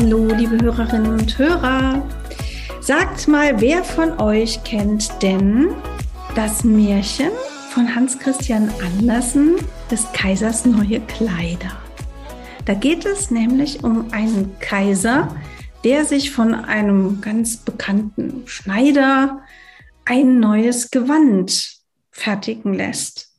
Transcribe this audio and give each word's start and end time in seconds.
Hallo, 0.00 0.28
liebe 0.32 0.56
Hörerinnen 0.62 1.14
und 1.14 1.38
Hörer. 1.38 2.06
Sagt 2.80 3.26
mal, 3.26 3.60
wer 3.60 3.82
von 3.82 4.20
euch 4.20 4.62
kennt 4.62 5.10
denn 5.22 5.74
das 6.36 6.62
Märchen 6.62 7.32
von 7.70 7.92
Hans 7.92 8.16
Christian 8.16 8.70
Andersen 8.80 9.56
des 9.90 10.06
Kaisers 10.12 10.64
neue 10.64 11.00
Kleider? 11.00 11.72
Da 12.64 12.74
geht 12.74 13.06
es 13.06 13.32
nämlich 13.32 13.82
um 13.82 14.12
einen 14.12 14.56
Kaiser, 14.60 15.36
der 15.82 16.04
sich 16.04 16.30
von 16.30 16.54
einem 16.54 17.20
ganz 17.20 17.56
bekannten 17.56 18.46
Schneider 18.46 19.42
ein 20.04 20.38
neues 20.38 20.92
Gewand 20.92 21.80
fertigen 22.12 22.72
lässt. 22.72 23.32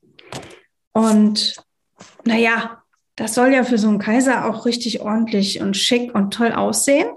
Und 0.92 1.56
naja, 2.26 2.79
das 3.20 3.36
soll 3.36 3.54
ja 3.54 3.66
für 3.66 3.78
so 3.78 3.90
einen 3.90 4.00
Kaiser 4.00 4.46
auch 4.50 4.66
richtig 4.66 5.02
ordentlich 5.02 5.60
und 5.60 5.76
schick 5.76 6.16
und 6.16 6.34
toll 6.34 6.54
aussehen. 6.54 7.10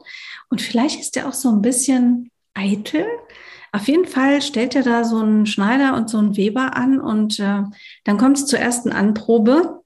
Und 0.51 0.61
vielleicht 0.61 0.99
ist 0.99 1.17
er 1.17 1.29
auch 1.29 1.33
so 1.33 1.49
ein 1.49 1.63
bisschen 1.63 2.29
eitel. 2.55 3.07
Auf 3.71 3.87
jeden 3.87 4.07
Fall 4.07 4.43
stellt 4.43 4.75
er 4.75 4.83
da 4.83 5.05
so 5.05 5.21
einen 5.21 5.47
Schneider 5.47 5.95
und 5.95 6.11
so 6.11 6.19
einen 6.19 6.37
Weber 6.37 6.77
an 6.77 7.01
und 7.01 7.39
äh, 7.39 7.63
dann 8.03 8.19
kommt 8.19 8.37
es 8.37 8.47
zur 8.47 8.59
ersten 8.59 8.91
Anprobe. 8.91 9.81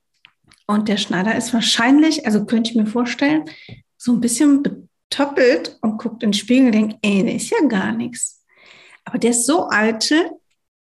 Und 0.67 0.89
der 0.89 0.97
Schneider 0.97 1.37
ist 1.37 1.53
wahrscheinlich, 1.53 2.25
also 2.25 2.47
könnte 2.47 2.71
ich 2.71 2.77
mir 2.77 2.87
vorstellen, 2.87 3.45
so 3.99 4.13
ein 4.13 4.23
bisschen 4.23 4.63
betoppelt 4.63 5.77
und 5.83 5.99
guckt 5.99 6.23
in 6.23 6.31
den 6.31 6.33
Spiegel 6.33 6.67
und 6.67 6.73
denkt, 6.73 6.97
ey, 7.03 7.25
der 7.25 7.35
ist 7.35 7.51
ja 7.51 7.61
gar 7.69 7.93
nichts. 7.93 8.43
Aber 9.05 9.19
der 9.19 9.33
ist 9.33 9.45
so 9.45 9.69
eitel, 9.69 10.31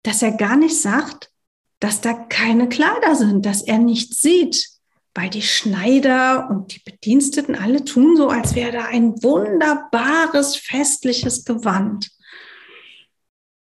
dass 0.03 0.21
er 0.21 0.33
gar 0.33 0.57
nicht 0.57 0.79
sagt, 0.79 1.31
dass 1.79 2.01
da 2.01 2.13
keine 2.13 2.69
Kleider 2.69 3.15
sind, 3.15 3.47
dass 3.47 3.63
er 3.63 3.79
nichts 3.79 4.21
sieht 4.21 4.72
weil 5.15 5.29
die 5.29 5.41
Schneider 5.41 6.49
und 6.49 6.73
die 6.73 6.81
Bediensteten 6.83 7.55
alle 7.55 7.83
tun 7.85 8.17
so, 8.17 8.29
als 8.29 8.55
wäre 8.55 8.71
da 8.71 8.85
ein 8.85 9.21
wunderbares 9.21 10.55
festliches 10.55 11.45
Gewand. 11.45 12.09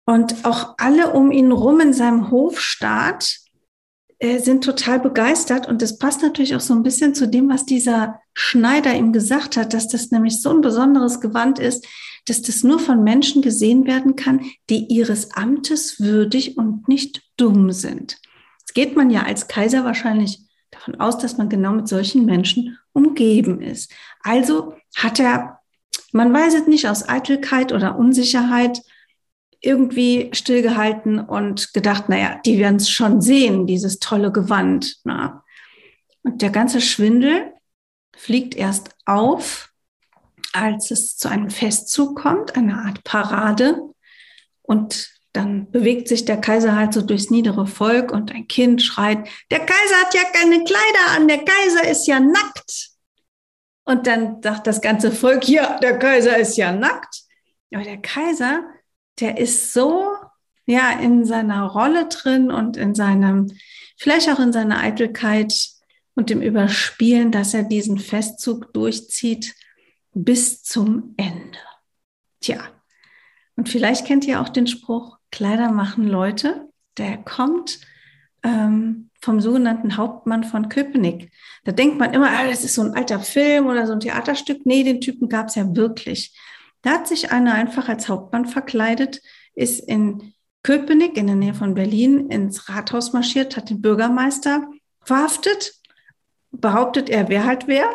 Und 0.04 0.44
auch 0.44 0.74
alle 0.78 1.12
um 1.12 1.30
ihn 1.30 1.52
rum 1.52 1.80
in 1.80 1.92
seinem 1.92 2.30
Hofstaat 2.30 3.36
äh, 4.18 4.38
sind 4.38 4.64
total 4.64 4.98
begeistert. 4.98 5.68
Und 5.68 5.82
das 5.82 5.98
passt 5.98 6.22
natürlich 6.22 6.56
auch 6.56 6.60
so 6.60 6.74
ein 6.74 6.82
bisschen 6.82 7.14
zu 7.14 7.28
dem, 7.28 7.48
was 7.48 7.66
dieser 7.66 8.20
Schneider 8.34 8.94
ihm 8.94 9.12
gesagt 9.12 9.56
hat, 9.56 9.74
dass 9.74 9.88
das 9.88 10.10
nämlich 10.10 10.40
so 10.40 10.50
ein 10.50 10.60
besonderes 10.60 11.20
Gewand 11.20 11.58
ist, 11.58 11.86
dass 12.26 12.40
das 12.40 12.62
nur 12.62 12.78
von 12.78 13.04
Menschen 13.04 13.42
gesehen 13.42 13.86
werden 13.86 14.16
kann, 14.16 14.44
die 14.70 14.86
ihres 14.86 15.32
Amtes 15.32 16.00
würdig 16.00 16.56
und 16.56 16.88
nicht 16.88 17.22
dumm 17.36 17.72
sind. 17.72 18.18
Das 18.64 18.74
geht 18.74 18.96
man 18.96 19.10
ja 19.10 19.24
als 19.24 19.48
Kaiser 19.48 19.84
wahrscheinlich 19.84 20.40
davon 20.72 21.00
aus, 21.00 21.18
dass 21.18 21.38
man 21.38 21.48
genau 21.48 21.72
mit 21.72 21.86
solchen 21.86 22.24
Menschen 22.26 22.78
umgeben 22.92 23.60
ist. 23.60 23.92
Also 24.22 24.74
hat 24.96 25.20
er, 25.20 25.60
man 26.12 26.32
weiß 26.32 26.54
es 26.54 26.66
nicht, 26.66 26.88
aus 26.88 27.08
Eitelkeit 27.08 27.72
oder 27.72 27.96
Unsicherheit 27.96 28.82
irgendwie 29.60 30.30
stillgehalten 30.32 31.20
und 31.20 31.72
gedacht, 31.72 32.08
naja, 32.08 32.40
die 32.44 32.58
werden 32.58 32.76
es 32.76 32.90
schon 32.90 33.20
sehen, 33.20 33.66
dieses 33.66 34.00
tolle 34.00 34.32
Gewand. 34.32 34.96
Na. 35.04 35.44
Und 36.24 36.42
der 36.42 36.50
ganze 36.50 36.80
Schwindel 36.80 37.52
fliegt 38.16 38.56
erst 38.56 38.90
auf, 39.06 39.72
als 40.52 40.90
es 40.90 41.16
zu 41.16 41.28
einem 41.28 41.50
Festzug 41.50 42.20
kommt, 42.20 42.56
eine 42.56 42.78
Art 42.78 43.04
Parade. 43.04 43.80
Und 44.62 45.10
dann 45.32 45.70
bewegt 45.70 46.08
sich 46.08 46.24
der 46.24 46.40
Kaiser 46.40 46.76
halt 46.76 46.92
so 46.92 47.00
durchs 47.02 47.30
niedere 47.30 47.66
Volk 47.66 48.12
und 48.12 48.32
ein 48.32 48.48
Kind 48.48 48.82
schreit, 48.82 49.28
der 49.50 49.60
Kaiser 49.60 49.96
hat 50.02 50.14
ja 50.14 50.24
keine 50.32 50.62
Kleider 50.64 51.16
an, 51.16 51.28
der 51.28 51.44
Kaiser 51.44 51.88
ist 51.88 52.06
ja 52.06 52.20
nackt. 52.20 52.90
Und 53.84 54.06
dann 54.06 54.42
sagt 54.42 54.66
das 54.66 54.80
ganze 54.80 55.10
Volk, 55.10 55.48
ja, 55.48 55.78
der 55.80 55.98
Kaiser 55.98 56.36
ist 56.36 56.56
ja 56.56 56.72
nackt. 56.72 57.22
Aber 57.74 57.82
der 57.82 58.00
Kaiser, 58.00 58.62
der 59.18 59.38
ist 59.38 59.72
so, 59.72 60.08
ja, 60.66 60.98
in 61.00 61.24
seiner 61.24 61.66
Rolle 61.66 62.06
drin 62.08 62.50
und 62.50 62.76
in 62.76 62.94
seinem, 62.94 63.50
vielleicht 63.96 64.28
auch 64.28 64.38
in 64.38 64.52
seiner 64.52 64.80
Eitelkeit 64.80 65.70
und 66.14 66.30
dem 66.30 66.42
Überspielen, 66.42 67.32
dass 67.32 67.54
er 67.54 67.64
diesen 67.64 67.98
Festzug 67.98 68.72
durchzieht 68.72 69.54
bis 70.12 70.62
zum 70.62 71.14
Ende. 71.16 71.58
Tja, 72.40 72.60
und 73.56 73.68
vielleicht 73.68 74.06
kennt 74.06 74.26
ihr 74.26 74.40
auch 74.40 74.48
den 74.48 74.66
Spruch, 74.66 75.18
Kleider 75.32 75.72
machen 75.72 76.06
Leute. 76.06 76.68
Der 76.98 77.16
kommt 77.16 77.80
ähm, 78.44 79.10
vom 79.20 79.40
sogenannten 79.40 79.96
Hauptmann 79.96 80.44
von 80.44 80.68
Köpenick. 80.68 81.32
Da 81.64 81.72
denkt 81.72 81.98
man 81.98 82.12
immer, 82.12 82.30
ah, 82.30 82.46
das 82.48 82.64
ist 82.64 82.74
so 82.74 82.82
ein 82.82 82.94
alter 82.94 83.18
Film 83.18 83.66
oder 83.66 83.86
so 83.86 83.94
ein 83.94 84.00
Theaterstück. 84.00 84.64
Nee, 84.64 84.84
den 84.84 85.00
Typen 85.00 85.28
gab 85.28 85.48
es 85.48 85.54
ja 85.56 85.74
wirklich. 85.74 86.36
Da 86.82 86.92
hat 86.92 87.08
sich 87.08 87.32
einer 87.32 87.54
einfach 87.54 87.88
als 87.88 88.08
Hauptmann 88.08 88.46
verkleidet, 88.46 89.20
ist 89.54 89.80
in 89.80 90.34
Köpenick 90.62 91.16
in 91.16 91.26
der 91.26 91.36
Nähe 91.36 91.54
von 91.54 91.74
Berlin 91.74 92.28
ins 92.28 92.68
Rathaus 92.68 93.12
marschiert, 93.12 93.56
hat 93.56 93.70
den 93.70 93.80
Bürgermeister 93.80 94.68
verhaftet, 95.00 95.74
behauptet 96.50 97.08
er, 97.08 97.28
wer 97.28 97.44
halt 97.44 97.66
wer, 97.66 97.88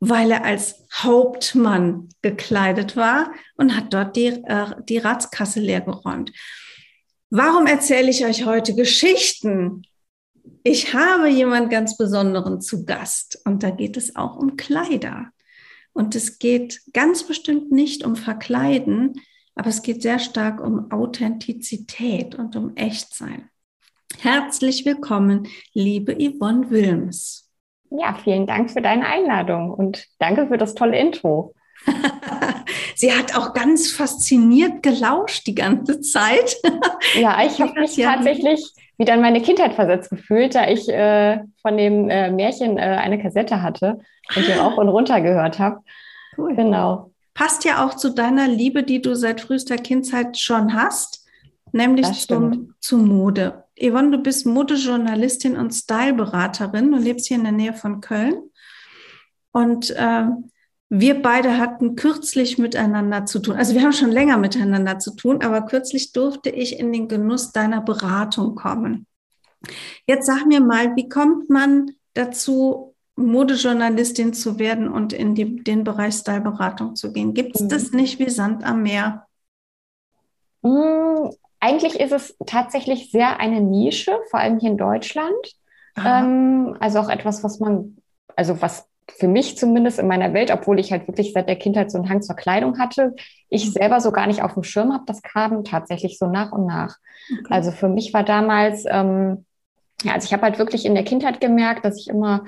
weil 0.00 0.30
er 0.30 0.44
als 0.44 0.86
Hauptmann 0.92 2.08
gekleidet 2.22 2.96
war 2.96 3.32
und 3.56 3.76
hat 3.76 3.94
dort 3.94 4.16
die, 4.16 4.26
äh, 4.26 4.66
die 4.88 4.98
Ratskasse 4.98 5.60
leergeräumt. 5.60 6.32
Warum 7.30 7.66
erzähle 7.66 8.10
ich 8.10 8.24
euch 8.24 8.44
heute 8.44 8.76
Geschichten? 8.76 9.82
Ich 10.62 10.94
habe 10.94 11.28
jemand 11.28 11.70
ganz 11.70 11.96
Besonderen 11.96 12.60
zu 12.60 12.84
Gast 12.84 13.40
und 13.44 13.64
da 13.64 13.70
geht 13.70 13.96
es 13.96 14.14
auch 14.14 14.36
um 14.36 14.56
Kleider. 14.56 15.30
Und 15.92 16.14
es 16.14 16.38
geht 16.38 16.82
ganz 16.92 17.24
bestimmt 17.24 17.72
nicht 17.72 18.04
um 18.04 18.14
Verkleiden, 18.14 19.20
aber 19.56 19.70
es 19.70 19.82
geht 19.82 20.02
sehr 20.02 20.20
stark 20.20 20.60
um 20.60 20.92
Authentizität 20.92 22.36
und 22.36 22.54
um 22.54 22.76
Echtsein. 22.76 23.48
Herzlich 24.20 24.84
willkommen, 24.84 25.48
liebe 25.72 26.14
Yvonne 26.14 26.70
Wilms. 26.70 27.50
Ja, 27.90 28.16
vielen 28.22 28.46
Dank 28.46 28.70
für 28.70 28.82
deine 28.82 29.06
Einladung 29.06 29.72
und 29.72 30.06
danke 30.20 30.46
für 30.46 30.58
das 30.58 30.76
tolle 30.76 30.96
Intro. 30.96 31.54
Sie 32.96 33.12
hat 33.12 33.36
auch 33.36 33.52
ganz 33.52 33.90
fasziniert 33.92 34.82
gelauscht 34.82 35.46
die 35.46 35.54
ganze 35.54 36.00
Zeit. 36.00 36.56
Ja, 37.14 37.38
ich 37.46 37.60
habe 37.60 37.78
mich 37.78 37.96
ja 37.96 38.14
tatsächlich 38.14 38.72
wieder 38.96 39.14
in 39.14 39.20
meine 39.20 39.42
Kindheit 39.42 39.74
versetzt 39.74 40.08
gefühlt, 40.08 40.54
da 40.54 40.66
ich 40.66 40.88
äh, 40.88 41.40
von 41.60 41.76
dem 41.76 42.08
äh, 42.08 42.30
Märchen 42.30 42.78
äh, 42.78 42.80
eine 42.80 43.20
Kassette 43.20 43.60
hatte 43.60 44.00
und 44.34 44.48
die 44.48 44.54
auch 44.54 44.78
und 44.78 44.88
runter 44.88 45.20
gehört 45.20 45.58
habe. 45.58 45.80
Cool. 46.38 46.56
Genau. 46.56 47.10
Passt 47.34 47.66
ja 47.66 47.84
auch 47.84 47.94
zu 47.94 48.14
deiner 48.14 48.48
Liebe, 48.48 48.82
die 48.82 49.02
du 49.02 49.14
seit 49.14 49.42
frühester 49.42 49.76
Kindheit 49.76 50.38
schon 50.38 50.72
hast, 50.72 51.26
nämlich 51.72 52.26
zum, 52.26 52.74
zu 52.80 52.96
Mode. 52.96 53.64
Yvonne, 53.78 54.10
du 54.10 54.18
bist 54.18 54.46
Modejournalistin 54.46 55.58
und 55.58 55.72
Styleberaterin. 55.72 56.90
Du 56.90 56.96
lebst 56.96 57.26
hier 57.26 57.36
in 57.36 57.44
der 57.44 57.52
Nähe 57.52 57.74
von 57.74 58.00
Köln. 58.00 58.36
Und 59.52 59.90
äh, 59.90 60.24
wir 60.88 61.20
beide 61.20 61.58
hatten 61.58 61.96
kürzlich 61.96 62.58
miteinander 62.58 63.26
zu 63.26 63.40
tun. 63.40 63.56
Also 63.56 63.74
wir 63.74 63.82
haben 63.82 63.92
schon 63.92 64.12
länger 64.12 64.36
miteinander 64.36 64.98
zu 64.98 65.16
tun, 65.16 65.42
aber 65.42 65.62
kürzlich 65.62 66.12
durfte 66.12 66.50
ich 66.50 66.78
in 66.78 66.92
den 66.92 67.08
Genuss 67.08 67.52
deiner 67.52 67.80
Beratung 67.80 68.54
kommen. 68.54 69.06
Jetzt 70.06 70.26
sag 70.26 70.46
mir 70.46 70.60
mal, 70.60 70.94
wie 70.94 71.08
kommt 71.08 71.50
man 71.50 71.90
dazu, 72.14 72.94
Modejournalistin 73.16 74.34
zu 74.34 74.58
werden 74.58 74.88
und 74.88 75.12
in 75.12 75.34
die, 75.34 75.62
den 75.64 75.84
Bereich 75.84 76.14
Styleberatung 76.14 76.94
zu 76.94 77.12
gehen? 77.12 77.34
Gibt 77.34 77.56
es 77.56 77.62
mhm. 77.62 77.68
das 77.68 77.92
nicht 77.92 78.18
wie 78.18 78.30
Sand 78.30 78.62
am 78.62 78.82
Meer? 78.82 79.26
Mm, 80.62 81.30
eigentlich 81.58 81.98
ist 81.98 82.12
es 82.12 82.36
tatsächlich 82.46 83.10
sehr 83.10 83.40
eine 83.40 83.60
Nische, 83.60 84.16
vor 84.30 84.40
allem 84.40 84.60
hier 84.60 84.70
in 84.70 84.78
Deutschland. 84.78 85.34
Ähm, 85.96 86.76
also 86.78 86.98
auch 87.00 87.08
etwas, 87.08 87.42
was 87.42 87.58
man, 87.58 87.96
also 88.36 88.60
was 88.60 88.86
für 89.08 89.28
mich 89.28 89.56
zumindest 89.56 89.98
in 89.98 90.08
meiner 90.08 90.34
Welt, 90.34 90.50
obwohl 90.50 90.80
ich 90.80 90.90
halt 90.92 91.06
wirklich 91.06 91.32
seit 91.32 91.48
der 91.48 91.56
Kindheit 91.56 91.90
so 91.90 91.98
einen 91.98 92.08
Hang 92.08 92.22
zur 92.22 92.36
Kleidung 92.36 92.78
hatte, 92.78 93.14
ich 93.48 93.66
mhm. 93.66 93.70
selber 93.70 94.00
so 94.00 94.10
gar 94.10 94.26
nicht 94.26 94.42
auf 94.42 94.54
dem 94.54 94.64
Schirm 94.64 94.92
habe, 94.92 95.04
das 95.06 95.22
kam 95.22 95.64
tatsächlich 95.64 96.18
so 96.18 96.26
nach 96.26 96.52
und 96.52 96.66
nach. 96.66 96.96
Okay. 97.32 97.54
Also 97.54 97.70
für 97.70 97.88
mich 97.88 98.12
war 98.12 98.24
damals, 98.24 98.84
ähm, 98.88 99.44
ja, 100.02 100.14
also 100.14 100.26
ich 100.26 100.32
habe 100.32 100.42
halt 100.42 100.58
wirklich 100.58 100.84
in 100.84 100.94
der 100.94 101.04
Kindheit 101.04 101.40
gemerkt, 101.40 101.84
dass 101.84 101.98
ich 101.98 102.08
immer, 102.08 102.44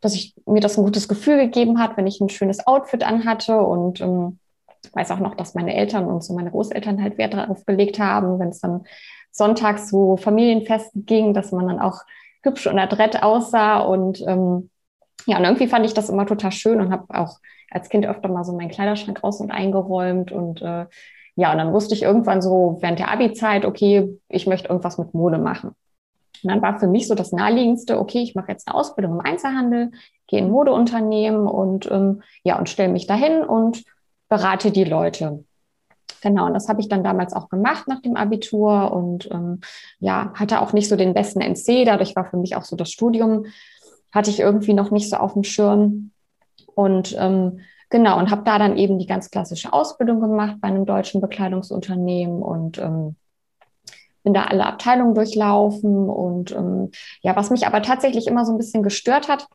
dass 0.00 0.14
ich 0.14 0.34
mir 0.46 0.60
das 0.60 0.76
ein 0.76 0.84
gutes 0.84 1.08
Gefühl 1.08 1.38
gegeben 1.38 1.78
hat, 1.78 1.96
wenn 1.96 2.06
ich 2.06 2.20
ein 2.20 2.28
schönes 2.28 2.66
Outfit 2.66 3.04
anhatte 3.04 3.58
und 3.58 4.00
ähm, 4.00 4.38
Ich 4.84 4.94
weiß 4.94 5.10
auch 5.12 5.20
noch, 5.20 5.34
dass 5.34 5.54
meine 5.54 5.74
Eltern 5.74 6.06
und 6.06 6.22
so 6.22 6.34
meine 6.34 6.50
Großeltern 6.50 7.02
halt 7.02 7.16
Wert 7.16 7.34
darauf 7.34 7.64
gelegt 7.64 7.98
haben, 7.98 8.38
wenn 8.38 8.50
es 8.50 8.60
dann 8.60 8.84
sonntags 9.30 9.88
so 9.88 10.16
Familienfest 10.16 10.90
ging, 10.94 11.34
dass 11.34 11.52
man 11.52 11.66
dann 11.66 11.80
auch 11.80 12.02
hübsch 12.42 12.66
und 12.66 12.78
adrett 12.78 13.22
aussah. 13.22 13.78
Und 13.78 14.20
ähm, 14.26 14.70
ja, 15.26 15.38
und 15.38 15.44
irgendwie 15.44 15.68
fand 15.68 15.86
ich 15.86 15.94
das 15.94 16.08
immer 16.08 16.26
total 16.26 16.52
schön 16.52 16.80
und 16.80 16.92
habe 16.92 17.04
auch 17.08 17.38
als 17.70 17.88
Kind 17.88 18.06
öfter 18.06 18.28
mal 18.28 18.44
so 18.44 18.52
meinen 18.52 18.70
Kleiderschrank 18.70 19.22
aus 19.22 19.40
und 19.40 19.50
eingeräumt. 19.50 20.32
Und 20.32 20.62
äh, 20.62 20.86
ja, 21.36 21.52
und 21.52 21.58
dann 21.58 21.72
wusste 21.72 21.94
ich 21.94 22.02
irgendwann 22.02 22.42
so 22.42 22.78
während 22.80 22.98
der 22.98 23.10
Abi-Zeit, 23.10 23.64
okay, 23.64 24.18
ich 24.28 24.46
möchte 24.46 24.68
irgendwas 24.68 24.98
mit 24.98 25.14
Mode 25.14 25.38
machen. 25.38 25.74
Und 26.42 26.50
dann 26.50 26.62
war 26.62 26.78
für 26.78 26.86
mich 26.86 27.08
so 27.08 27.14
das 27.14 27.32
naheliegendste, 27.32 27.98
okay, 27.98 28.22
ich 28.22 28.34
mache 28.34 28.52
jetzt 28.52 28.68
eine 28.68 28.76
Ausbildung 28.76 29.14
im 29.14 29.20
Einzelhandel, 29.20 29.92
gehe 30.26 30.40
in 30.40 30.50
Modeunternehmen 30.50 31.46
und 31.46 31.90
ähm, 31.90 32.22
ja, 32.44 32.58
und 32.58 32.68
stelle 32.68 32.92
mich 32.92 33.06
dahin 33.06 33.42
und 33.42 33.82
berate 34.28 34.70
die 34.70 34.84
Leute. 34.84 35.44
Genau, 36.20 36.46
und 36.46 36.54
das 36.54 36.68
habe 36.68 36.80
ich 36.80 36.88
dann 36.88 37.04
damals 37.04 37.34
auch 37.34 37.50
gemacht 37.50 37.86
nach 37.86 38.00
dem 38.00 38.16
Abitur 38.16 38.92
und 38.92 39.30
ähm, 39.30 39.60
ja, 40.00 40.32
hatte 40.34 40.60
auch 40.60 40.72
nicht 40.72 40.88
so 40.88 40.96
den 40.96 41.12
besten 41.12 41.40
NC. 41.40 41.84
Dadurch 41.84 42.16
war 42.16 42.24
für 42.24 42.38
mich 42.38 42.56
auch 42.56 42.62
so 42.62 42.76
das 42.76 42.90
Studium, 42.90 43.46
hatte 44.14 44.30
ich 44.30 44.38
irgendwie 44.38 44.74
noch 44.74 44.90
nicht 44.92 45.10
so 45.10 45.16
auf 45.16 45.32
dem 45.32 45.44
Schirm. 45.44 46.12
Und 46.74 47.14
ähm, 47.18 47.60
genau, 47.90 48.18
und 48.18 48.30
habe 48.30 48.44
da 48.44 48.58
dann 48.58 48.78
eben 48.78 48.98
die 48.98 49.06
ganz 49.06 49.30
klassische 49.30 49.72
Ausbildung 49.72 50.20
gemacht 50.20 50.56
bei 50.60 50.68
einem 50.68 50.86
deutschen 50.86 51.20
Bekleidungsunternehmen 51.20 52.40
und 52.40 52.78
ähm, 52.78 53.16
bin 54.22 54.32
da 54.32 54.44
alle 54.44 54.64
Abteilungen 54.64 55.14
durchlaufen. 55.14 56.08
Und 56.08 56.52
ähm, 56.52 56.92
ja, 57.22 57.34
was 57.34 57.50
mich 57.50 57.66
aber 57.66 57.82
tatsächlich 57.82 58.28
immer 58.28 58.46
so 58.46 58.52
ein 58.52 58.58
bisschen 58.58 58.84
gestört 58.84 59.28
hat, 59.28 59.48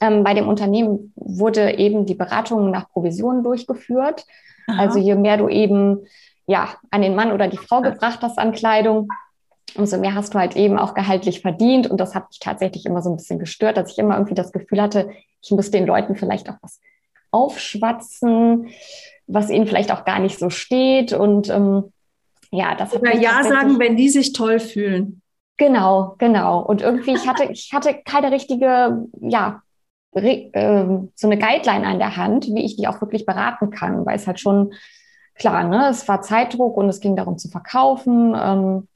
ähm, 0.00 0.22
bei 0.22 0.34
dem 0.34 0.48
Unternehmen 0.48 1.12
wurde 1.16 1.76
eben 1.78 2.06
die 2.06 2.14
Beratung 2.14 2.70
nach 2.70 2.88
Provisionen 2.90 3.42
durchgeführt. 3.42 4.24
Aha. 4.68 4.80
Also 4.80 5.00
je 5.00 5.16
mehr 5.16 5.36
du 5.36 5.48
eben 5.48 6.06
ja 6.46 6.68
an 6.90 7.02
den 7.02 7.16
Mann 7.16 7.32
oder 7.32 7.48
die 7.48 7.56
Frau 7.56 7.80
gebracht 7.80 8.20
hast 8.22 8.38
an 8.38 8.52
Kleidung, 8.52 9.08
umso 9.76 9.98
mehr 9.98 10.14
hast 10.14 10.34
du 10.34 10.38
halt 10.38 10.56
eben 10.56 10.78
auch 10.78 10.94
gehaltlich 10.94 11.40
verdient. 11.40 11.86
Und 11.86 11.98
das 11.98 12.14
hat 12.14 12.28
mich 12.28 12.38
tatsächlich 12.38 12.86
immer 12.86 13.02
so 13.02 13.10
ein 13.10 13.16
bisschen 13.16 13.38
gestört, 13.38 13.76
dass 13.76 13.92
ich 13.92 13.98
immer 13.98 14.14
irgendwie 14.14 14.34
das 14.34 14.52
Gefühl 14.52 14.80
hatte, 14.80 15.10
ich 15.42 15.50
muss 15.50 15.70
den 15.70 15.86
Leuten 15.86 16.16
vielleicht 16.16 16.48
auch 16.48 16.56
was 16.62 16.80
aufschwatzen, 17.30 18.68
was 19.26 19.50
ihnen 19.50 19.66
vielleicht 19.66 19.92
auch 19.92 20.04
gar 20.04 20.18
nicht 20.18 20.38
so 20.38 20.50
steht. 20.50 21.12
Und 21.12 21.48
ähm, 21.48 21.92
ja, 22.50 22.74
das 22.74 22.92
hat 22.92 23.00
Oder 23.00 23.16
Ja 23.16 23.42
sagen, 23.42 23.78
wenn 23.78 23.96
die 23.96 24.08
sich 24.08 24.32
toll 24.32 24.60
fühlen. 24.60 25.22
Genau, 25.56 26.16
genau. 26.18 26.60
Und 26.60 26.82
irgendwie, 26.82 27.12
ich 27.12 27.28
hatte, 27.28 27.44
ich 27.44 27.72
hatte 27.72 27.94
keine 28.04 28.30
richtige, 28.32 29.06
ja, 29.20 29.62
ähm, 30.14 31.12
so 31.14 31.26
eine 31.26 31.38
Guideline 31.38 31.86
an 31.86 31.98
der 31.98 32.16
Hand, 32.16 32.46
wie 32.46 32.64
ich 32.64 32.76
die 32.76 32.86
auch 32.88 33.00
wirklich 33.00 33.24
beraten 33.24 33.70
kann, 33.70 34.04
weil 34.04 34.16
es 34.16 34.26
halt 34.26 34.40
schon 34.40 34.74
klar, 35.34 35.64
ne, 35.64 35.88
es 35.88 36.06
war 36.08 36.20
Zeitdruck 36.20 36.76
und 36.76 36.88
es 36.88 37.00
ging 37.00 37.16
darum 37.16 37.38
zu 37.38 37.48
verkaufen, 37.48 38.34
ähm, 38.38 38.88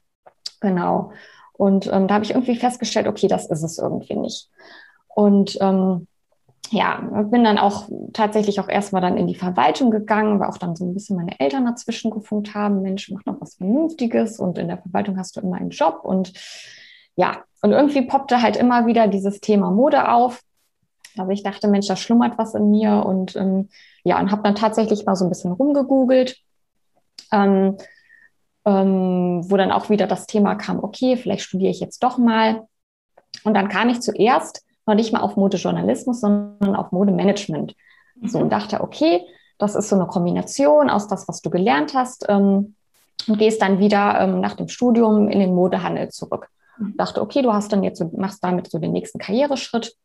genau. 0.59 1.11
Und 1.53 1.87
ähm, 1.91 2.07
da 2.07 2.15
habe 2.15 2.25
ich 2.25 2.31
irgendwie 2.31 2.55
festgestellt, 2.55 3.07
okay, 3.07 3.27
das 3.27 3.49
ist 3.49 3.63
es 3.63 3.77
irgendwie 3.79 4.15
nicht. 4.15 4.49
Und 5.07 5.57
ähm, 5.61 6.07
ja, 6.69 6.99
bin 7.31 7.43
dann 7.43 7.57
auch 7.57 7.87
tatsächlich 8.13 8.59
auch 8.59 8.67
erstmal 8.67 9.01
dann 9.01 9.17
in 9.17 9.27
die 9.27 9.35
Verwaltung 9.35 9.89
gegangen, 9.89 10.39
weil 10.39 10.49
auch 10.49 10.57
dann 10.57 10.75
so 10.75 10.85
ein 10.85 10.93
bisschen 10.93 11.15
meine 11.15 11.39
Eltern 11.39 11.65
dazwischen 11.65 12.11
gefunkt 12.11 12.53
haben, 12.53 12.81
Mensch, 12.81 13.09
mach 13.09 13.25
noch 13.25 13.39
was 13.39 13.55
Vernünftiges 13.55 14.39
und 14.39 14.57
in 14.57 14.67
der 14.67 14.77
Verwaltung 14.77 15.17
hast 15.17 15.35
du 15.35 15.41
immer 15.41 15.57
einen 15.57 15.69
Job 15.69 16.01
und 16.03 16.33
ja, 17.15 17.43
und 17.61 17.71
irgendwie 17.71 18.03
poppte 18.03 18.41
halt 18.41 18.57
immer 18.57 18.85
wieder 18.85 19.07
dieses 19.07 19.39
Thema 19.39 19.71
Mode 19.71 20.11
auf. 20.11 20.41
Also 21.17 21.31
ich 21.31 21.41
dachte, 21.41 21.67
Mensch, 21.67 21.87
da 21.87 21.95
schlummert 21.95 22.37
was 22.37 22.53
in 22.53 22.69
mir 22.69 23.03
und 23.05 23.35
ähm, 23.35 23.69
ja, 24.03 24.19
und 24.19 24.31
habe 24.31 24.43
dann 24.43 24.55
tatsächlich 24.55 25.05
mal 25.05 25.15
so 25.15 25.25
ein 25.25 25.29
bisschen 25.29 25.51
rumgegoogelt, 25.51 26.37
ähm, 27.31 27.77
ähm, 28.67 29.41
wo 29.49 29.55
dann 29.55 29.71
auch 29.71 29.89
wieder 29.89 30.07
das 30.07 30.27
Thema 30.27 30.55
kam, 30.55 30.83
okay, 30.83 31.15
vielleicht 31.15 31.43
studiere 31.43 31.71
ich 31.71 31.79
jetzt 31.79 32.03
doch 32.03 32.17
mal. 32.17 32.67
Und 33.43 33.53
dann 33.53 33.69
kam 33.69 33.87
ich 33.89 34.01
zuerst 34.01 34.65
noch 34.85 34.93
nicht 34.93 35.13
mal 35.13 35.21
auf 35.21 35.37
Modejournalismus, 35.37 36.19
sondern 36.19 36.75
auf 36.75 36.91
Modemanagement. 36.91 37.75
Mhm. 38.15 38.27
So 38.27 38.39
und 38.39 38.51
dachte, 38.51 38.81
okay, 38.81 39.21
das 39.57 39.75
ist 39.75 39.89
so 39.89 39.95
eine 39.95 40.05
Kombination 40.05 40.89
aus 40.89 41.07
das, 41.07 41.27
was 41.27 41.41
du 41.41 41.49
gelernt 41.49 41.93
hast, 41.93 42.25
ähm, 42.27 42.75
und 43.27 43.39
gehst 43.39 43.61
dann 43.61 43.79
wieder 43.79 44.19
ähm, 44.21 44.41
nach 44.41 44.53
dem 44.53 44.67
Studium 44.67 45.29
in 45.29 45.39
den 45.39 45.55
Modehandel 45.55 46.09
zurück. 46.09 46.49
Mhm. 46.77 46.95
Dachte, 46.97 47.21
okay, 47.21 47.41
du 47.41 47.53
hast 47.53 47.71
dann 47.71 47.83
jetzt 47.83 47.97
so, 47.97 48.11
machst 48.15 48.43
damit 48.43 48.69
so 48.69 48.79
den 48.79 48.91
nächsten 48.91 49.17
Karriereschritt 49.17 49.95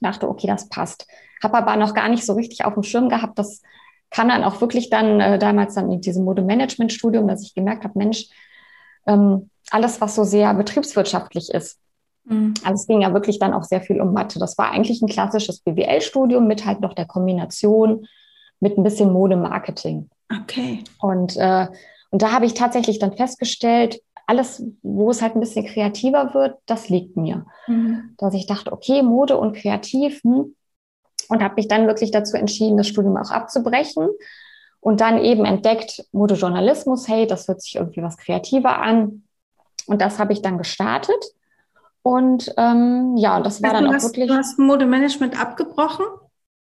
dachte, 0.00 0.28
okay, 0.28 0.46
das 0.46 0.68
passt. 0.68 1.06
Habe 1.42 1.58
aber 1.58 1.76
noch 1.76 1.94
gar 1.94 2.08
nicht 2.08 2.24
so 2.24 2.34
richtig 2.34 2.64
auf 2.64 2.74
dem 2.74 2.82
Schirm 2.82 3.08
gehabt, 3.08 3.38
das 3.38 3.62
kam 4.10 4.28
dann 4.28 4.44
auch 4.44 4.60
wirklich 4.60 4.90
dann 4.90 5.20
äh, 5.20 5.38
damals 5.38 5.74
dann 5.74 5.90
in 5.90 6.00
diesem 6.00 6.24
Modemanagement-Studium, 6.24 7.28
dass 7.28 7.42
ich 7.42 7.54
gemerkt 7.54 7.84
habe, 7.84 7.98
Mensch, 7.98 8.26
ähm, 9.06 9.50
alles, 9.70 10.00
was 10.00 10.14
so 10.14 10.24
sehr 10.24 10.52
betriebswirtschaftlich 10.54 11.50
ist. 11.50 11.78
Mhm. 12.24 12.54
Also 12.64 12.74
es 12.82 12.86
ging 12.86 13.02
ja 13.02 13.12
wirklich 13.12 13.38
dann 13.38 13.54
auch 13.54 13.64
sehr 13.64 13.80
viel 13.80 14.00
um 14.00 14.12
Mathe. 14.12 14.38
Das 14.38 14.58
war 14.58 14.70
eigentlich 14.72 15.00
ein 15.00 15.08
klassisches 15.08 15.60
BWL-Studium 15.60 16.46
mit 16.46 16.66
halt 16.66 16.80
noch 16.80 16.94
der 16.94 17.06
Kombination 17.06 18.06
mit 18.58 18.76
ein 18.76 18.82
bisschen 18.82 19.12
Modemarketing. 19.12 20.10
Okay. 20.42 20.84
Und, 21.00 21.36
äh, 21.36 21.68
und 22.10 22.22
da 22.22 22.32
habe 22.32 22.46
ich 22.46 22.54
tatsächlich 22.54 22.98
dann 22.98 23.16
festgestellt, 23.16 24.00
alles, 24.26 24.62
wo 24.82 25.10
es 25.10 25.22
halt 25.22 25.34
ein 25.34 25.40
bisschen 25.40 25.66
kreativer 25.66 26.34
wird, 26.34 26.56
das 26.66 26.88
liegt 26.88 27.16
mir. 27.16 27.46
Mhm. 27.66 28.14
Dass 28.16 28.34
ich 28.34 28.46
dachte, 28.46 28.72
okay, 28.72 29.02
Mode 29.02 29.36
und 29.36 29.56
kreativ. 29.56 30.22
Hm. 30.22 30.54
Und 31.30 31.42
habe 31.42 31.54
mich 31.54 31.68
dann 31.68 31.86
wirklich 31.86 32.10
dazu 32.10 32.36
entschieden, 32.36 32.76
das 32.76 32.88
Studium 32.88 33.16
auch 33.16 33.30
abzubrechen. 33.30 34.08
Und 34.80 35.00
dann 35.00 35.18
eben 35.18 35.44
entdeckt, 35.44 36.04
Modejournalismus, 36.12 37.08
hey, 37.08 37.26
das 37.26 37.48
hört 37.48 37.62
sich 37.62 37.76
irgendwie 37.76 38.02
was 38.02 38.16
kreativer 38.16 38.80
an. 38.80 39.22
Und 39.86 40.02
das 40.02 40.18
habe 40.18 40.32
ich 40.32 40.42
dann 40.42 40.58
gestartet. 40.58 41.24
Und 42.02 42.52
ähm, 42.56 43.16
ja, 43.16 43.40
das 43.40 43.62
war 43.62 43.70
also 43.70 43.82
dann 43.82 43.90
auch 43.90 43.94
hast, 43.94 44.04
wirklich. 44.04 44.28
Du 44.28 44.34
hast 44.34 44.58
Modemanagement 44.58 45.40
abgebrochen? 45.40 46.06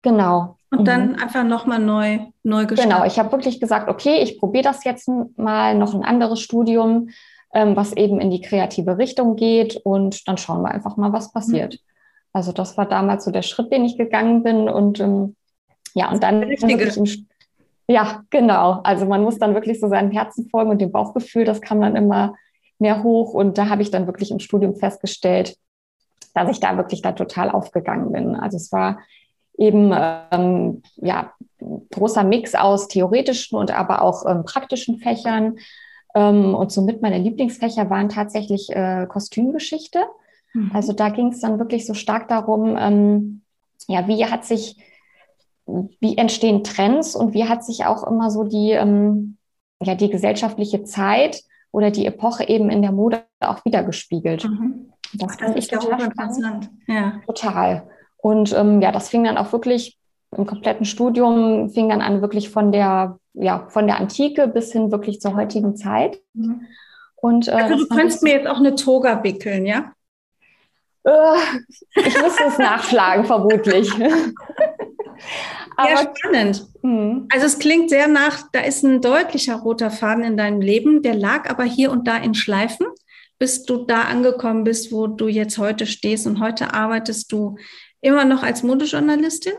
Genau. 0.03 0.56
Und 0.71 0.81
mhm. 0.81 0.85
dann 0.85 1.14
einfach 1.17 1.44
nochmal 1.44 1.79
neu, 1.79 2.19
neu 2.43 2.67
gestartet. 2.67 2.94
Genau, 2.94 3.06
ich 3.06 3.19
habe 3.19 3.32
wirklich 3.32 3.61
gesagt, 3.61 3.88
okay, 3.88 4.21
ich 4.23 4.38
probiere 4.38 4.64
das 4.64 4.85
jetzt 4.85 5.09
mal 5.37 5.75
noch 5.75 5.94
ein 5.94 6.05
anderes 6.05 6.41
Studium, 6.41 7.11
ähm, 7.54 7.76
was 7.76 7.92
eben 7.95 8.21
in 8.21 8.31
die 8.31 8.40
kreative 8.40 8.99
Richtung 8.99 9.37
geht 9.37 9.76
und 9.76 10.28
dann 10.28 10.37
schauen 10.37 10.62
wir 10.62 10.71
einfach 10.71 10.97
mal, 10.97 11.12
was 11.12 11.33
passiert. 11.33 11.75
Mhm. 11.75 11.88
Also 12.38 12.52
das 12.52 12.76
war 12.76 12.87
damals 12.87 13.25
so 13.25 13.33
der 13.33 13.42
Schritt, 13.42 13.73
den 13.73 13.85
ich 13.85 13.99
gegangen 13.99 14.45
bin 14.45 14.68
und 14.68 15.00
ähm, 15.00 15.35
ja, 15.95 16.09
und 16.09 16.23
dann 16.23 16.45
im, 16.45 17.26
ja, 17.88 18.23
genau. 18.30 18.78
Also 18.85 19.07
man 19.07 19.25
muss 19.25 19.40
dann 19.40 19.54
wirklich 19.54 19.80
so 19.80 19.88
seinem 19.88 20.12
Herzen 20.12 20.49
folgen 20.49 20.71
und 20.71 20.80
dem 20.80 20.92
Bauchgefühl, 20.92 21.45
das 21.45 21.61
kam 21.61 21.80
dann 21.80 21.97
immer 21.97 22.37
mehr 22.78 23.02
hoch 23.02 23.35
und 23.35 23.59
da 23.59 23.68
habe 23.68 23.83
ich 23.83 23.90
dann 23.90 24.07
wirklich 24.07 24.30
im 24.30 24.38
Studium 24.38 24.76
festgestellt, 24.76 25.57
dass 26.33 26.49
ich 26.49 26.61
da 26.61 26.76
wirklich 26.76 27.02
da 27.02 27.11
total 27.11 27.50
aufgegangen 27.50 28.12
bin. 28.12 28.37
Also 28.37 28.57
es 28.57 28.71
war 28.71 29.00
eben 29.57 29.92
ähm, 29.92 30.85
ja 30.95 31.33
großer 31.90 32.23
Mix 32.23 32.54
aus 32.54 32.87
theoretischen 32.87 33.59
und 33.59 33.76
aber 33.76 34.02
auch 34.02 34.26
ähm, 34.26 34.45
praktischen 34.45 34.99
Fächern. 34.99 35.57
Ähm, 36.14 36.54
und 36.54 36.71
somit 36.71 37.02
meine 37.02 37.18
Lieblingsfächer 37.18 37.90
waren 37.90 38.09
tatsächlich 38.09 38.71
äh, 38.71 39.07
Kostümgeschichte. 39.09 40.04
Mhm. 40.59 40.71
Also 40.75 40.93
da 40.93 41.09
ging 41.09 41.29
es 41.29 41.41
dann 41.41 41.59
wirklich 41.59 41.87
so 41.87 41.95
stark 41.95 42.29
darum, 42.29 42.77
ähm, 42.79 43.43
ja, 43.87 44.07
wie 44.09 44.25
hat 44.27 44.45
sich, 44.45 44.77
wie 45.67 46.17
entstehen 46.17 46.65
Trends 46.65 47.15
und 47.15 47.35
wie 47.35 47.45
hat 47.45 47.65
sich 47.65 47.87
auch 47.87 48.07
immer 48.07 48.31
so 48.31 48.45
die, 48.45 48.73
ähm, 48.73 49.37
ja, 49.83 49.95
die 49.95 50.11
gesellschaftliche 50.11 50.85
Zeit 50.85 51.43
oder 51.71 51.91
die 51.91 52.07
Epoche 52.07 52.49
eben 52.49 52.71
in 52.71 52.83
der 52.83 52.93
Mode 52.93 53.23
auch 53.41 53.65
wiedergespiegelt. 53.65 54.45
Mhm. 54.45 54.93
Das, 55.15 55.33
Ach, 55.33 55.37
das 55.37 55.57
ist 55.57 55.71
ja 55.71 55.81
hochinteressant. 55.81 56.71
Ja. 56.87 57.21
Total. 57.27 57.88
Und 58.17 58.53
ähm, 58.53 58.83
ja, 58.83 58.93
das 58.93 59.09
fing 59.09 59.25
dann 59.25 59.38
auch 59.38 59.53
wirklich 59.53 59.99
im 60.37 60.45
kompletten 60.45 60.85
Studium, 60.85 61.71
fing 61.71 61.88
dann 61.88 62.03
an 62.03 62.21
wirklich 62.21 62.50
von 62.50 62.73
der 62.73 63.19
ja, 63.41 63.67
von 63.69 63.87
der 63.87 63.99
Antike 63.99 64.49
bis 64.49 64.73
hin 64.73 64.91
wirklich 64.91 65.21
zur 65.21 65.37
heutigen 65.37 65.77
Zeit. 65.77 66.21
Mhm. 66.35 66.67
Und, 67.17 67.49
äh, 67.49 67.53
also 67.53 67.77
du 67.77 67.88
kannst 67.88 68.23
mir 68.23 68.33
jetzt 68.33 68.47
auch 68.47 68.59
eine 68.59 68.75
Toga 68.75 69.23
wickeln, 69.23 69.67
ja? 69.67 69.93
Äh, 71.05 71.38
ich 71.97 72.21
müsste 72.21 72.45
es 72.47 72.59
nachschlagen, 72.59 73.25
vermutlich. 73.25 73.90
Aber, 75.76 75.90
ja, 75.90 76.12
spannend. 76.17 76.67
Mh. 76.83 77.26
Also 77.33 77.47
es 77.47 77.59
klingt 77.59 77.90
sehr 77.90 78.09
nach, 78.09 78.49
da 78.52 78.61
ist 78.61 78.83
ein 78.83 79.00
deutlicher 79.00 79.57
roter 79.57 79.90
Faden 79.90 80.25
in 80.25 80.37
deinem 80.37 80.61
Leben, 80.61 81.02
der 81.02 81.14
lag 81.14 81.49
aber 81.49 81.64
hier 81.64 81.93
und 81.93 82.09
da 82.09 82.17
in 82.17 82.35
Schleifen, 82.35 82.87
bis 83.38 83.62
du 83.62 83.85
da 83.85 84.02
angekommen 84.02 84.64
bist, 84.64 84.90
wo 84.90 85.07
du 85.07 85.28
jetzt 85.28 85.59
heute 85.59 85.87
stehst. 85.87 86.26
Und 86.26 86.40
heute 86.40 86.75
arbeitest 86.75 87.31
du 87.31 87.57
immer 88.00 88.25
noch 88.25 88.43
als 88.43 88.64
Modejournalistin, 88.64 89.55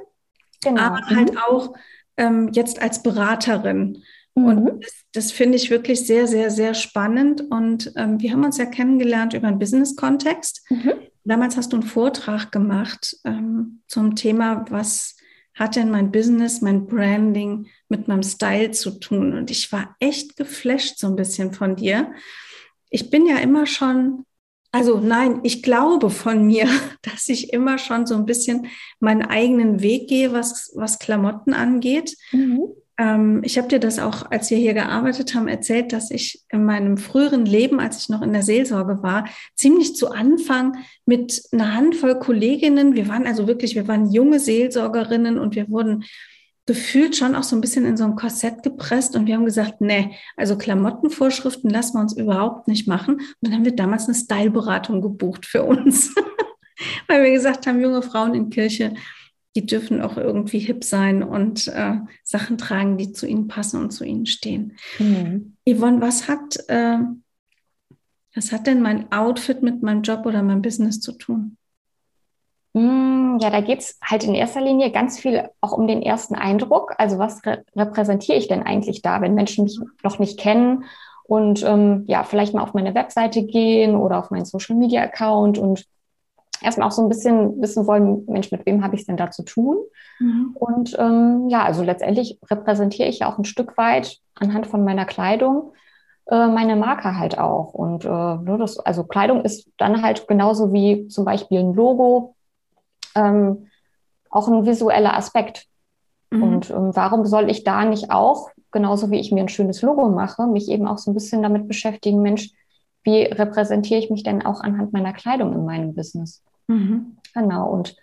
genau. 0.62 0.82
aber 0.82 1.06
halt 1.08 1.32
mhm. 1.32 1.38
auch 1.38 1.74
ähm, 2.18 2.50
jetzt 2.52 2.82
als 2.82 3.02
Beraterin. 3.02 4.04
Mhm. 4.36 4.46
Und 4.46 4.84
das, 4.84 4.92
das 5.14 5.32
finde 5.32 5.56
ich 5.56 5.70
wirklich 5.70 6.06
sehr, 6.06 6.28
sehr, 6.28 6.52
sehr 6.52 6.74
spannend. 6.74 7.42
Und 7.50 7.94
ähm, 7.96 8.20
wir 8.20 8.34
haben 8.34 8.44
uns 8.44 8.58
ja 8.58 8.66
kennengelernt 8.66 9.34
über 9.34 9.48
einen 9.48 9.60
Business-Kontext. 9.60 10.66
Mhm. 10.70 10.94
Damals 11.24 11.58
hast 11.58 11.74
du 11.74 11.78
einen 11.78 11.86
Vortrag 11.86 12.52
gemacht 12.52 13.18
ähm, 13.26 13.82
zum 13.88 14.16
Thema, 14.16 14.66
was 14.70 15.16
hat 15.54 15.76
denn 15.76 15.92
mein 15.92 16.12
Business, 16.12 16.62
mein 16.62 16.88
Branding 16.88 17.68
mit 17.90 18.08
meinem 18.08 18.24
Style 18.24 18.72
zu 18.72 18.92
tun? 18.92 19.34
Und 19.34 19.52
ich 19.52 19.72
war 19.72 19.96
echt 20.00 20.38
geflasht 20.38 20.98
so 21.00 21.08
ein 21.08 21.18
bisschen 21.18 21.54
von 21.54 21.76
dir. 21.76 22.14
Ich 22.90 23.10
bin 23.10 23.26
ja 23.26 23.38
immer 23.38 23.66
schon, 23.66 24.26
also 24.72 25.00
nein, 25.00 25.42
ich 25.44 25.62
glaube 25.62 26.10
von 26.10 26.46
mir, 26.48 26.68
dass 27.02 27.28
ich 27.28 27.52
immer 27.52 27.78
schon 27.78 28.08
so 28.08 28.16
ein 28.16 28.26
bisschen 28.26 28.68
meinen 29.00 29.24
eigenen 29.24 29.82
Weg 29.82 30.08
gehe, 30.08 30.32
was, 30.32 30.72
was 30.76 30.98
Klamotten 30.98 31.54
angeht. 31.54 32.16
Mhm. 32.32 32.70
Ähm, 33.00 33.42
ich 33.44 33.58
habe 33.58 33.70
dir 33.70 33.80
das 33.80 33.98
auch, 33.98 34.30
als 34.30 34.52
wir 34.52 34.58
hier 34.58 34.74
gearbeitet 34.74 35.34
haben, 35.34 35.48
erzählt, 35.48 35.94
dass 35.94 36.12
ich 36.12 36.44
in 36.50 36.66
meinem 36.66 36.98
früheren 36.98 37.46
Leben, 37.46 37.80
als 37.80 37.98
ich 37.98 38.10
noch 38.10 38.22
in 38.22 38.34
der 38.34 38.44
Seelsorge 38.44 39.02
war, 39.02 39.28
ziemlich 39.56 39.96
zu 39.96 40.12
Anfang 40.12 40.78
mit 41.06 41.42
einer 41.52 41.74
Handvoll 41.74 42.20
Kolleginnen, 42.20 42.96
wir 42.96 43.08
waren 43.08 43.26
also 43.26 43.48
wirklich, 43.48 43.76
wir 43.76 43.88
waren 43.88 44.12
junge 44.12 44.40
Seelsorgerinnen 44.40 45.40
und 45.40 45.56
wir 45.56 45.70
wurden 45.70 46.04
gefühlt 46.66 47.16
schon 47.16 47.34
auch 47.34 47.42
so 47.44 47.56
ein 47.56 47.62
bisschen 47.62 47.86
in 47.86 47.98
so 47.98 48.04
ein 48.04 48.16
Korsett 48.16 48.62
gepresst 48.62 49.16
und 49.16 49.26
wir 49.26 49.36
haben 49.36 49.46
gesagt, 49.46 49.82
nee, 49.82 50.16
also 50.38 50.56
Klamottenvorschriften 50.56 51.70
lassen 51.70 51.96
wir 51.96 52.02
uns 52.02 52.16
überhaupt 52.16 52.68
nicht 52.68 52.88
machen. 52.88 53.16
Und 53.16 53.38
dann 53.42 53.54
haben 53.54 53.66
wir 53.66 53.76
damals 53.76 54.06
eine 54.06 54.14
Styleberatung 54.14 55.02
gebucht 55.02 55.48
für 55.48 55.64
uns, 55.64 56.14
weil 57.08 57.24
wir 57.24 57.32
gesagt 57.32 57.66
haben, 57.66 57.82
junge 57.82 58.04
Frauen 58.04 58.36
in 58.36 58.52
Kirche, 58.52 58.94
die 59.56 59.66
dürfen 59.66 60.02
auch 60.02 60.18
irgendwie 60.18 60.60
hip 60.60 60.84
sein 60.84 61.24
und 61.24 61.68
äh, 61.68 61.96
Sachen 62.24 62.58
tragen, 62.58 62.98
die 62.98 63.12
zu 63.12 63.26
ihnen 63.26 63.48
passen 63.48 63.82
und 63.82 63.92
zu 63.92 64.04
ihnen 64.04 64.26
stehen. 64.26 64.78
Mhm. 65.00 65.58
Yvonne, 65.68 66.02
was 66.02 66.28
hat, 66.28 66.58
äh, 66.68 67.00
was 68.36 68.52
hat 68.52 68.68
denn 68.68 68.82
mein 68.82 69.12
Outfit 69.12 69.64
mit 69.64 69.82
meinem 69.82 70.04
Job 70.04 70.26
oder 70.26 70.44
meinem 70.44 70.62
Business 70.62 71.00
zu 71.00 71.14
tun? 71.14 71.58
Mm, 72.74 73.38
ja, 73.40 73.50
da 73.50 73.62
geht 73.62 73.80
es 73.80 74.00
halt 74.04 74.24
in 74.24 74.36
erster 74.36 74.62
Linie 74.62 74.92
ganz 74.92 75.20
viel 75.20 75.50
auch 75.62 75.72
um 75.72 75.88
den 75.88 76.04
ersten 76.04 76.36
Eindruck. 76.36 76.94
Also 77.00 77.18
was 77.18 77.44
re 77.46 77.64
repräsentiere 77.76 78.38
ich 78.38 78.48
denn 78.48 78.62
eigentlich 78.62 79.02
da, 79.02 79.22
wenn 79.22 79.34
Menschen 79.34 79.64
mich 79.64 79.80
noch 80.04 80.20
nicht 80.20 80.40
kennen 80.40 80.86
und 81.24 81.64
ähm, 81.64 82.06
ja, 82.08 82.24
vielleicht 82.24 82.54
mal 82.54 82.62
auf 82.62 82.74
meine 82.74 82.94
Webseite 82.94 83.44
gehen 83.44 83.96
oder 83.96 84.20
auf 84.20 84.30
meinen 84.30 84.46
Social-Media-Account 84.46 85.58
und 85.58 85.86
erstmal 86.62 86.88
auch 86.88 86.92
so 86.92 87.02
ein 87.02 87.10
bisschen 87.10 87.62
wissen 87.62 87.88
wollen, 87.88 88.26
Mensch, 88.28 88.52
mit 88.52 88.66
wem 88.66 88.84
habe 88.84 88.96
ich 88.96 89.02
es 89.02 89.08
denn 89.08 89.18
da 89.18 89.32
zu 89.32 89.44
tun? 89.44 89.78
Mhm. 90.20 90.52
Und 90.56 90.96
ähm, 91.00 91.48
ja, 91.50 91.64
also 91.64 91.84
letztendlich 91.84 92.40
repräsentiere 92.50 93.08
ich 93.08 93.20
ja 93.20 93.32
auch 93.32 93.38
ein 93.38 93.46
Stück 93.46 93.78
weit 93.78 94.18
anhand 94.36 94.68
von 94.68 94.84
meiner 94.84 95.06
Kleidung 95.06 95.74
äh, 96.30 96.48
meine 96.48 96.76
Marke 96.76 97.18
halt 97.18 97.38
auch. 97.38 97.74
Und 97.74 98.06
äh, 98.06 98.08
ne, 98.08 98.58
das, 98.60 98.80
also 98.80 99.04
Kleidung 99.04 99.44
ist 99.44 99.70
dann 99.78 100.02
halt 100.02 100.28
genauso 100.28 100.72
wie 100.74 101.08
zum 101.08 101.26
Beispiel 101.26 101.60
ein 101.60 101.74
Logo 101.74 102.36
ähm, 103.16 103.68
auch 104.30 104.48
ein 104.48 104.66
visueller 104.66 105.16
Aspekt. 105.16 105.66
Mhm. 106.30 106.44
Und 106.44 106.70
ähm, 106.70 106.96
warum 106.96 107.26
soll 107.26 107.50
ich 107.50 107.64
da 107.64 107.84
nicht 107.84 108.12
auch, 108.12 108.50
genauso 108.72 109.10
wie 109.10 109.20
ich 109.20 109.32
mir 109.32 109.42
ein 109.42 109.50
schönes 109.50 109.82
Logo 109.82 110.08
mache, 110.10 110.46
mich 110.46 110.70
eben 110.70 110.88
auch 110.88 111.00
so 111.00 111.10
ein 111.10 111.16
bisschen 111.16 111.42
damit 111.42 111.68
beschäftigen, 111.68 112.22
Mensch, 112.22 112.52
wie 113.04 113.24
repräsentiere 113.24 114.00
ich 114.00 114.10
mich 114.10 114.24
denn 114.24 114.46
auch 114.46 114.62
anhand 114.62 114.94
meiner 114.94 115.14
Kleidung 115.14 115.54
in 115.54 115.66
meinem 115.66 115.94
Business? 115.94 116.44
Mhm. 116.68 117.18
Genau. 117.34 117.70
Und 117.70 117.96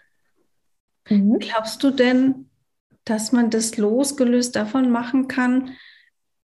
mhm. 1.08 1.38
glaubst 1.38 1.82
du 1.82 1.90
denn, 1.90 2.48
dass 3.04 3.32
man 3.32 3.50
das 3.50 3.76
losgelöst 3.76 4.56
davon 4.56 4.90
machen 4.90 5.28
kann, 5.28 5.70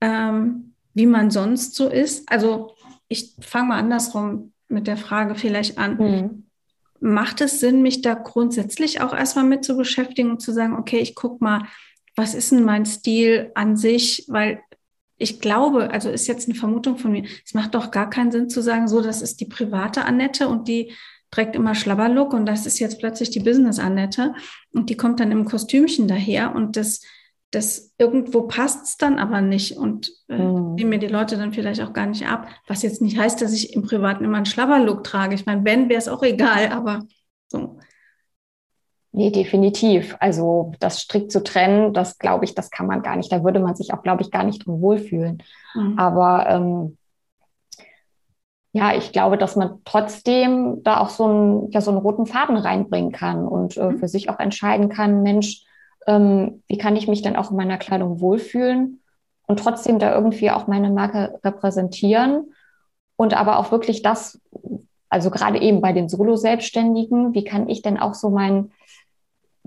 ähm, 0.01 0.75
wie 0.95 1.07
man 1.07 1.31
sonst 1.31 1.75
so 1.75 1.89
ist? 1.89 2.31
Also 2.31 2.75
ich 3.09 3.35
fange 3.41 3.69
mal 3.69 3.79
andersrum 3.79 4.53
mit 4.69 4.87
der 4.87 4.97
Frage 4.97 5.35
vielleicht 5.35 5.79
an. 5.79 5.97
Mhm. 5.97 6.45
Macht 7.01 7.41
es 7.41 7.61
Sinn, 7.61 7.83
mich 7.83 8.03
da 8.03 8.15
grundsätzlich 8.15 9.01
auch 9.01 9.15
erstmal 9.15 9.45
mit 9.45 9.65
zu 9.65 9.77
beschäftigen 9.77 10.31
und 10.31 10.41
zu 10.41 10.53
sagen, 10.53 10.77
okay, 10.77 10.99
ich 10.99 11.15
gucke 11.15 11.43
mal, 11.43 11.63
was 12.17 12.35
ist 12.35 12.51
denn 12.51 12.65
mein 12.65 12.85
Stil 12.85 13.53
an 13.55 13.77
sich? 13.77 14.25
Weil 14.27 14.61
ich 15.19 15.41
glaube, 15.41 15.91
also 15.91 16.09
ist 16.11 16.29
jetzt 16.29 16.49
eine 16.49 16.59
Vermutung 16.59 16.97
von 16.97 17.13
mir, 17.13 17.25
es 17.45 17.55
macht 17.55 17.75
doch 17.75 17.91
gar 17.91 18.09
keinen 18.09 18.31
Sinn 18.31 18.49
zu 18.49 18.63
sagen, 18.63 18.89
so, 18.89 19.03
das 19.03 19.21
ist 19.21 19.41
die 19.41 19.47
private 19.47 20.05
Annette 20.05 20.49
und 20.49 20.69
die 20.69 20.93
trägt 21.31 21.57
immer 21.57 21.75
Schlabberlook 21.75 22.33
und 22.33 22.47
das 22.47 22.67
ist 22.67 22.79
jetzt 22.79 22.99
plötzlich 23.01 23.31
die 23.31 23.41
Business-Annette 23.41 24.35
und 24.73 24.89
die 24.89 24.97
kommt 24.97 25.21
dann 25.21 25.33
im 25.33 25.45
Kostümchen 25.45 26.09
daher 26.09 26.55
und 26.55 26.77
das, 26.77 27.03
das 27.51 27.93
irgendwo 27.99 28.43
passt 28.43 28.85
es 28.85 28.97
dann 28.97 29.19
aber 29.19 29.41
nicht 29.41 29.77
und 29.77 30.11
äh, 30.29 30.39
mhm. 30.39 30.75
nehmen 30.77 30.91
mir 30.91 30.99
die 30.99 31.09
Leute 31.09 31.37
dann 31.37 31.53
vielleicht 31.53 31.83
auch 31.83 31.93
gar 31.93 32.07
nicht 32.07 32.27
ab, 32.27 32.49
was 32.67 32.83
jetzt 32.83 33.03
nicht 33.03 33.19
heißt, 33.19 33.43
dass 33.43 33.53
ich 33.53 33.75
im 33.75 33.83
Privaten 33.83 34.25
immer 34.25 34.39
einen 34.39 34.47
Schlabberlook 34.47 35.05
trage. 35.05 35.35
Ich 35.35 35.45
meine, 35.45 35.65
wenn, 35.65 35.89
wäre 35.89 35.99
es 35.99 36.09
auch 36.09 36.23
egal, 36.23 36.69
aber 36.69 37.07
so. 37.49 37.79
Nee, 39.19 39.33
definitiv. 39.33 40.17
Also 40.21 40.75
das 40.79 41.01
strikt 41.01 41.33
zu 41.33 41.43
trennen, 41.43 41.93
das 41.93 42.19
glaube 42.19 42.45
ich, 42.45 42.55
das 42.55 42.71
kann 42.71 42.87
man 42.87 43.03
gar 43.03 43.17
nicht. 43.17 43.33
Da 43.33 43.43
würde 43.43 43.59
man 43.59 43.75
sich 43.75 43.93
auch, 43.93 44.05
glaube 44.05 44.23
ich, 44.23 44.31
gar 44.31 44.45
nicht 44.45 44.65
drin 44.65 44.81
wohlfühlen. 44.81 45.43
Mhm. 45.75 45.99
Aber 45.99 46.49
ähm, 46.49 46.97
ja, 48.71 48.95
ich 48.95 49.11
glaube, 49.11 49.37
dass 49.37 49.57
man 49.57 49.81
trotzdem 49.85 50.85
da 50.85 51.01
auch 51.01 51.09
so 51.09 51.25
einen, 51.25 51.71
ja, 51.73 51.81
so 51.81 51.91
einen 51.91 51.99
roten 51.99 52.27
Faden 52.27 52.57
reinbringen 52.57 53.11
kann 53.11 53.49
und 53.49 53.77
äh, 53.77 53.91
mhm. 53.91 53.99
für 53.99 54.07
sich 54.07 54.31
auch 54.31 54.39
entscheiden 54.39 54.89
kann, 54.89 55.25
Mensch, 55.25 55.65
ähm, 56.07 56.63
wie 56.69 56.79
kann 56.79 56.95
ich 56.95 57.09
mich 57.09 57.21
denn 57.21 57.35
auch 57.35 57.51
in 57.51 57.57
meiner 57.57 57.79
Kleidung 57.79 58.21
wohlfühlen 58.21 59.03
und 59.49 59.59
trotzdem 59.59 59.99
da 59.99 60.15
irgendwie 60.15 60.53
auch 60.53 60.69
meine 60.69 60.91
Marke 60.91 61.41
repräsentieren 61.43 62.53
und 63.17 63.35
aber 63.35 63.59
auch 63.59 63.73
wirklich 63.73 64.03
das, 64.03 64.41
also 65.09 65.31
gerade 65.31 65.61
eben 65.61 65.81
bei 65.81 65.93
den 65.93 66.09
Solo-Selbstständigen, 66.09 67.35
wie 67.35 67.43
kann 67.43 67.69
ich 67.69 67.83
denn 67.83 67.99
auch 67.99 68.15
so 68.15 68.31
mein, 68.31 68.71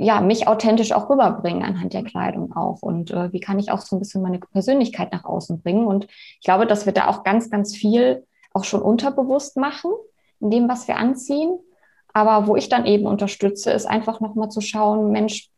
ja, 0.01 0.19
mich 0.19 0.47
authentisch 0.47 0.93
auch 0.93 1.09
rüberbringen 1.09 1.63
anhand 1.63 1.93
der 1.93 2.03
Kleidung 2.03 2.55
auch 2.55 2.81
und 2.81 3.11
äh, 3.11 3.31
wie 3.31 3.39
kann 3.39 3.59
ich 3.59 3.71
auch 3.71 3.81
so 3.81 3.95
ein 3.95 3.99
bisschen 3.99 4.21
meine 4.21 4.39
Persönlichkeit 4.39 5.11
nach 5.11 5.25
außen 5.25 5.61
bringen 5.61 5.85
und 5.85 6.05
ich 6.05 6.41
glaube, 6.43 6.65
dass 6.65 6.85
wir 6.85 6.93
da 6.93 7.07
auch 7.07 7.23
ganz, 7.23 7.49
ganz 7.49 7.75
viel 7.75 8.25
auch 8.53 8.63
schon 8.63 8.81
unterbewusst 8.81 9.57
machen, 9.57 9.91
in 10.39 10.49
dem, 10.49 10.67
was 10.67 10.87
wir 10.87 10.97
anziehen. 10.97 11.59
Aber 12.13 12.47
wo 12.47 12.55
ich 12.55 12.67
dann 12.67 12.85
eben 12.85 13.05
unterstütze, 13.05 13.71
ist 13.71 13.85
einfach 13.85 14.19
nochmal 14.19 14.49
zu 14.49 14.59
schauen, 14.59 15.11
Mensch, 15.11 15.49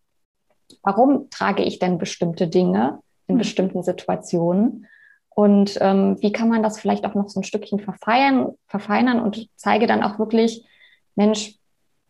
warum 0.83 1.29
trage 1.29 1.63
ich 1.63 1.79
denn 1.79 1.97
bestimmte 1.97 2.47
Dinge 2.47 2.99
in 3.27 3.35
mhm. 3.35 3.39
bestimmten 3.39 3.81
Situationen? 3.81 4.85
Und 5.29 5.79
ähm, 5.81 6.17
wie 6.21 6.31
kann 6.31 6.49
man 6.49 6.61
das 6.61 6.79
vielleicht 6.79 7.05
auch 7.05 7.15
noch 7.15 7.29
so 7.29 7.39
ein 7.39 7.43
Stückchen 7.43 7.79
verfeinern, 7.79 8.51
verfeinern 8.67 9.19
und 9.19 9.49
zeige 9.55 9.87
dann 9.87 10.03
auch 10.03 10.19
wirklich, 10.19 10.67
Mensch, 11.15 11.55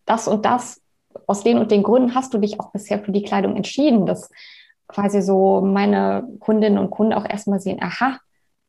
das 0.05 0.27
und 0.27 0.43
das, 0.43 0.81
aus 1.27 1.43
den 1.43 1.57
und 1.57 1.71
den 1.71 1.83
Gründen 1.83 2.15
hast 2.15 2.33
du 2.33 2.37
dich 2.37 2.59
auch 2.59 2.71
bisher 2.71 2.99
für 2.99 3.11
die 3.11 3.23
Kleidung 3.23 3.55
entschieden, 3.55 4.05
dass 4.05 4.29
quasi 4.87 5.21
so 5.21 5.61
meine 5.61 6.27
Kundinnen 6.39 6.77
und 6.77 6.91
Kunden 6.91 7.13
auch 7.13 7.25
erstmal 7.25 7.59
sehen, 7.59 7.79
aha, 7.81 8.19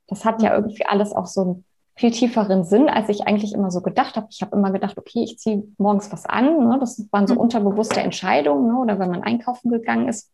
das 0.07 0.25
hat 0.25 0.43
ja 0.43 0.55
irgendwie 0.55 0.87
alles 0.87 1.13
auch 1.13 1.27
so 1.27 1.45
ein 1.45 1.65
viel 1.97 2.11
tieferen 2.11 2.65
Sinn, 2.65 2.89
als 2.89 3.09
ich 3.09 3.27
eigentlich 3.27 3.55
immer 3.55 3.71
so 3.71 3.81
gedacht 3.81 4.17
habe. 4.17 4.27
Ich 4.31 4.43
habe 4.43 4.57
immer 4.57 4.73
gedacht, 4.73 4.99
okay, 4.99 5.23
ich 5.23 5.39
ziehe 5.39 5.63
morgens 5.79 6.11
was 6.11 6.27
an. 6.27 6.69
Ne? 6.69 6.77
Das 6.81 7.07
waren 7.13 7.27
so 7.27 7.35
mhm. 7.35 7.41
unterbewusste 7.41 8.01
Entscheidungen. 8.01 8.67
Ne? 8.67 8.79
Oder 8.79 8.99
wenn 8.99 9.11
man 9.11 9.23
einkaufen 9.23 9.71
gegangen 9.71 10.09
ist, 10.09 10.31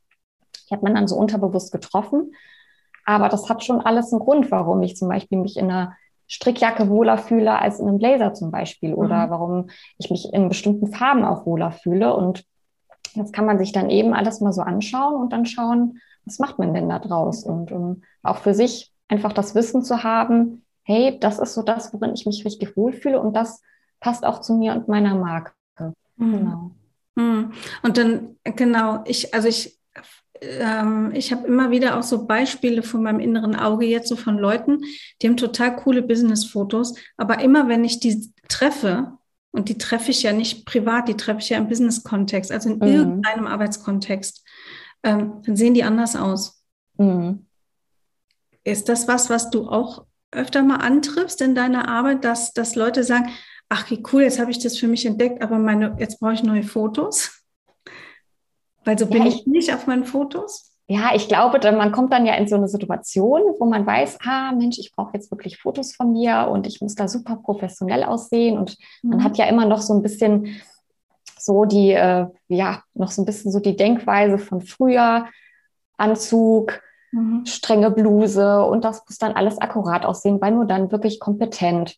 die 0.68 0.74
hat 0.74 0.82
man 0.82 0.94
dann 0.94 1.06
so 1.06 1.16
unterbewusst 1.16 1.70
getroffen. 1.70 2.32
Aber 3.04 3.28
das 3.28 3.48
hat 3.48 3.62
schon 3.64 3.80
alles 3.80 4.12
einen 4.12 4.20
Grund, 4.20 4.50
warum 4.50 4.82
ich 4.82 4.96
zum 4.96 5.08
Beispiel 5.08 5.38
mich 5.38 5.56
in 5.56 5.70
einer 5.70 5.96
Strickjacke 6.30 6.88
wohler 6.88 7.18
fühle 7.18 7.58
als 7.58 7.80
in 7.80 7.88
einem 7.88 7.98
Blazer 7.98 8.32
zum 8.34 8.52
Beispiel. 8.52 8.94
Oder 8.94 9.26
mhm. 9.26 9.30
warum 9.30 9.70
ich 9.98 10.10
mich 10.10 10.32
in 10.32 10.48
bestimmten 10.48 10.86
Farben 10.86 11.24
auch 11.24 11.44
wohler 11.44 11.72
fühle. 11.72 12.14
Und 12.14 12.44
jetzt 13.14 13.32
kann 13.32 13.46
man 13.46 13.58
sich 13.58 13.72
dann 13.72 13.90
eben 13.90 14.14
alles 14.14 14.40
mal 14.40 14.52
so 14.52 14.62
anschauen 14.62 15.20
und 15.20 15.32
dann 15.32 15.44
schauen, 15.44 15.98
was 16.24 16.38
macht 16.38 16.58
man 16.58 16.72
denn 16.72 16.88
da 16.88 17.00
draus? 17.00 17.44
Und 17.44 17.72
um 17.72 18.02
auch 18.22 18.36
für 18.36 18.54
sich 18.54 18.92
einfach 19.08 19.32
das 19.32 19.56
Wissen 19.56 19.82
zu 19.82 20.04
haben, 20.04 20.64
hey, 20.84 21.18
das 21.18 21.40
ist 21.40 21.54
so 21.54 21.62
das, 21.62 21.92
worin 21.92 22.14
ich 22.14 22.26
mich 22.26 22.44
richtig 22.44 22.76
wohlfühle 22.76 23.20
und 23.20 23.34
das 23.34 23.60
passt 23.98 24.24
auch 24.24 24.40
zu 24.40 24.54
mir 24.54 24.72
und 24.72 24.86
meiner 24.86 25.16
Marke. 25.16 25.52
Mhm. 26.16 26.32
Genau. 26.32 26.70
Mhm. 27.16 27.52
Und 27.82 27.98
dann, 27.98 28.36
genau, 28.44 29.02
ich, 29.04 29.34
also 29.34 29.48
ich, 29.48 29.79
ähm, 30.40 31.12
ich 31.14 31.32
habe 31.32 31.46
immer 31.46 31.70
wieder 31.70 31.98
auch 31.98 32.02
so 32.02 32.26
Beispiele 32.26 32.82
von 32.82 33.02
meinem 33.02 33.20
inneren 33.20 33.56
Auge 33.56 33.86
jetzt 33.86 34.08
so 34.08 34.16
von 34.16 34.38
Leuten, 34.38 34.80
die 35.20 35.28
haben 35.28 35.36
total 35.36 35.76
coole 35.76 36.02
Business-Fotos, 36.02 36.94
aber 37.16 37.40
immer 37.40 37.68
wenn 37.68 37.84
ich 37.84 38.00
die 38.00 38.32
treffe, 38.48 39.12
und 39.52 39.68
die 39.68 39.78
treffe 39.78 40.12
ich 40.12 40.22
ja 40.22 40.32
nicht 40.32 40.64
privat, 40.64 41.08
die 41.08 41.16
treffe 41.16 41.40
ich 41.40 41.48
ja 41.48 41.58
im 41.58 41.68
Business-Kontext, 41.68 42.52
also 42.52 42.70
in 42.70 42.76
mhm. 42.76 42.82
irgendeinem 42.82 43.46
Arbeitskontext, 43.46 44.44
ähm, 45.02 45.42
dann 45.44 45.56
sehen 45.56 45.74
die 45.74 45.82
anders 45.82 46.14
aus. 46.14 46.62
Mhm. 46.96 47.46
Ist 48.62 48.88
das 48.88 49.08
was, 49.08 49.30
was 49.30 49.50
du 49.50 49.68
auch 49.68 50.06
öfter 50.30 50.62
mal 50.62 50.76
antriffst 50.76 51.40
in 51.40 51.54
deiner 51.54 51.88
Arbeit, 51.88 52.24
dass, 52.24 52.52
dass 52.52 52.76
Leute 52.76 53.02
sagen, 53.02 53.30
ach 53.68 53.90
wie 53.90 54.02
cool, 54.12 54.22
jetzt 54.22 54.38
habe 54.38 54.50
ich 54.50 54.60
das 54.60 54.78
für 54.78 54.86
mich 54.86 55.04
entdeckt, 55.04 55.42
aber 55.42 55.58
meine, 55.58 55.96
jetzt 55.98 56.20
brauche 56.20 56.34
ich 56.34 56.42
neue 56.42 56.62
Fotos? 56.62 57.39
Weil 58.90 58.98
so 58.98 59.04
ja, 59.04 59.12
bin 59.12 59.26
ich, 59.26 59.42
ich 59.42 59.46
nicht 59.46 59.72
auf 59.72 59.86
meinen 59.86 60.04
Fotos. 60.04 60.72
Ja, 60.88 61.12
ich 61.14 61.28
glaube, 61.28 61.60
man 61.70 61.92
kommt 61.92 62.12
dann 62.12 62.26
ja 62.26 62.34
in 62.34 62.48
so 62.48 62.56
eine 62.56 62.66
Situation, 62.66 63.42
wo 63.60 63.64
man 63.66 63.86
weiß, 63.86 64.18
ah 64.26 64.50
Mensch, 64.50 64.78
ich 64.80 64.90
brauche 64.96 65.12
jetzt 65.14 65.30
wirklich 65.30 65.58
Fotos 65.58 65.94
von 65.94 66.10
mir 66.10 66.48
und 66.50 66.66
ich 66.66 66.80
muss 66.80 66.96
da 66.96 67.06
super 67.06 67.36
professionell 67.36 68.02
aussehen. 68.02 68.58
Und 68.58 68.76
mhm. 69.04 69.10
man 69.10 69.22
hat 69.22 69.38
ja 69.38 69.46
immer 69.46 69.64
noch 69.64 69.80
so 69.80 69.94
ein 69.94 70.02
bisschen 70.02 70.60
so 71.38 71.64
die, 71.64 71.92
äh, 71.92 72.26
ja, 72.48 72.82
noch 72.94 73.12
so 73.12 73.22
ein 73.22 73.26
bisschen 73.26 73.52
so 73.52 73.60
die 73.60 73.76
Denkweise 73.76 74.38
von 74.38 74.60
früher, 74.60 75.26
Anzug, 75.96 76.80
mhm. 77.12 77.46
strenge 77.46 77.92
Bluse 77.92 78.64
und 78.64 78.84
das 78.84 79.04
muss 79.06 79.18
dann 79.18 79.34
alles 79.34 79.58
akkurat 79.58 80.04
aussehen, 80.04 80.40
weil 80.40 80.50
nur 80.50 80.64
dann 80.64 80.90
wirklich 80.90 81.20
kompetent. 81.20 81.94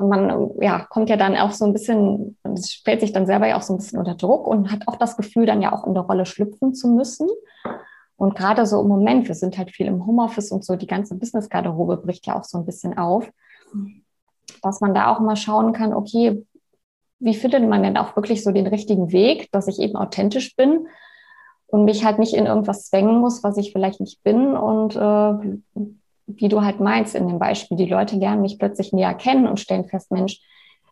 Man 0.00 0.50
ja, 0.60 0.86
kommt 0.88 1.10
ja 1.10 1.16
dann 1.16 1.36
auch 1.36 1.52
so 1.52 1.64
ein 1.64 1.72
bisschen, 1.72 2.36
stellt 2.58 3.00
sich 3.00 3.12
dann 3.12 3.26
selber 3.26 3.46
ja 3.46 3.56
auch 3.56 3.62
so 3.62 3.74
ein 3.74 3.76
bisschen 3.76 3.98
unter 3.98 4.14
Druck 4.14 4.46
und 4.46 4.72
hat 4.72 4.88
auch 4.88 4.96
das 4.96 5.16
Gefühl, 5.16 5.46
dann 5.46 5.62
ja 5.62 5.72
auch 5.72 5.86
in 5.86 5.94
der 5.94 6.02
Rolle 6.02 6.26
schlüpfen 6.26 6.74
zu 6.74 6.88
müssen. 6.88 7.28
Und 8.16 8.34
gerade 8.34 8.66
so 8.66 8.80
im 8.80 8.88
Moment, 8.88 9.28
wir 9.28 9.34
sind 9.34 9.56
halt 9.56 9.70
viel 9.70 9.86
im 9.86 10.06
Homeoffice 10.06 10.52
und 10.52 10.64
so, 10.64 10.76
die 10.76 10.86
ganze 10.86 11.14
Business-Garderobe 11.14 11.98
bricht 11.98 12.26
ja 12.26 12.38
auch 12.38 12.44
so 12.44 12.58
ein 12.58 12.66
bisschen 12.66 12.98
auf, 12.98 13.30
dass 14.62 14.80
man 14.80 14.94
da 14.94 15.12
auch 15.14 15.20
mal 15.20 15.36
schauen 15.36 15.72
kann, 15.72 15.94
okay, 15.94 16.44
wie 17.18 17.34
findet 17.34 17.68
man 17.68 17.82
denn 17.82 17.96
auch 17.96 18.16
wirklich 18.16 18.42
so 18.42 18.50
den 18.50 18.66
richtigen 18.66 19.12
Weg, 19.12 19.50
dass 19.52 19.68
ich 19.68 19.78
eben 19.78 19.96
authentisch 19.96 20.56
bin 20.56 20.86
und 21.66 21.84
mich 21.84 22.04
halt 22.04 22.18
nicht 22.18 22.34
in 22.34 22.46
irgendwas 22.46 22.86
zwängen 22.86 23.20
muss, 23.20 23.42
was 23.44 23.56
ich 23.56 23.72
vielleicht 23.72 24.00
nicht 24.00 24.22
bin 24.22 24.56
und 24.56 24.96
äh, 24.96 25.90
wie 26.36 26.48
du 26.48 26.62
halt 26.62 26.80
meinst 26.80 27.14
in 27.14 27.28
dem 27.28 27.38
Beispiel, 27.38 27.76
die 27.76 27.86
Leute 27.86 28.16
lernen 28.16 28.42
mich 28.42 28.58
plötzlich 28.58 28.92
näher 28.92 29.14
kennen 29.14 29.46
und 29.46 29.60
stellen 29.60 29.86
fest, 29.86 30.10
Mensch, 30.10 30.40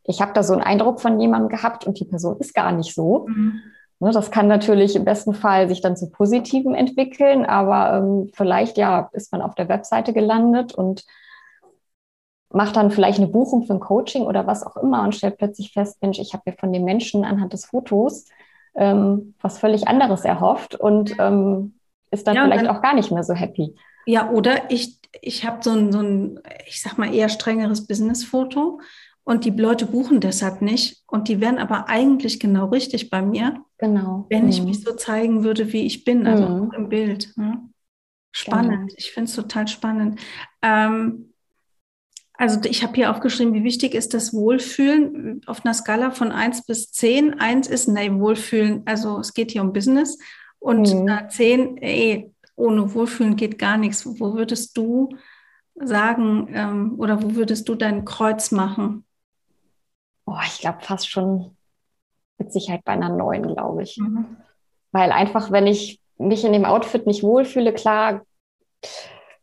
ich 0.05 0.21
habe 0.21 0.33
da 0.33 0.43
so 0.43 0.55
einen 0.55 0.63
Eindruck 0.63 1.01
von 1.01 1.21
jemandem 1.21 1.49
gehabt 1.49 1.87
und 1.87 2.01
die 2.01 2.05
Person 2.05 2.39
ist 2.39 2.55
gar 2.55 2.73
nicht 2.73 2.95
so. 2.95 3.27
Mhm. 3.29 3.61
Ne, 4.01 4.13
das 4.13 4.31
kann 4.31 4.47
natürlich 4.47 4.95
im 4.95 5.05
besten 5.05 5.35
Fall 5.35 5.69
sich 5.69 5.81
dann 5.81 5.97
zu 5.97 6.11
Positiven 6.11 6.75
entwickeln, 6.75 7.45
aber 7.45 7.99
ähm, 7.99 8.31
vielleicht 8.33 8.79
ja 8.79 9.11
ist 9.13 9.33
man 9.33 9.43
auf 9.43 9.55
der 9.57 9.69
Webseite 9.69 10.13
gelandet 10.13 10.73
und 10.73 11.05
macht 12.51 12.77
dann 12.77 12.91
vielleicht 12.91 13.19
eine 13.19 13.27
Buchung 13.27 13.65
für 13.65 13.75
ein 13.75 13.81
Coaching 13.81 14.23
oder 14.23 14.47
was 14.47 14.65
auch 14.65 14.77
immer 14.77 15.03
und 15.03 15.15
stellt 15.15 15.37
plötzlich 15.37 15.73
fest, 15.73 15.99
Mensch, 16.01 16.19
ich 16.19 16.33
habe 16.33 16.45
mir 16.47 16.57
von 16.57 16.73
dem 16.73 16.85
Menschen 16.85 17.25
anhand 17.25 17.53
des 17.53 17.67
Fotos 17.67 18.27
ähm, 18.79 19.35
was 19.41 19.59
völlig 19.59 19.89
anderes 19.89 20.25
erhofft 20.25 20.75
und 20.75 21.17
ähm, 21.19 21.75
ist 22.11 22.27
dann 22.27 22.37
ja, 22.37 22.45
vielleicht 22.45 22.67
dann, 22.67 22.77
auch 22.77 22.81
gar 22.81 22.95
nicht 22.95 23.11
mehr 23.11 23.25
so 23.25 23.35
happy. 23.35 23.75
Ja, 24.09 24.31
oder 24.31 24.71
ich, 24.71 25.01
ich 25.21 25.45
habe 25.45 25.63
so 25.63 25.71
ein, 25.71 25.93
so 25.93 25.99
ein, 25.99 26.41
ich 26.67 26.81
sag 26.81 26.97
mal, 26.97 27.15
eher 27.15 27.29
strengeres 27.29 27.87
Business-Foto 27.87 28.81
und 29.23 29.45
die 29.45 29.51
Leute 29.51 29.85
buchen 29.85 30.21
deshalb 30.21 30.63
nicht. 30.63 31.03
Und 31.07 31.29
die 31.29 31.43
wären 31.43 31.59
aber 31.59 31.91
eigentlich 31.91 32.41
genau 32.41 32.69
richtig 32.69 33.11
bei 33.11 33.21
mir. 33.21 33.63
Genau. 33.77 34.25
Wenn 34.31 34.45
mhm. 34.45 34.49
ich 34.49 34.63
mich 34.63 34.83
so 34.83 34.95
zeigen 34.95 35.45
würde, 35.45 35.75
wie 35.75 35.85
ich 35.85 36.05
bin, 36.05 36.27
also 36.27 36.49
mhm. 36.49 36.73
im 36.75 36.89
Bild. 36.89 37.35
Ne? 37.37 37.69
Spannend. 38.33 38.89
Genau. 38.89 38.95
Ich 38.97 39.11
finde 39.11 39.29
es 39.29 39.37
total 39.37 39.69
spannend. 39.69 40.19
Ähm, 40.63 41.35
also 42.33 42.61
ich 42.65 42.83
habe 42.83 42.95
hier 42.95 43.11
aufgeschrieben, 43.11 43.53
wie 43.53 43.65
wichtig 43.65 43.95
ist 43.95 44.15
das 44.15 44.33
Wohlfühlen 44.33 45.43
auf 45.45 45.67
einer 45.67 45.75
Skala 45.75 46.13
von 46.13 46.33
1 46.33 46.65
bis 46.65 46.93
10. 46.93 47.41
1 47.41 47.69
ist, 47.69 47.89
nee, 47.89 48.11
Wohlfühlen, 48.11 48.85
also 48.87 49.19
es 49.19 49.35
geht 49.35 49.51
hier 49.51 49.61
um 49.61 49.75
Business. 49.75 50.19
Und 50.61 50.95
mhm. 50.95 51.29
10, 51.29 51.77
ey, 51.77 52.33
ohne 52.59 52.93
Wohlfühlen 52.95 53.37
geht 53.37 53.59
gar 53.59 53.77
nichts. 53.77 54.05
Wo 54.21 54.35
würdest 54.35 54.77
du 54.77 55.17
sagen 55.75 56.49
ähm, 56.53 56.95
oder 56.99 57.23
wo 57.23 57.35
würdest 57.35 57.69
du 57.69 57.75
dein 57.75 58.05
Kreuz 58.05 58.51
machen? 58.51 59.05
Oh, 60.27 60.37
ich 60.45 60.59
glaube 60.59 60.81
fast 60.81 61.09
schon 61.09 61.57
mit 62.37 62.53
Sicherheit 62.53 62.85
bei 62.85 62.93
einer 62.93 63.09
neuen, 63.09 63.47
glaube 63.55 63.83
ich. 63.83 63.97
Mhm. 63.99 64.37
Weil 64.93 65.13
einfach, 65.13 65.51
wenn 65.51 65.67
ich 65.67 66.01
mich 66.19 66.45
in 66.45 66.53
dem 66.53 66.65
Outfit 66.65 67.07
nicht 67.07 67.23
wohlfühle, 67.23 67.73
klar, 67.73 68.23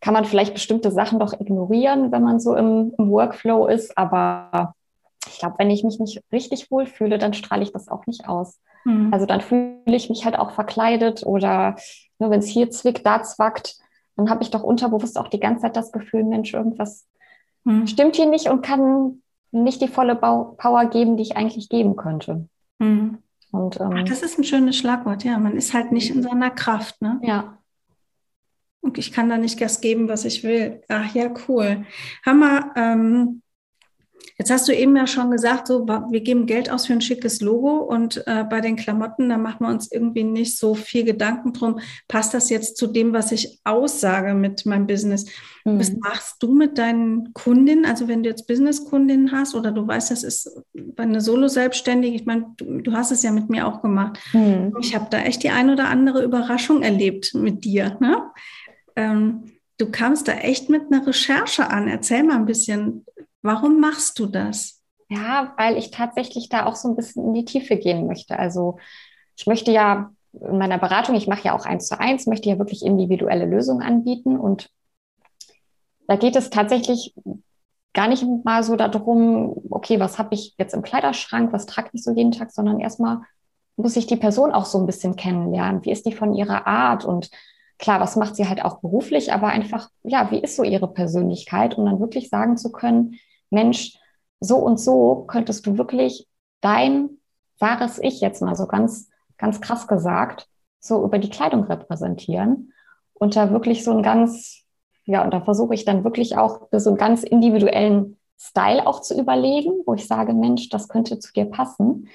kann 0.01 0.13
man 0.13 0.25
vielleicht 0.25 0.53
bestimmte 0.53 0.91
Sachen 0.91 1.19
doch 1.19 1.33
ignorieren, 1.33 2.11
wenn 2.11 2.21
man 2.21 2.39
so 2.39 2.55
im, 2.55 2.93
im 2.97 3.09
Workflow 3.09 3.67
ist. 3.67 3.97
Aber 3.97 4.75
ich 5.27 5.39
glaube, 5.39 5.55
wenn 5.57 5.71
ich 5.71 5.83
mich 5.83 5.99
nicht 5.99 6.21
richtig 6.31 6.69
wohlfühle, 6.69 7.17
dann 7.17 7.33
strahle 7.33 7.63
ich 7.63 7.71
das 7.71 7.87
auch 7.87 8.05
nicht 8.05 8.27
aus. 8.27 8.59
Mhm. 8.85 9.13
Also 9.13 9.25
dann 9.25 9.41
fühle 9.41 9.81
ich 9.85 10.09
mich 10.09 10.23
halt 10.23 10.39
auch 10.39 10.51
verkleidet 10.51 11.25
oder 11.25 11.75
nur 12.19 12.29
wenn 12.29 12.39
es 12.39 12.47
hier 12.47 12.69
zwickt, 12.69 13.05
da 13.05 13.21
zwackt, 13.23 13.75
dann 14.15 14.29
habe 14.29 14.43
ich 14.43 14.51
doch 14.51 14.63
unterbewusst 14.63 15.17
auch 15.17 15.27
die 15.27 15.39
ganze 15.39 15.63
Zeit 15.63 15.75
das 15.75 15.91
Gefühl, 15.91 16.23
Mensch, 16.23 16.53
irgendwas 16.53 17.05
mhm. 17.65 17.87
stimmt 17.87 18.15
hier 18.15 18.27
nicht 18.27 18.47
und 18.47 18.61
kann 18.61 19.21
nicht 19.51 19.81
die 19.81 19.87
volle 19.87 20.15
Power 20.15 20.85
geben, 20.85 21.17
die 21.17 21.23
ich 21.23 21.35
eigentlich 21.35 21.67
geben 21.67 21.95
könnte. 21.95 22.47
Mhm. 22.79 23.17
Und, 23.51 23.79
ähm, 23.79 23.93
Ach, 23.95 24.03
das 24.03 24.21
ist 24.21 24.37
ein 24.37 24.43
schönes 24.43 24.77
Schlagwort, 24.77 25.23
ja. 25.23 25.37
Man 25.37 25.55
ist 25.55 25.73
halt 25.73 25.91
nicht 25.91 26.13
in 26.13 26.21
seiner 26.21 26.51
Kraft, 26.51 27.01
ne? 27.01 27.19
Ja. 27.23 27.57
Und 28.81 28.97
ich 28.97 29.11
kann 29.11 29.29
da 29.29 29.37
nicht 29.37 29.57
Gas 29.57 29.81
geben, 29.81 30.09
was 30.09 30.25
ich 30.25 30.43
will. 30.43 30.83
Ach 30.89 31.13
ja, 31.15 31.29
cool. 31.47 31.85
Hammer. 32.25 32.71
Ähm, 32.75 33.41
Jetzt 34.37 34.51
hast 34.51 34.67
du 34.67 34.75
eben 34.75 34.95
ja 34.95 35.07
schon 35.07 35.31
gesagt, 35.31 35.67
so, 35.67 35.87
wir 35.87 36.21
geben 36.21 36.45
Geld 36.45 36.69
aus 36.69 36.87
für 36.87 36.93
ein 36.93 37.01
schickes 37.01 37.41
Logo 37.41 37.77
und 37.77 38.25
äh, 38.27 38.43
bei 38.43 38.59
den 38.59 38.75
Klamotten, 38.75 39.29
da 39.29 39.37
machen 39.37 39.65
wir 39.65 39.69
uns 39.69 39.91
irgendwie 39.91 40.23
nicht 40.23 40.57
so 40.57 40.75
viel 40.75 41.03
Gedanken 41.03 41.53
drum, 41.53 41.79
passt 42.07 42.33
das 42.33 42.49
jetzt 42.49 42.77
zu 42.77 42.87
dem, 42.87 43.13
was 43.13 43.31
ich 43.31 43.59
aussage 43.63 44.33
mit 44.33 44.65
meinem 44.65 44.87
Business? 44.87 45.25
Mhm. 45.63 45.79
Was 45.79 45.93
machst 45.95 46.43
du 46.43 46.53
mit 46.53 46.77
deinen 46.77 47.33
Kundinnen? 47.33 47.85
Also 47.85 48.07
wenn 48.07 48.23
du 48.23 48.29
jetzt 48.29 48.47
Business-Kundinnen 48.47 49.31
hast 49.31 49.55
oder 49.55 49.71
du 49.71 49.87
weißt, 49.87 50.11
das 50.11 50.23
ist 50.23 50.49
bei 50.73 51.03
einer 51.03 51.21
Solo-Selbstständige, 51.21 52.15
ich 52.15 52.25
meine, 52.25 52.53
du, 52.57 52.81
du, 52.81 52.91
hast 52.93 53.11
es 53.11 53.23
ja 53.23 53.31
mit 53.31 53.49
mir 53.49 53.67
auch 53.67 53.81
gemacht. 53.81 54.19
Mhm. 54.33 54.75
Ich 54.81 54.95
habe 54.95 55.07
da 55.09 55.19
echt 55.19 55.43
die 55.43 55.49
ein 55.49 55.69
oder 55.69 55.89
andere 55.89 56.23
Überraschung 56.23 56.81
erlebt 56.81 57.33
mit 57.33 57.63
dir. 57.63 57.97
Ne? 57.99 58.21
Ähm, 58.95 59.45
du 59.77 59.89
kamst 59.91 60.27
da 60.27 60.33
echt 60.33 60.69
mit 60.69 60.91
einer 60.91 61.05
Recherche 61.05 61.69
an. 61.69 61.87
Erzähl 61.87 62.23
mal 62.23 62.35
ein 62.35 62.45
bisschen, 62.45 63.05
Warum 63.45 63.79
machst 63.79 64.17
du 64.17 64.25
das? 64.25 64.81
Ja, 65.07 65.53
weil 65.55 65.77
ich 65.77 65.91
tatsächlich 65.91 66.49
da 66.49 66.65
auch 66.65 66.75
so 66.75 66.89
ein 66.89 66.95
bisschen 66.95 67.25
in 67.25 67.33
die 67.35 67.45
Tiefe 67.45 67.77
gehen 67.77 68.07
möchte. 68.07 68.39
Also 68.39 68.79
ich 69.37 69.45
möchte 69.45 69.71
ja 69.71 70.09
in 70.33 70.57
meiner 70.57 70.79
Beratung, 70.79 71.13
ich 71.13 71.27
mache 71.27 71.43
ja 71.43 71.53
auch 71.55 71.67
eins 71.67 71.87
zu 71.87 71.99
eins, 71.99 72.25
möchte 72.25 72.49
ja 72.49 72.57
wirklich 72.57 72.83
individuelle 72.83 73.45
Lösungen 73.45 73.83
anbieten. 73.83 74.39
Und 74.39 74.71
da 76.07 76.15
geht 76.15 76.35
es 76.35 76.49
tatsächlich 76.49 77.13
gar 77.93 78.07
nicht 78.07 78.25
mal 78.43 78.63
so 78.63 78.75
darum, 78.75 79.55
okay, 79.69 79.99
was 79.99 80.17
habe 80.17 80.33
ich 80.33 80.55
jetzt 80.57 80.73
im 80.73 80.81
Kleiderschrank, 80.81 81.53
was 81.53 81.67
trage 81.67 81.89
ich 81.93 82.03
so 82.03 82.11
jeden 82.13 82.31
Tag, 82.31 82.51
sondern 82.51 82.79
erstmal 82.79 83.21
muss 83.75 83.95
ich 83.95 84.07
die 84.07 84.17
Person 84.17 84.53
auch 84.53 84.65
so 84.65 84.79
ein 84.79 84.87
bisschen 84.87 85.17
kennenlernen. 85.17 85.85
Wie 85.85 85.91
ist 85.91 86.07
die 86.07 86.13
von 86.13 86.33
ihrer 86.33 86.65
Art? 86.65 87.05
Und 87.05 87.29
klar, 87.77 87.99
was 87.99 88.15
macht 88.15 88.35
sie 88.35 88.49
halt 88.49 88.65
auch 88.65 88.79
beruflich, 88.79 89.31
aber 89.31 89.49
einfach, 89.49 89.89
ja, 90.01 90.31
wie 90.31 90.39
ist 90.39 90.55
so 90.55 90.63
ihre 90.63 90.91
Persönlichkeit? 90.91 91.77
Und 91.77 91.85
dann 91.85 91.99
wirklich 91.99 92.29
sagen 92.29 92.57
zu 92.57 92.71
können, 92.71 93.19
Mensch, 93.49 93.97
so 94.39 94.57
und 94.57 94.79
so 94.79 95.25
könntest 95.27 95.65
du 95.65 95.77
wirklich 95.77 96.27
dein 96.61 97.09
wahres 97.59 97.99
Ich 97.99 98.21
jetzt 98.21 98.41
mal 98.41 98.55
so 98.55 98.67
ganz, 98.67 99.09
ganz 99.37 99.61
krass 99.61 99.87
gesagt, 99.87 100.47
so 100.79 101.03
über 101.03 101.17
die 101.19 101.29
Kleidung 101.29 101.63
repräsentieren 101.63 102.73
und 103.13 103.35
da 103.35 103.51
wirklich 103.51 103.83
so 103.83 103.91
ein 103.91 104.03
ganz, 104.03 104.63
ja, 105.05 105.23
und 105.23 105.33
da 105.33 105.41
versuche 105.41 105.73
ich 105.73 105.85
dann 105.85 106.03
wirklich 106.03 106.37
auch 106.37 106.67
so 106.71 106.89
einen 106.89 106.97
ganz 106.97 107.23
individuellen 107.23 108.17
Style 108.37 108.85
auch 108.85 109.01
zu 109.01 109.19
überlegen, 109.19 109.71
wo 109.85 109.93
ich 109.93 110.07
sage, 110.07 110.33
Mensch, 110.33 110.69
das 110.69 110.89
könnte 110.89 111.19
zu 111.19 111.31
dir 111.33 111.45
passen. 111.45 112.09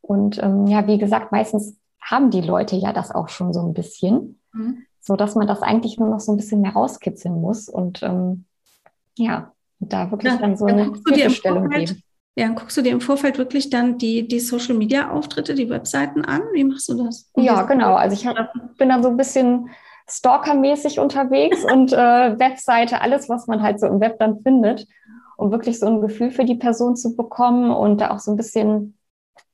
Und 0.00 0.42
ähm, 0.42 0.66
ja, 0.66 0.86
wie 0.86 0.98
gesagt, 0.98 1.32
meistens 1.32 1.76
haben 2.00 2.30
die 2.30 2.40
Leute 2.40 2.76
ja 2.76 2.92
das 2.92 3.10
auch 3.10 3.28
schon 3.28 3.52
so 3.52 3.60
ein 3.60 3.74
bisschen, 3.74 4.40
mhm. 4.52 4.84
so 5.00 5.16
dass 5.16 5.34
man 5.34 5.46
das 5.46 5.62
eigentlich 5.62 5.98
nur 5.98 6.08
noch 6.08 6.20
so 6.20 6.32
ein 6.32 6.36
bisschen 6.36 6.60
mehr 6.60 6.72
rauskitzeln 6.72 7.40
muss. 7.40 7.68
Und 7.68 8.02
ähm, 8.02 8.44
ja, 9.16 9.52
und 9.80 9.92
da 9.92 10.10
wirklich 10.10 10.32
ja, 10.32 10.38
dann 10.38 10.56
so 10.56 10.66
eine 10.66 10.92
Hilfestellung 11.08 11.68
geben. 11.68 12.02
Ja, 12.38 12.44
dann 12.44 12.54
guckst 12.54 12.76
du 12.76 12.82
dir 12.82 12.92
im 12.92 13.00
Vorfeld 13.00 13.38
wirklich 13.38 13.70
dann 13.70 13.96
die, 13.96 14.28
die 14.28 14.40
Social 14.40 14.74
Media 14.74 15.10
Auftritte, 15.10 15.54
die 15.54 15.70
Webseiten 15.70 16.22
an? 16.22 16.42
Wie 16.52 16.64
machst 16.64 16.88
du 16.88 17.02
das? 17.02 17.30
Und 17.32 17.44
ja, 17.44 17.62
genau. 17.62 17.94
Also 17.94 18.14
ich 18.14 18.26
hab, 18.26 18.52
bin 18.76 18.90
dann 18.90 19.02
so 19.02 19.08
ein 19.08 19.16
bisschen 19.16 19.70
stalkermäßig 20.08 21.00
unterwegs 21.00 21.64
und 21.72 21.92
äh, 21.94 22.38
Webseite, 22.38 23.00
alles, 23.00 23.30
was 23.30 23.46
man 23.46 23.62
halt 23.62 23.80
so 23.80 23.86
im 23.86 24.00
Web 24.00 24.18
dann 24.18 24.42
findet, 24.42 24.86
um 25.38 25.50
wirklich 25.50 25.78
so 25.78 25.86
ein 25.86 26.02
Gefühl 26.02 26.30
für 26.30 26.44
die 26.44 26.56
Person 26.56 26.94
zu 26.94 27.16
bekommen 27.16 27.70
und 27.70 28.02
da 28.02 28.10
auch 28.10 28.18
so 28.18 28.32
ein 28.32 28.36
bisschen, 28.36 28.98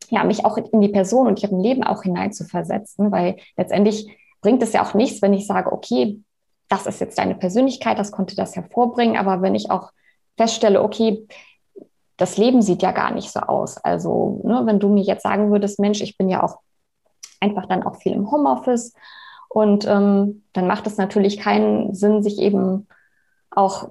ja, 0.09 0.25
mich 0.25 0.45
auch 0.45 0.57
in 0.57 0.81
die 0.81 0.89
Person 0.89 1.29
und 1.29 1.41
ihrem 1.41 1.61
Leben 1.61 1.85
auch 1.85 2.03
hineinzuversetzen, 2.03 3.13
weil 3.13 3.37
letztendlich 3.57 4.09
bringt 4.41 4.61
es 4.61 4.73
ja 4.73 4.85
auch 4.85 4.95
nichts, 4.95 5.23
wenn 5.23 5.35
ich 5.35 5.47
sage, 5.47 5.71
okay, 5.71 6.21
das 6.69 6.87
ist 6.87 7.01
jetzt 7.01 7.19
deine 7.19 7.37
Persönlichkeit, 7.37 7.99
das 7.99 8.11
konnte 8.11 8.35
das 8.35 8.57
hervorbringen, 8.57 9.17
aber 9.17 9.41
wenn 9.41 9.55
ich 9.55 9.71
auch 9.71 9.93
feststelle, 10.43 10.83
okay, 10.83 11.27
das 12.17 12.37
Leben 12.37 12.63
sieht 12.63 12.83
ja 12.83 12.91
gar 12.91 13.13
nicht 13.13 13.31
so 13.31 13.41
aus. 13.41 13.79
Also, 13.79 14.41
ne, 14.45 14.63
wenn 14.65 14.81
du 14.81 14.89
mir 14.89 15.03
jetzt 15.03 15.23
sagen 15.23 15.53
würdest, 15.53 15.79
Mensch, 15.79 16.01
ich 16.01 16.19
bin 16.19 16.29
ja 16.29 16.43
auch 16.43 16.59
einfach 17.41 17.67
dann 17.67 17.85
auch 17.85 17.97
viel 17.97 18.13
im 18.13 18.31
Homeoffice 18.31 18.93
und 19.49 19.87
ähm, 19.87 20.43
dann 20.53 20.67
macht 20.67 20.87
es 20.87 20.97
natürlich 20.97 21.39
keinen 21.39 21.95
Sinn, 21.95 22.23
sich 22.23 22.39
eben 22.39 22.89
auch 23.51 23.91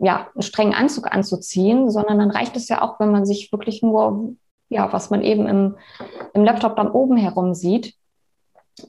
ja, 0.00 0.28
einen 0.34 0.42
strengen 0.42 0.74
Anzug 0.74 1.12
anzuziehen, 1.12 1.90
sondern 1.90 2.18
dann 2.18 2.30
reicht 2.30 2.56
es 2.56 2.68
ja 2.68 2.82
auch, 2.82 3.00
wenn 3.00 3.10
man 3.10 3.24
sich 3.24 3.50
wirklich 3.50 3.82
nur, 3.82 4.34
ja, 4.68 4.92
was 4.92 5.10
man 5.10 5.22
eben 5.22 5.46
im, 5.46 5.76
im 6.34 6.44
Laptop 6.44 6.76
dann 6.76 6.90
oben 6.90 7.16
herum 7.16 7.54
sieht, 7.54 7.94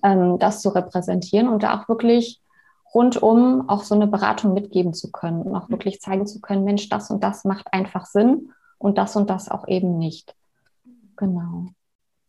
ähm, 0.03 0.37
das 0.37 0.61
zu 0.61 0.69
repräsentieren 0.69 1.47
und 1.47 1.63
da 1.63 1.79
auch 1.79 1.87
wirklich 1.87 2.42
rundum 2.93 3.69
auch 3.69 3.83
so 3.83 3.95
eine 3.95 4.07
Beratung 4.07 4.53
mitgeben 4.53 4.93
zu 4.93 5.11
können 5.11 5.41
und 5.41 5.55
auch 5.55 5.69
wirklich 5.69 6.01
zeigen 6.01 6.27
zu 6.27 6.41
können, 6.41 6.63
Mensch, 6.63 6.89
das 6.89 7.09
und 7.09 7.23
das 7.23 7.43
macht 7.43 7.73
einfach 7.73 8.05
Sinn 8.05 8.51
und 8.77 8.97
das 8.97 9.15
und 9.15 9.29
das 9.29 9.49
auch 9.49 9.67
eben 9.67 9.97
nicht. 9.97 10.35
Genau. 11.15 11.67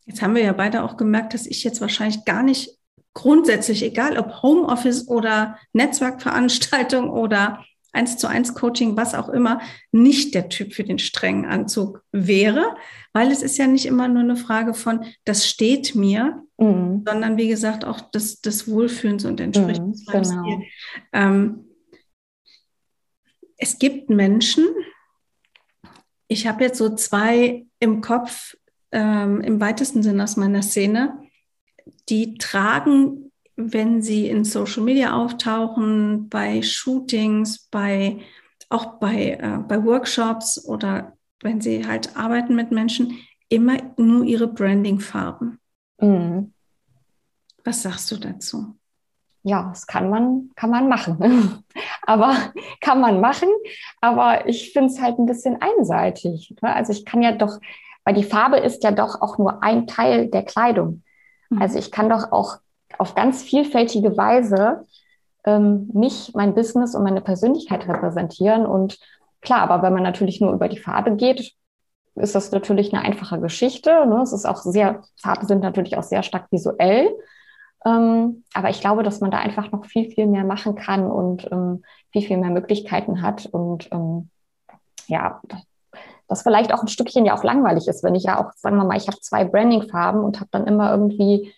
Jetzt 0.05 0.21
haben 0.21 0.35
wir 0.35 0.43
ja 0.43 0.53
beide 0.53 0.83
auch 0.83 0.97
gemerkt, 0.97 1.33
dass 1.33 1.45
ich 1.47 1.63
jetzt 1.63 1.81
wahrscheinlich 1.81 2.25
gar 2.25 2.43
nicht 2.43 2.77
grundsätzlich, 3.13 3.83
egal 3.83 4.17
ob 4.17 4.43
Homeoffice 4.43 5.07
oder 5.07 5.57
Netzwerkveranstaltung 5.73 7.09
oder 7.09 7.63
eins 7.95 8.17
zu 8.17 8.27
eins 8.27 8.53
Coaching, 8.53 8.95
was 8.97 9.15
auch 9.15 9.29
immer, 9.29 9.61
nicht 9.91 10.35
der 10.35 10.49
Typ 10.49 10.73
für 10.73 10.83
den 10.83 10.99
strengen 10.99 11.45
Anzug 11.45 12.03
wäre, 12.11 12.75
weil 13.13 13.31
es 13.31 13.41
ist 13.41 13.57
ja 13.57 13.67
nicht 13.67 13.85
immer 13.85 14.07
nur 14.07 14.23
eine 14.23 14.35
Frage 14.35 14.73
von, 14.73 15.05
das 15.23 15.47
steht 15.47 15.95
mir, 15.95 16.43
mhm. 16.57 17.03
sondern 17.07 17.37
wie 17.37 17.47
gesagt 17.47 17.85
auch 17.85 18.01
des, 18.01 18.41
des 18.41 18.67
Wohlfühlens 18.67 19.25
und 19.25 19.39
Entsprechens. 19.39 20.05
Mhm, 20.07 20.11
genau. 20.11 20.61
Ähm, 21.13 21.65
es 23.57 23.79
gibt 23.79 24.09
Menschen, 24.09 24.65
ich 26.27 26.47
habe 26.47 26.63
jetzt 26.63 26.77
so 26.77 26.93
zwei 26.95 27.65
im 27.79 28.01
Kopf, 28.01 28.57
ähm, 28.91 29.41
im 29.41 29.61
weitesten 29.61 30.03
Sinne 30.03 30.23
aus 30.23 30.37
meiner 30.37 30.61
Szene, 30.61 31.17
die 32.09 32.37
tragen, 32.37 33.24
wenn 33.55 34.01
sie 34.01 34.27
in 34.27 34.43
Social 34.43 34.83
Media 34.83 35.15
auftauchen, 35.15 36.29
bei 36.29 36.61
Shootings, 36.61 37.67
bei 37.71 38.19
auch 38.69 38.99
bei, 38.99 39.31
äh, 39.31 39.59
bei 39.67 39.83
Workshops 39.83 40.65
oder 40.65 41.13
wenn 41.41 41.61
sie 41.61 41.85
halt 41.85 42.17
arbeiten 42.17 42.55
mit 42.55 42.71
Menschen, 42.71 43.19
immer 43.49 43.77
nur 43.97 44.25
ihre 44.25 44.47
Branding-Farben. 44.47 45.59
Mhm. 45.99 46.53
Was 47.63 47.83
sagst 47.83 48.11
du 48.11 48.17
dazu? 48.17 48.75
Ja, 49.43 49.69
das 49.69 49.85
kann 49.85 50.09
man, 50.09 50.49
kann 50.55 50.71
man 50.71 50.89
machen. 50.89 51.63
aber 52.01 52.35
kann 52.81 52.99
man 52.99 53.21
machen, 53.21 53.49
aber 54.01 54.47
ich 54.47 54.73
finde 54.73 54.89
es 54.89 54.99
halt 54.99 55.19
ein 55.19 55.27
bisschen 55.27 55.61
einseitig. 55.61 56.55
Ne? 56.61 56.75
Also 56.75 56.91
ich 56.91 57.05
kann 57.05 57.21
ja 57.21 57.31
doch, 57.31 57.59
weil 58.03 58.15
die 58.15 58.23
Farbe 58.23 58.57
ist 58.57 58.83
ja 58.83 58.91
doch 58.91 59.21
auch 59.21 59.37
nur 59.37 59.61
ein 59.61 59.85
Teil 59.85 60.27
der 60.27 60.43
Kleidung. 60.43 61.03
Mhm. 61.49 61.61
Also 61.61 61.77
ich 61.77 61.91
kann 61.91 62.09
doch 62.09 62.31
auch 62.31 62.57
auf 62.99 63.15
ganz 63.15 63.43
vielfältige 63.43 64.17
Weise 64.17 64.85
ähm, 65.45 65.89
mich, 65.93 66.31
mein 66.33 66.53
Business 66.53 66.95
und 66.95 67.03
meine 67.03 67.21
Persönlichkeit 67.21 67.87
repräsentieren. 67.87 68.65
Und 68.65 68.99
klar, 69.41 69.61
aber 69.61 69.83
wenn 69.83 69.93
man 69.93 70.03
natürlich 70.03 70.41
nur 70.41 70.53
über 70.53 70.67
die 70.67 70.79
Farbe 70.79 71.15
geht, 71.15 71.53
ist 72.15 72.35
das 72.35 72.51
natürlich 72.51 72.93
eine 72.93 73.03
einfache 73.03 73.39
Geschichte. 73.39 74.05
Ne? 74.05 74.21
Es 74.21 74.33
ist 74.33 74.45
auch 74.45 74.57
sehr, 74.57 75.01
Farben 75.21 75.47
sind 75.47 75.61
natürlich 75.61 75.97
auch 75.97 76.03
sehr 76.03 76.23
stark 76.23 76.47
visuell. 76.51 77.13
Ähm, 77.85 78.43
aber 78.53 78.69
ich 78.69 78.81
glaube, 78.81 79.03
dass 79.03 79.19
man 79.19 79.31
da 79.31 79.37
einfach 79.37 79.71
noch 79.71 79.85
viel, 79.85 80.09
viel 80.09 80.25
mehr 80.25 80.43
machen 80.43 80.75
kann 80.75 81.09
und 81.09 81.47
ähm, 81.51 81.83
viel, 82.11 82.23
viel 82.23 82.37
mehr 82.37 82.49
Möglichkeiten 82.49 83.21
hat. 83.21 83.45
Und 83.45 83.89
ähm, 83.91 84.29
ja, 85.07 85.41
das 86.27 86.41
vielleicht 86.41 86.73
auch 86.73 86.81
ein 86.81 86.87
Stückchen 86.87 87.25
ja 87.25 87.37
auch 87.37 87.43
langweilig 87.43 87.87
ist, 87.87 88.03
wenn 88.03 88.15
ich 88.15 88.23
ja 88.23 88.43
auch, 88.43 88.51
sagen 88.55 88.77
wir 88.77 88.85
mal, 88.85 88.97
ich 88.97 89.07
habe 89.07 89.19
zwei 89.19 89.45
Branding-Farben 89.45 90.21
und 90.21 90.39
habe 90.39 90.49
dann 90.51 90.65
immer 90.65 90.89
irgendwie, 90.91 91.53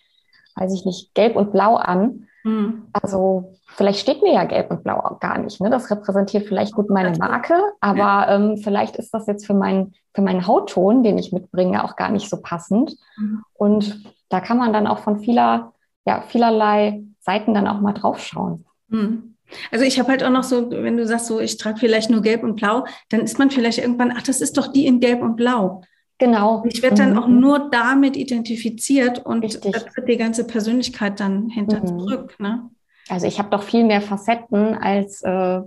weiß 0.58 0.74
ich 0.74 0.86
nicht, 0.86 1.13
gelb 1.13 1.36
und 1.36 1.52
blau 1.52 1.76
an. 1.76 2.28
Mhm. 2.43 2.88
Also 2.93 3.54
vielleicht 3.76 4.00
steht 4.00 4.22
mir 4.22 4.34
ja 4.34 4.43
gelb 4.46 4.72
und 4.72 4.84
blau 4.84 5.00
auch 5.00 5.20
gar 5.20 5.38
nicht. 5.38 5.62
Ne? 5.62 5.70
Das 5.70 5.91
repräsentiert 5.91 6.48
vielleicht 6.48 6.74
gut 6.74 6.89
meine 6.89 7.17
Marke, 7.17 7.56
aber 7.80 7.98
ja. 7.98 8.36
ähm, 8.36 8.58
vielleicht 8.58 8.96
ist 8.96 9.13
das 9.13 9.28
jetzt 9.28 9.46
für, 9.46 9.54
mein, 9.54 9.93
für 10.13 10.22
meinen 10.22 10.48
Hautton, 10.48 11.04
den 11.04 11.17
ich 11.17 11.32
mitbringe, 11.32 11.84
auch 11.84 11.96
gar 11.96 12.10
nicht 12.10 12.30
so 12.30 12.41
passend. 12.41 12.96
Mhm. 13.17 13.43
Und 13.54 14.04
da 14.30 14.39
kann 14.39 14.58
man 14.58 14.74
dann 14.74 14.88
auch 14.88 15.00
von 15.00 15.20
vieler, 15.20 15.74
ja, 16.06 16.22
vielerlei 16.22 17.04
Seiten 17.20 17.54
dann 17.54 17.67
auch 17.67 17.82
mal 17.82 17.93
draufschauen. 17.93 18.65
Mhm. 18.88 19.36
Also 19.72 19.86
ich 19.86 20.00
habe 20.00 20.10
halt 20.10 20.24
auch 20.24 20.30
noch 20.30 20.43
so, 20.43 20.70
wenn 20.72 20.98
du 20.98 21.06
sagst, 21.06 21.28
so 21.28 21.39
ich 21.39 21.58
trage 21.58 21.78
vielleicht 21.78 22.10
nur 22.10 22.22
Gelb 22.22 22.43
und 22.43 22.56
Blau, 22.56 22.86
dann 23.10 23.22
ist 23.22 23.39
man 23.39 23.50
vielleicht 23.50 23.80
irgendwann, 23.80 24.13
ach, 24.15 24.24
das 24.24 24.41
ist 24.41 24.58
doch 24.58 24.67
die 24.67 24.86
in 24.86 25.00
Gelb 25.00 25.22
und 25.22 25.36
Blau. 25.36 25.84
Genau. 26.19 26.63
Ich 26.67 26.82
werde 26.82 26.95
dann 26.95 27.12
mhm. 27.12 27.19
auch 27.19 27.27
nur 27.27 27.69
damit 27.69 28.17
identifiziert 28.17 29.23
und 29.23 29.43
Richtig. 29.43 29.71
da 29.71 29.80
tritt 29.80 30.10
die 30.10 30.17
ganze 30.17 30.47
Persönlichkeit 30.47 31.19
dann 31.19 31.49
hinter 31.49 31.82
mhm. 31.82 31.88
zurück. 31.88 32.36
Ne? 32.39 32.69
Also 33.08 33.27
ich 33.27 33.39
habe 33.39 33.49
doch 33.49 33.63
viel 33.63 33.84
mehr 33.84 34.01
Facetten 34.01 34.75
als 34.75 35.21
äh, 35.21 35.62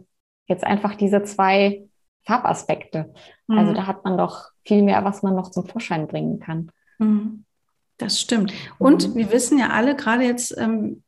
jetzt 0.46 0.64
einfach 0.64 0.96
diese 0.96 1.22
zwei 1.22 1.84
Farbaspekte. 2.24 3.12
Mhm. 3.46 3.58
Also 3.58 3.72
da 3.74 3.86
hat 3.86 4.04
man 4.04 4.18
doch 4.18 4.50
viel 4.64 4.82
mehr, 4.82 5.04
was 5.04 5.22
man 5.22 5.34
noch 5.34 5.50
zum 5.50 5.66
Vorschein 5.66 6.08
bringen 6.08 6.40
kann. 6.40 6.70
Mhm. 6.98 7.44
Das 7.98 8.20
stimmt. 8.20 8.52
Und 8.78 9.10
mhm. 9.10 9.14
wir 9.14 9.32
wissen 9.32 9.58
ja 9.58 9.70
alle, 9.70 9.94
gerade 9.94 10.24
jetzt 10.24 10.56
ähm, 10.58 11.02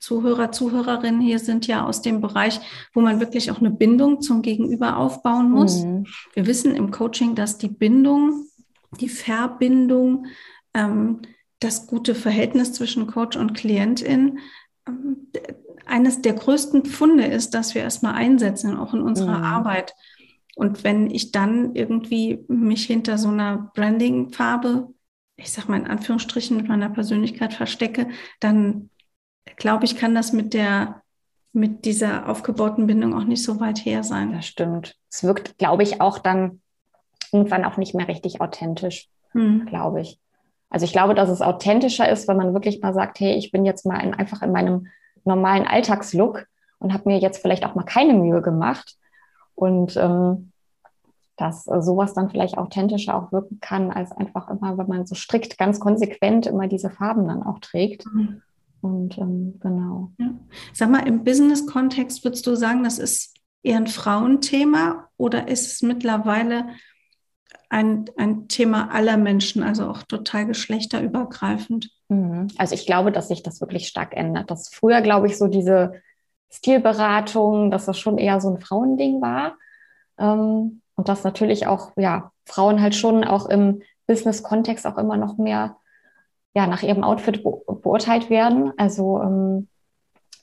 Zuhörer, 0.00 0.50
Zuhörerinnen 0.50 1.20
hier 1.20 1.38
sind 1.38 1.68
ja 1.68 1.86
aus 1.86 2.02
dem 2.02 2.20
Bereich, 2.20 2.60
wo 2.92 3.00
man 3.00 3.20
wirklich 3.20 3.50
auch 3.52 3.60
eine 3.60 3.70
Bindung 3.70 4.20
zum 4.20 4.42
Gegenüber 4.42 4.96
aufbauen 4.96 5.50
muss. 5.50 5.84
Mhm. 5.84 6.06
Wir 6.34 6.46
wissen 6.46 6.74
im 6.74 6.90
Coaching, 6.90 7.36
dass 7.36 7.58
die 7.58 7.68
Bindung, 7.68 8.46
die 9.00 9.08
Verbindung, 9.08 10.26
ähm, 10.74 11.22
das 11.60 11.86
gute 11.86 12.14
Verhältnis 12.14 12.72
zwischen 12.72 13.06
Coach 13.06 13.36
und 13.36 13.54
Klientin 13.54 14.38
ähm, 14.86 15.28
eines 15.86 16.22
der 16.22 16.34
größten 16.34 16.84
Pfunde 16.84 17.24
ist, 17.24 17.54
dass 17.54 17.74
wir 17.74 17.82
erstmal 17.82 18.14
einsetzen, 18.14 18.76
auch 18.76 18.94
in 18.94 19.02
unserer 19.02 19.38
mhm. 19.38 19.44
Arbeit. 19.44 19.94
Und 20.54 20.84
wenn 20.84 21.10
ich 21.10 21.32
dann 21.32 21.74
irgendwie 21.74 22.44
mich 22.48 22.84
hinter 22.84 23.18
so 23.18 23.28
einer 23.28 23.70
Branding-Farbe, 23.74 24.88
ich 25.36 25.50
sag 25.50 25.68
mal 25.68 25.80
in 25.80 25.86
Anführungsstrichen, 25.86 26.56
mit 26.56 26.68
meiner 26.68 26.90
Persönlichkeit 26.90 27.54
verstecke, 27.54 28.08
dann 28.40 28.90
glaube 29.56 29.84
ich, 29.84 29.96
kann 29.96 30.14
das 30.14 30.32
mit 30.32 30.54
der 30.54 31.02
mit 31.54 31.84
dieser 31.84 32.30
aufgebauten 32.30 32.86
Bindung 32.86 33.14
auch 33.14 33.24
nicht 33.24 33.42
so 33.42 33.60
weit 33.60 33.84
her 33.84 34.02
sein. 34.04 34.32
Das 34.32 34.46
stimmt. 34.46 34.96
Es 35.10 35.22
wirkt, 35.22 35.58
glaube 35.58 35.82
ich, 35.82 36.00
auch 36.00 36.18
dann 36.18 36.61
irgendwann 37.32 37.64
auch 37.64 37.76
nicht 37.76 37.94
mehr 37.94 38.08
richtig 38.08 38.40
authentisch, 38.40 39.08
hm. 39.32 39.66
glaube 39.66 40.00
ich. 40.00 40.18
Also 40.70 40.84
ich 40.84 40.92
glaube, 40.92 41.14
dass 41.14 41.28
es 41.28 41.42
authentischer 41.42 42.08
ist, 42.08 42.28
wenn 42.28 42.36
man 42.36 42.54
wirklich 42.54 42.80
mal 42.80 42.94
sagt, 42.94 43.20
hey, 43.20 43.34
ich 43.34 43.52
bin 43.52 43.64
jetzt 43.64 43.84
mal 43.84 44.00
in, 44.00 44.14
einfach 44.14 44.42
in 44.42 44.52
meinem 44.52 44.86
normalen 45.24 45.66
Alltagslook 45.66 46.46
und 46.78 46.92
habe 46.92 47.08
mir 47.08 47.18
jetzt 47.18 47.42
vielleicht 47.42 47.64
auch 47.66 47.74
mal 47.74 47.84
keine 47.84 48.14
Mühe 48.14 48.42
gemacht. 48.42 48.96
Und 49.54 49.96
ähm, 49.96 50.52
dass 51.36 51.66
äh, 51.66 51.82
sowas 51.82 52.14
dann 52.14 52.30
vielleicht 52.30 52.58
authentischer 52.58 53.14
auch 53.14 53.32
wirken 53.32 53.58
kann, 53.60 53.90
als 53.90 54.12
einfach 54.12 54.48
immer, 54.48 54.78
wenn 54.78 54.86
man 54.86 55.06
so 55.06 55.14
strikt, 55.14 55.58
ganz 55.58 55.80
konsequent 55.80 56.46
immer 56.46 56.68
diese 56.68 56.90
Farben 56.90 57.28
dann 57.28 57.42
auch 57.42 57.58
trägt. 57.58 58.06
Mhm. 58.06 58.42
Und 58.80 59.18
ähm, 59.18 59.58
genau. 59.60 60.10
Ja. 60.18 60.30
Sag 60.72 60.90
mal, 60.90 61.06
im 61.06 61.24
Business-Kontext 61.24 62.24
würdest 62.24 62.46
du 62.46 62.54
sagen, 62.54 62.82
das 62.82 62.98
ist 62.98 63.36
eher 63.62 63.76
ein 63.76 63.86
Frauenthema 63.86 65.08
oder 65.16 65.48
ist 65.48 65.72
es 65.72 65.82
mittlerweile 65.82 66.66
ein, 67.72 68.04
ein 68.16 68.48
Thema 68.48 68.90
aller 68.92 69.16
Menschen, 69.16 69.62
also 69.62 69.88
auch 69.88 70.02
total 70.02 70.46
geschlechterübergreifend? 70.46 71.90
Mhm. 72.08 72.48
Also 72.58 72.74
ich 72.74 72.86
glaube, 72.86 73.12
dass 73.12 73.28
sich 73.28 73.42
das 73.42 73.60
wirklich 73.60 73.88
stark 73.88 74.16
ändert. 74.16 74.50
Dass 74.50 74.68
früher, 74.68 75.00
glaube 75.00 75.26
ich, 75.26 75.38
so 75.38 75.48
diese 75.48 75.94
Stilberatung, 76.50 77.70
dass 77.70 77.86
das 77.86 77.98
schon 77.98 78.18
eher 78.18 78.40
so 78.40 78.50
ein 78.50 78.60
Frauending 78.60 79.22
war. 79.22 79.56
Ähm, 80.18 80.82
und 80.94 81.08
dass 81.08 81.24
natürlich 81.24 81.66
auch, 81.66 81.92
ja, 81.96 82.30
Frauen 82.44 82.82
halt 82.82 82.94
schon 82.94 83.24
auch 83.24 83.46
im 83.46 83.82
Business-Kontext 84.06 84.86
auch 84.86 84.98
immer 84.98 85.16
noch 85.16 85.38
mehr 85.38 85.76
ja, 86.54 86.66
nach 86.66 86.82
ihrem 86.82 87.02
Outfit 87.02 87.42
be 87.42 87.62
beurteilt 87.66 88.28
werden. 88.28 88.72
Also 88.76 89.22
ähm, 89.22 89.68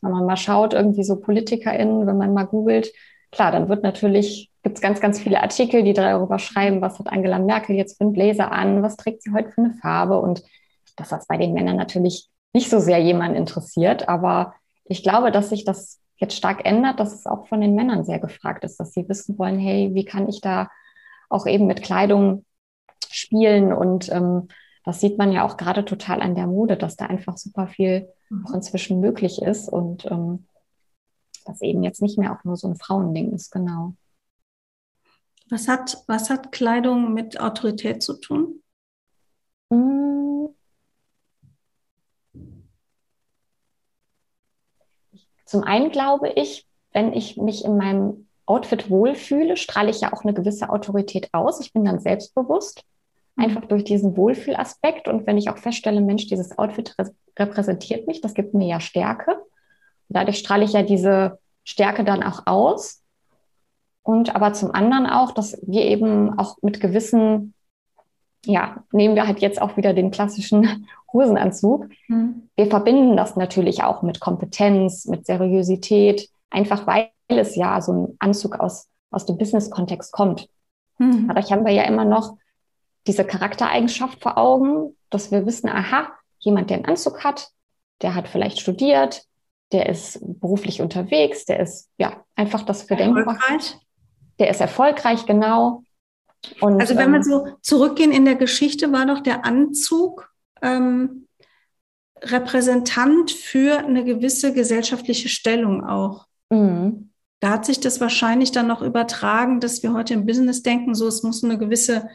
wenn 0.02 0.12
man 0.12 0.26
mal 0.26 0.38
schaut, 0.38 0.74
irgendwie 0.74 1.04
so 1.04 1.18
PolitikerInnen, 1.18 2.08
wenn 2.08 2.18
man 2.18 2.34
mal 2.34 2.48
googelt, 2.48 2.92
klar, 3.32 3.52
dann 3.52 3.70
wird 3.70 3.84
natürlich, 3.84 4.49
gibt 4.70 4.78
es 4.78 4.82
ganz, 4.84 5.00
ganz 5.00 5.20
viele 5.20 5.42
Artikel, 5.42 5.82
die 5.82 5.94
darüber 5.94 6.38
schreiben, 6.38 6.80
was 6.80 7.00
hat 7.00 7.08
Angela 7.08 7.40
Merkel 7.40 7.76
jetzt 7.76 7.98
für 7.98 8.02
einen 8.04 8.14
Bläser 8.14 8.52
an, 8.52 8.84
was 8.84 8.98
trägt 8.98 9.24
sie 9.24 9.32
heute 9.32 9.50
für 9.50 9.62
eine 9.62 9.74
Farbe 9.74 10.20
und 10.20 10.44
dass 10.96 11.10
das 11.10 11.26
bei 11.26 11.38
den 11.38 11.54
Männern 11.54 11.76
natürlich 11.76 12.30
nicht 12.54 12.70
so 12.70 12.80
sehr 12.80 13.00
jemand 13.00 13.36
interessiert, 13.36 14.08
aber 14.08 14.54
ich 14.86 15.02
glaube, 15.02 15.32
dass 15.32 15.50
sich 15.50 15.66
das 15.66 16.00
jetzt 16.18 16.36
stark 16.36 16.68
ändert, 16.68 17.00
dass 17.00 17.16
es 17.16 17.26
auch 17.26 17.48
von 17.48 17.62
den 17.62 17.74
Männern 17.74 18.04
sehr 18.04 18.20
gefragt 18.20 18.64
ist, 18.64 18.80
dass 18.80 18.92
sie 18.92 19.10
wissen 19.10 19.40
wollen, 19.40 19.58
hey, 19.58 19.90
wie 19.96 20.06
kann 20.06 20.30
ich 20.30 20.40
da 20.40 20.70
auch 21.30 21.48
eben 21.48 21.66
mit 21.66 21.82
Kleidung 21.82 22.46
spielen 23.10 23.74
und 23.74 24.12
ähm, 24.12 24.50
das 24.86 25.00
sieht 25.00 25.18
man 25.18 25.32
ja 25.32 25.48
auch 25.48 25.58
gerade 25.58 25.84
total 25.84 26.22
an 26.22 26.36
der 26.36 26.46
Mode, 26.46 26.78
dass 26.78 26.96
da 26.96 27.08
einfach 27.08 27.38
super 27.38 27.66
viel 27.66 28.08
mhm. 28.30 28.46
auch 28.46 28.54
inzwischen 28.54 29.00
möglich 29.00 29.42
ist 29.42 29.68
und 29.68 30.06
ähm, 30.12 30.46
das 31.46 31.60
eben 31.64 31.82
jetzt 31.82 32.04
nicht 32.04 32.20
mehr 32.20 32.34
auch 32.34 32.44
nur 32.44 32.56
so 32.56 32.68
ein 32.68 32.76
Frauending 32.76 33.32
ist, 33.32 33.50
genau. 33.50 33.96
Was 35.50 35.68
hat, 35.68 35.98
was 36.08 36.30
hat 36.30 36.52
Kleidung 36.52 37.14
mit 37.14 37.40
Autorität 37.40 38.04
zu 38.04 38.20
tun? 38.20 38.62
Zum 45.50 45.64
einen 45.64 45.90
glaube 45.90 46.30
ich, 46.30 46.68
wenn 46.92 47.12
ich 47.12 47.36
mich 47.38 47.66
in 47.66 47.76
meinem 47.76 48.28
Outfit 48.46 48.92
wohlfühle, 48.92 49.58
strahle 49.58 49.90
ich 49.90 50.02
ja 50.02 50.14
auch 50.14 50.24
eine 50.24 50.36
gewisse 50.36 50.70
Autorität 50.70 51.30
aus. 51.34 51.60
Ich 51.60 51.74
bin 51.74 51.84
dann 51.86 52.00
selbstbewusst. 52.00 52.84
Einfach 53.36 53.66
durch 53.66 53.84
diesen 53.84 54.16
Wohlfühlaspekt. 54.16 55.08
Und 55.08 55.26
wenn 55.26 55.40
ich 55.40 55.50
auch 55.50 55.58
feststelle, 55.58 56.02
Mensch, 56.02 56.28
dieses 56.28 56.56
Outfit 56.60 56.96
repräsentiert 57.38 58.06
mich, 58.06 58.22
das 58.22 58.36
gibt 58.36 58.54
mir 58.54 58.68
ja 58.68 58.80
Stärke. 58.80 59.32
Und 59.38 59.48
dadurch 60.10 60.38
strahle 60.38 60.66
ich 60.66 60.74
ja 60.74 60.84
diese 60.84 61.40
Stärke 61.64 62.04
dann 62.04 62.22
auch 62.22 62.46
aus. 62.46 63.02
Und 64.10 64.36
aber 64.36 64.54
zum 64.54 64.74
anderen 64.74 65.06
auch, 65.06 65.34
dass 65.34 65.56
wir 65.68 65.84
eben 65.84 66.40
auch 66.40 66.58
mit 66.64 66.82
gewissen 66.82 67.54
ja, 68.44 68.84
nehmen 68.92 69.14
wir 69.14 69.28
halt 69.28 69.40
jetzt 69.40 69.62
auch 69.62 69.78
wieder 69.78 69.94
den 69.94 70.10
klassischen 70.10 70.88
Hosenanzug. 71.14 71.90
Mhm. 72.08 72.50
Wir 72.56 72.66
verbinden 72.66 73.16
das 73.16 73.36
natürlich 73.36 73.84
auch 73.84 74.02
mit 74.02 74.20
Kompetenz, 74.20 75.06
mit 75.06 75.28
Seriosität, 75.28 76.28
einfach 76.50 76.88
weil 76.88 77.12
es 77.28 77.56
ja 77.56 77.82
so 77.82 77.94
ein 77.94 78.16
Anzug 78.18 78.60
aus, 78.60 78.88
aus 79.12 79.28
dem 79.28 79.38
Business-Kontext 79.38 80.12
kommt. 80.12 80.50
Mhm. 80.98 81.28
Dadurch 81.28 81.52
haben 81.52 81.64
wir 81.64 81.74
ja 81.74 81.84
immer 81.84 82.06
noch 82.06 82.36
diese 83.06 83.26
Charaktereigenschaft 83.26 84.24
vor 84.24 84.40
Augen, 84.40 84.96
dass 85.12 85.30
wir 85.30 85.46
wissen, 85.46 85.70
aha, 85.70 86.08
jemand, 86.40 86.72
der 86.72 86.78
einen 86.78 86.86
Anzug 86.88 87.24
hat, 87.24 87.52
der 88.02 88.16
hat 88.16 88.28
vielleicht 88.28 88.60
studiert, 88.60 89.22
der 89.72 89.88
ist 89.88 90.20
beruflich 90.40 90.82
unterwegs, 90.82 91.46
der 91.46 91.60
ist 91.60 91.90
ja 92.00 92.24
einfach 92.36 92.64
das 92.64 92.82
für 92.82 92.98
Erfolgreich. 92.98 93.78
Der 94.40 94.50
ist 94.50 94.62
erfolgreich, 94.62 95.26
genau. 95.26 95.84
Und, 96.62 96.80
also 96.80 96.96
wenn 96.96 97.12
wir 97.12 97.18
ähm, 97.18 97.24
so 97.24 97.48
zurückgehen 97.62 98.12
in 98.12 98.26
der 98.26 98.36
Geschichte, 98.36 98.92
war 98.92 99.06
doch 99.06 99.20
der 99.20 99.46
Anzug 99.46 100.32
ähm, 100.62 101.28
Repräsentant 102.22 103.32
für 103.32 103.80
eine 103.80 104.04
gewisse 104.04 104.54
gesellschaftliche 104.54 105.30
Stellung 105.30 105.86
auch. 105.86 106.28
Mhm. 106.50 107.12
Da 107.40 107.52
hat 107.52 107.66
sich 107.66 107.80
das 107.80 108.02
wahrscheinlich 108.02 108.52
dann 108.52 108.68
noch 108.68 108.82
übertragen, 108.82 109.60
dass 109.60 109.82
wir 109.84 109.94
heute 109.94 110.14
im 110.14 110.26
Business 110.26 110.62
denken, 110.62 110.94
so 110.96 111.08
es 111.08 111.24
muss 111.24 111.44
eine 111.44 111.58
gewisse, 111.58 112.10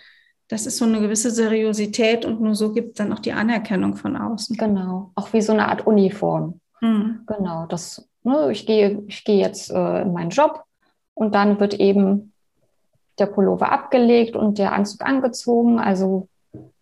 das 0.48 0.66
ist 0.66 0.76
so 0.76 0.84
eine 0.84 1.00
gewisse 1.00 1.30
Seriosität 1.30 2.26
und 2.26 2.42
nur 2.42 2.54
so 2.54 2.72
gibt 2.72 2.90
es 2.90 2.94
dann 2.96 3.12
auch 3.12 3.20
die 3.20 3.32
Anerkennung 3.32 3.96
von 3.96 4.16
außen. 4.16 4.56
Genau, 4.56 5.12
auch 5.14 5.32
wie 5.32 5.40
so 5.40 5.52
eine 5.52 5.68
Art 5.68 5.86
Uniform. 5.86 6.60
Mhm. 6.80 7.20
Genau, 7.26 7.66
das, 7.66 8.06
ne, 8.22 8.52
ich 8.52 8.66
gehe, 8.66 9.02
ich 9.06 9.24
gehe 9.24 9.38
jetzt 9.38 9.70
äh, 9.70 10.02
in 10.02 10.12
meinen 10.12 10.30
Job 10.30 10.64
und 11.14 11.34
dann 11.34 11.60
wird 11.60 11.74
eben 11.74 12.32
der 13.18 13.26
Pullover 13.26 13.70
abgelegt 13.70 14.36
und 14.36 14.58
der 14.58 14.72
Anzug 14.72 15.02
angezogen. 15.02 15.78
Also 15.78 16.28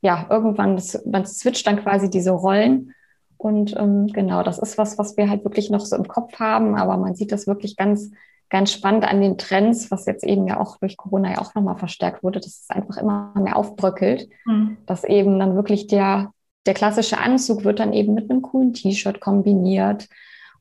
ja, 0.00 0.26
irgendwann, 0.30 0.76
das, 0.76 1.04
man 1.06 1.26
switcht 1.26 1.66
dann 1.66 1.82
quasi 1.82 2.10
diese 2.10 2.30
Rollen. 2.30 2.94
Und 3.36 3.76
ähm, 3.76 4.06
genau, 4.08 4.42
das 4.42 4.58
ist 4.58 4.78
was, 4.78 4.98
was 4.98 5.16
wir 5.16 5.28
halt 5.28 5.44
wirklich 5.44 5.70
noch 5.70 5.80
so 5.80 5.96
im 5.96 6.06
Kopf 6.06 6.38
haben, 6.38 6.76
aber 6.76 6.96
man 6.96 7.14
sieht 7.14 7.32
das 7.32 7.46
wirklich 7.46 7.76
ganz, 7.76 8.12
ganz 8.50 8.70
spannend 8.70 9.04
an 9.04 9.20
den 9.20 9.36
Trends, 9.36 9.90
was 9.90 10.06
jetzt 10.06 10.24
eben 10.24 10.46
ja 10.46 10.60
auch 10.60 10.78
durch 10.78 10.96
Corona 10.96 11.32
ja 11.32 11.38
auch 11.38 11.54
nochmal 11.54 11.76
verstärkt 11.76 12.22
wurde, 12.22 12.38
dass 12.38 12.60
es 12.62 12.70
einfach 12.70 12.98
immer 12.98 13.32
mehr 13.36 13.56
aufbröckelt, 13.56 14.28
mhm. 14.44 14.76
dass 14.86 15.04
eben 15.04 15.38
dann 15.40 15.56
wirklich 15.56 15.88
der, 15.88 16.32
der 16.66 16.74
klassische 16.74 17.18
Anzug 17.18 17.64
wird 17.64 17.80
dann 17.80 17.92
eben 17.92 18.14
mit 18.14 18.30
einem 18.30 18.42
coolen 18.42 18.74
T-Shirt 18.74 19.20
kombiniert 19.20 20.08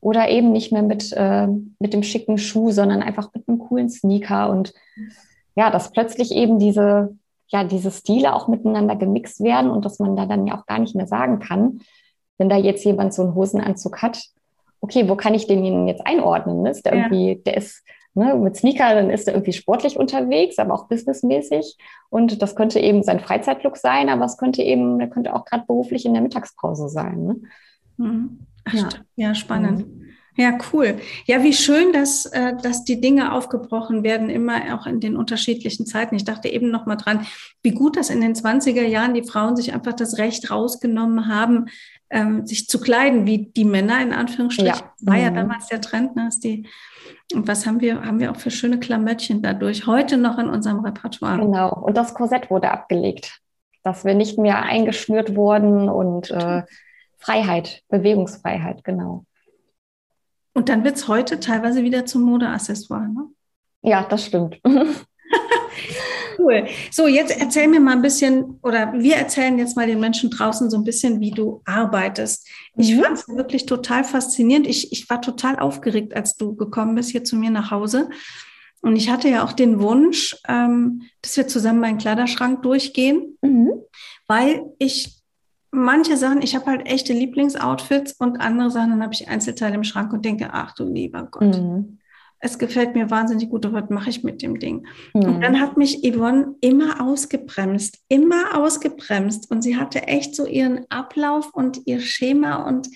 oder 0.02 0.28
eben 0.28 0.52
nicht 0.52 0.72
mehr 0.72 0.82
mit, 0.82 1.12
äh, 1.16 1.46
mit 1.78 1.94
dem 1.94 2.02
schicken 2.02 2.36
Schuh, 2.36 2.72
sondern 2.72 3.02
einfach 3.02 3.30
mit 3.32 3.48
einem 3.48 3.60
coolen 3.60 3.88
Sneaker 3.88 4.50
und 4.50 4.74
ja, 5.54 5.70
dass 5.70 5.92
plötzlich 5.92 6.32
eben 6.32 6.58
diese, 6.58 7.16
ja, 7.46 7.62
diese 7.62 7.92
Stile 7.92 8.34
auch 8.34 8.48
miteinander 8.48 8.96
gemixt 8.96 9.42
werden 9.42 9.70
und 9.70 9.84
dass 9.84 10.00
man 10.00 10.16
da 10.16 10.26
dann 10.26 10.46
ja 10.46 10.58
auch 10.58 10.66
gar 10.66 10.80
nicht 10.80 10.96
mehr 10.96 11.06
sagen 11.06 11.38
kann, 11.38 11.80
wenn 12.36 12.48
da 12.48 12.56
jetzt 12.56 12.84
jemand 12.84 13.14
so 13.14 13.22
einen 13.22 13.36
Hosenanzug 13.36 14.02
hat, 14.02 14.24
okay, 14.80 15.08
wo 15.08 15.14
kann 15.14 15.34
ich 15.34 15.46
den 15.46 15.86
jetzt 15.86 16.04
einordnen? 16.04 16.62
Ne? 16.62 16.70
Ist 16.70 16.84
der 16.84 16.96
ja. 16.96 17.04
irgendwie, 17.04 17.40
der 17.44 17.56
ist 17.56 17.84
ne, 18.14 18.34
mit 18.34 18.56
Sneaker, 18.56 18.96
dann 18.96 19.08
ist 19.08 19.28
er 19.28 19.34
irgendwie 19.34 19.52
sportlich 19.52 19.96
unterwegs, 19.96 20.58
aber 20.58 20.74
auch 20.74 20.88
businessmäßig. 20.88 21.76
Und 22.10 22.42
das 22.42 22.56
könnte 22.56 22.80
eben 22.80 23.04
sein 23.04 23.20
Freizeitlook 23.20 23.76
sein, 23.76 24.08
aber 24.08 24.24
es 24.24 24.36
könnte 24.36 24.62
eben, 24.62 24.98
der 24.98 25.08
könnte 25.08 25.32
auch 25.32 25.44
gerade 25.44 25.64
beruflich 25.64 26.04
in 26.04 26.14
der 26.14 26.22
Mittagspause 26.22 26.88
sein. 26.88 27.24
Ne? 27.24 27.36
Mhm. 27.98 28.38
Ach, 28.64 28.74
ja. 28.74 28.88
ja. 29.16 29.34
spannend. 29.34 29.86
Mhm. 29.86 30.02
Ja, 30.36 30.56
cool. 30.72 30.98
Ja, 31.26 31.42
wie 31.42 31.52
schön, 31.52 31.92
dass, 31.92 32.24
äh, 32.24 32.54
dass 32.62 32.84
die 32.84 33.02
Dinge 33.02 33.32
aufgebrochen 33.32 34.02
werden, 34.02 34.30
immer 34.30 34.74
auch 34.74 34.86
in 34.86 34.98
den 34.98 35.14
unterschiedlichen 35.14 35.84
Zeiten. 35.84 36.14
Ich 36.14 36.24
dachte 36.24 36.48
eben 36.48 36.70
noch 36.70 36.86
mal 36.86 36.96
dran, 36.96 37.26
wie 37.62 37.72
gut, 37.72 37.98
dass 37.98 38.08
in 38.08 38.22
den 38.22 38.34
20er 38.34 38.86
Jahren 38.86 39.12
die 39.12 39.24
Frauen 39.24 39.56
sich 39.56 39.74
einfach 39.74 39.92
das 39.92 40.16
Recht 40.16 40.50
rausgenommen 40.50 41.28
haben, 41.28 41.66
ähm, 42.08 42.46
sich 42.46 42.66
zu 42.66 42.80
kleiden, 42.80 43.26
wie 43.26 43.50
die 43.54 43.64
Männer 43.64 44.00
in 44.00 44.14
Anführungsstrichen. 44.14 44.74
Ja. 44.74 44.92
War 45.00 45.18
ja 45.18 45.30
mhm. 45.30 45.34
damals 45.34 45.66
der 45.66 45.82
Trend, 45.82 46.16
ne, 46.16 46.24
dass 46.24 46.40
die 46.40 46.66
und 47.34 47.48
was 47.48 47.66
haben 47.66 47.80
wir, 47.80 48.02
haben 48.02 48.20
wir 48.20 48.30
auch 48.30 48.36
für 48.36 48.50
schöne 48.50 48.78
Klamöttchen 48.78 49.42
dadurch 49.42 49.86
heute 49.86 50.16
noch 50.18 50.38
in 50.38 50.48
unserem 50.48 50.80
Repertoire? 50.80 51.38
Genau. 51.38 51.72
Und 51.72 51.96
das 51.96 52.14
Korsett 52.14 52.50
wurde 52.50 52.70
abgelegt, 52.70 53.40
dass 53.82 54.04
wir 54.04 54.14
nicht 54.14 54.38
mehr 54.38 54.62
eingeschnürt 54.62 55.34
wurden 55.34 55.88
und 55.88 56.30
äh, 56.30 56.62
Freiheit, 57.22 57.82
Bewegungsfreiheit, 57.88 58.84
genau. 58.84 59.24
Und 60.54 60.68
dann 60.68 60.84
wird 60.84 60.96
es 60.96 61.08
heute 61.08 61.40
teilweise 61.40 61.82
wieder 61.82 62.04
zum 62.04 62.22
Modeaccessoire, 62.22 63.08
ne? 63.08 63.28
Ja, 63.82 64.04
das 64.04 64.26
stimmt. 64.26 64.60
cool. 66.38 66.66
So, 66.90 67.06
jetzt 67.06 67.36
erzähl 67.40 67.68
mir 67.68 67.80
mal 67.80 67.92
ein 67.92 68.02
bisschen, 68.02 68.58
oder 68.62 68.92
wir 68.92 69.16
erzählen 69.16 69.58
jetzt 69.58 69.76
mal 69.76 69.86
den 69.86 70.00
Menschen 70.00 70.30
draußen 70.30 70.70
so 70.70 70.76
ein 70.76 70.84
bisschen, 70.84 71.20
wie 71.20 71.30
du 71.30 71.62
arbeitest. 71.64 72.48
Ich 72.76 72.94
mhm. 72.94 73.02
fand 73.02 73.18
es 73.18 73.28
wirklich 73.28 73.66
total 73.66 74.04
faszinierend. 74.04 74.66
Ich, 74.66 74.92
ich 74.92 75.08
war 75.08 75.20
total 75.20 75.58
aufgeregt, 75.58 76.14
als 76.14 76.36
du 76.36 76.54
gekommen 76.54 76.94
bist 76.94 77.10
hier 77.10 77.24
zu 77.24 77.36
mir 77.36 77.50
nach 77.50 77.70
Hause. 77.70 78.10
Und 78.82 78.96
ich 78.96 79.10
hatte 79.10 79.28
ja 79.28 79.44
auch 79.44 79.52
den 79.52 79.80
Wunsch, 79.80 80.36
ähm, 80.48 81.02
dass 81.22 81.36
wir 81.36 81.46
zusammen 81.46 81.80
meinen 81.80 81.98
Kleiderschrank 81.98 82.62
durchgehen, 82.62 83.38
mhm. 83.40 83.70
weil 84.26 84.64
ich 84.78 85.21
manche 85.72 86.16
Sachen, 86.16 86.42
ich 86.42 86.54
habe 86.54 86.66
halt 86.66 86.86
echte 86.86 87.12
Lieblingsoutfits 87.12 88.12
und 88.12 88.40
andere 88.40 88.70
Sachen, 88.70 88.90
dann 88.90 89.02
habe 89.02 89.14
ich 89.14 89.28
Einzelteile 89.28 89.74
im 89.74 89.84
Schrank 89.84 90.12
und 90.12 90.24
denke, 90.24 90.50
ach 90.52 90.74
du 90.74 90.84
lieber 90.84 91.24
Gott. 91.24 91.58
Mhm. 91.58 91.98
Es 92.44 92.58
gefällt 92.58 92.94
mir 92.94 93.08
wahnsinnig 93.08 93.50
gut, 93.50 93.72
was 93.72 93.88
mache 93.88 94.10
ich 94.10 94.24
mit 94.24 94.42
dem 94.42 94.58
Ding? 94.58 94.86
Mhm. 95.14 95.22
Und 95.22 95.40
dann 95.40 95.60
hat 95.60 95.76
mich 95.76 96.02
Yvonne 96.04 96.56
immer 96.60 97.00
ausgebremst, 97.00 97.98
immer 98.08 98.58
ausgebremst. 98.58 99.50
Und 99.50 99.62
sie 99.62 99.76
hatte 99.76 100.08
echt 100.08 100.34
so 100.34 100.44
ihren 100.46 100.84
Ablauf 100.90 101.50
und 101.54 101.82
ihr 101.86 102.00
Schema. 102.00 102.66
Und 102.66 102.88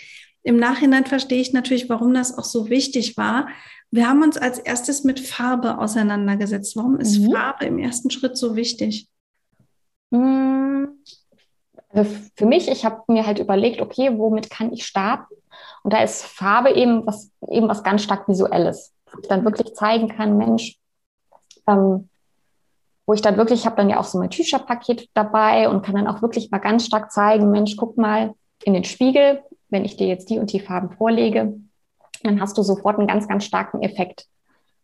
im 0.43 0.57
Nachhinein 0.57 1.07
verstehe 1.07 1.41
ich 1.41 1.53
natürlich, 1.53 1.89
warum 1.89 2.13
das 2.13 2.37
auch 2.37 2.45
so 2.45 2.69
wichtig 2.69 3.17
war. 3.17 3.49
Wir 3.93 4.09
haben 4.09 4.23
uns 4.23 4.37
als 4.37 4.59
erstes 4.59 5.05
mit 5.05 5.21
Farbe 5.21 5.79
auseinandergesetzt. 5.79 6.77
Warum 6.77 6.99
ist 6.99 7.19
mhm. 7.21 7.33
Farbe 7.33 7.67
im 7.67 7.79
ersten 7.79 8.11
Schritt 8.11 8.37
so 8.37 8.57
wichtig? 8.57 9.09
Also 11.97 12.11
für 12.35 12.47
mich, 12.47 12.69
ich 12.69 12.85
habe 12.85 13.03
mir 13.09 13.27
halt 13.27 13.39
überlegt, 13.39 13.81
okay, 13.81 14.11
womit 14.17 14.51
kann 14.51 14.73
ich 14.73 14.85
starten? 14.85 15.35
Und 15.83 15.93
da 15.93 16.03
ist 16.03 16.25
Farbe 16.25 16.73
eben 16.73 17.07
was, 17.07 17.31
eben 17.49 17.69
was 17.69 17.83
ganz 17.83 18.03
stark 18.03 18.29
Visuelles. 18.29 18.93
Wo 19.11 19.21
ich 19.21 19.29
dann 19.29 19.45
wirklich 19.45 19.75
zeigen 19.75 20.09
kann, 20.09 20.37
Mensch, 20.37 20.79
ähm, 21.67 22.09
wo 23.07 23.15
ich 23.15 23.23
dann 23.23 23.37
wirklich, 23.37 23.61
ich 23.61 23.67
habe 23.67 23.77
dann 23.77 23.89
ja 23.89 23.99
auch 23.99 24.05
so 24.05 24.19
mein 24.19 24.31
T-Shirt-Paket 24.31 25.09
dabei 25.15 25.69
und 25.69 25.83
kann 25.83 25.95
dann 25.95 26.09
auch 26.09 26.23
wirklich 26.23 26.51
mal 26.51 26.59
ganz 26.59 26.85
stark 26.85 27.13
zeigen, 27.13 27.51
Mensch, 27.51 27.77
guck 27.77 27.97
mal 27.97 28.35
in 28.65 28.75
den 28.75 28.85
Spiegel, 28.85 29.43
wenn 29.69 29.85
ich 29.85 29.97
dir 29.97 30.07
jetzt 30.07 30.29
die 30.29 30.39
und 30.39 30.53
die 30.53 30.61
Farben 30.61 30.91
vorlege, 30.91 31.55
dann 32.23 32.41
hast 32.41 32.59
du 32.59 32.63
sofort 32.63 32.99
einen 32.99 33.09
ganz, 33.09 33.29
ganz 33.29 33.45
starken 33.45 33.81
Effekt. 33.83 34.27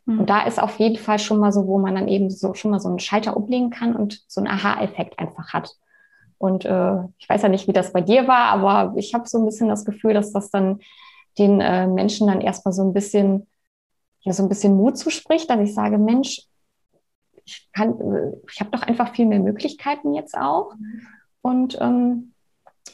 Mhm. 0.06 0.20
Und 0.20 0.30
da 0.30 0.42
ist 0.42 0.62
auf 0.62 0.78
jeden 0.78 0.98
Fall 0.98 1.18
schon 1.18 1.38
mal 1.38 1.52
so, 1.52 1.66
wo 1.66 1.78
man 1.78 1.94
dann 1.94 2.08
eben 2.08 2.30
so 2.30 2.54
schon 2.54 2.70
mal 2.70 2.80
so 2.80 2.88
einen 2.88 3.00
Schalter 3.00 3.36
umlegen 3.36 3.70
kann 3.70 3.96
und 3.96 4.22
so 4.28 4.40
einen 4.40 4.48
Aha-Effekt 4.48 5.18
einfach 5.18 5.52
hat. 5.52 5.76
Und 6.42 6.64
äh, 6.64 6.96
ich 7.18 7.28
weiß 7.28 7.42
ja 7.42 7.48
nicht, 7.48 7.68
wie 7.68 7.72
das 7.72 7.92
bei 7.92 8.00
dir 8.00 8.26
war, 8.26 8.46
aber 8.46 8.94
ich 8.96 9.14
habe 9.14 9.28
so 9.28 9.38
ein 9.38 9.44
bisschen 9.44 9.68
das 9.68 9.84
Gefühl, 9.84 10.12
dass 10.12 10.32
das 10.32 10.50
dann 10.50 10.80
den 11.38 11.60
äh, 11.60 11.86
Menschen 11.86 12.26
dann 12.26 12.40
erstmal 12.40 12.72
so 12.72 12.82
ein 12.82 12.92
bisschen, 12.92 13.46
ja, 14.22 14.32
so 14.32 14.42
ein 14.42 14.48
bisschen 14.48 14.74
Mut 14.74 14.98
zuspricht, 14.98 15.48
dass 15.48 15.60
ich 15.60 15.72
sage, 15.72 15.98
Mensch, 15.98 16.42
ich 17.44 17.68
kann, 17.72 17.94
ich 18.50 18.58
habe 18.58 18.70
doch 18.72 18.82
einfach 18.82 19.14
viel 19.14 19.26
mehr 19.26 19.38
Möglichkeiten 19.38 20.14
jetzt 20.14 20.36
auch. 20.36 20.72
Und 21.42 21.78
ähm, 21.80 22.32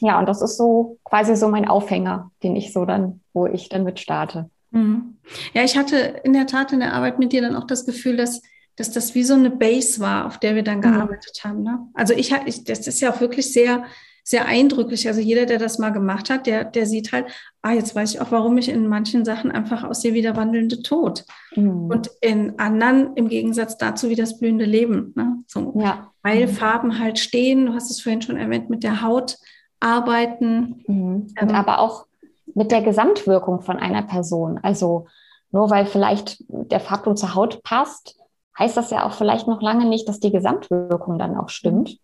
ja, 0.00 0.18
und 0.18 0.28
das 0.28 0.42
ist 0.42 0.58
so 0.58 0.98
quasi 1.04 1.34
so 1.34 1.48
mein 1.48 1.66
Aufhänger, 1.66 2.30
den 2.42 2.54
ich 2.54 2.74
so 2.74 2.84
dann, 2.84 3.22
wo 3.32 3.46
ich 3.46 3.70
dann 3.70 3.82
mit 3.82 3.98
starte. 3.98 4.50
Mhm. 4.72 5.16
Ja, 5.54 5.62
ich 5.62 5.78
hatte 5.78 5.96
in 5.96 6.34
der 6.34 6.46
Tat 6.46 6.74
in 6.74 6.80
der 6.80 6.92
Arbeit 6.92 7.18
mit 7.18 7.32
dir 7.32 7.40
dann 7.40 7.56
auch 7.56 7.66
das 7.66 7.86
Gefühl, 7.86 8.18
dass 8.18 8.42
dass 8.78 8.90
das 8.90 9.14
wie 9.14 9.24
so 9.24 9.34
eine 9.34 9.50
Base 9.50 10.00
war, 10.00 10.26
auf 10.26 10.38
der 10.38 10.54
wir 10.54 10.62
dann 10.62 10.78
mhm. 10.78 10.82
gearbeitet 10.82 11.40
mhm. 11.42 11.48
haben. 11.48 11.62
Ne? 11.62 11.78
Also 11.94 12.14
ich, 12.14 12.32
ich, 12.46 12.64
das 12.64 12.86
ist 12.86 13.00
ja 13.00 13.12
auch 13.12 13.20
wirklich 13.20 13.52
sehr, 13.52 13.84
sehr 14.22 14.46
eindrücklich. 14.46 15.08
Also 15.08 15.20
jeder, 15.20 15.46
der 15.46 15.58
das 15.58 15.78
mal 15.78 15.90
gemacht 15.90 16.28
hat, 16.28 16.46
der, 16.46 16.64
der 16.64 16.86
sieht 16.86 17.12
halt, 17.12 17.26
ah, 17.62 17.72
jetzt 17.72 17.94
weiß 17.94 18.14
ich 18.14 18.20
auch, 18.20 18.30
warum 18.30 18.58
ich 18.58 18.68
in 18.68 18.86
manchen 18.86 19.24
Sachen 19.24 19.50
einfach 19.50 19.84
aussehe 19.84 20.14
wie 20.14 20.22
der 20.22 20.36
wandelnde 20.36 20.82
Tod. 20.82 21.24
Mhm. 21.56 21.86
Und 21.86 22.10
in 22.20 22.58
anderen 22.58 23.16
im 23.16 23.28
Gegensatz 23.28 23.78
dazu 23.78 24.10
wie 24.10 24.16
das 24.16 24.38
blühende 24.38 24.66
Leben. 24.66 25.12
Ne? 25.16 25.38
So, 25.46 25.74
ja. 25.80 26.12
Weil 26.22 26.46
mhm. 26.46 26.50
Farben 26.50 26.98
halt 26.98 27.18
stehen, 27.18 27.66
du 27.66 27.74
hast 27.74 27.90
es 27.90 28.00
vorhin 28.00 28.22
schon 28.22 28.36
erwähnt, 28.36 28.70
mit 28.70 28.82
der 28.82 29.02
Haut 29.02 29.38
arbeiten. 29.80 30.84
Mhm. 30.86 31.28
Ähm, 31.40 31.48
aber 31.50 31.78
auch 31.78 32.06
mit 32.54 32.70
der 32.70 32.82
Gesamtwirkung 32.82 33.62
von 33.62 33.78
einer 33.78 34.02
Person. 34.02 34.58
Also 34.62 35.06
nur 35.52 35.70
weil 35.70 35.86
vielleicht 35.86 36.44
der 36.48 36.80
Farbton 36.80 37.16
zur 37.16 37.34
Haut 37.34 37.62
passt, 37.62 38.16
heißt 38.58 38.76
das 38.76 38.90
ja 38.90 39.06
auch 39.06 39.12
vielleicht 39.12 39.46
noch 39.46 39.62
lange 39.62 39.86
nicht, 39.86 40.08
dass 40.08 40.20
die 40.20 40.32
Gesamtwirkung 40.32 41.18
dann 41.18 41.36
auch 41.36 41.48
stimmt. 41.48 41.98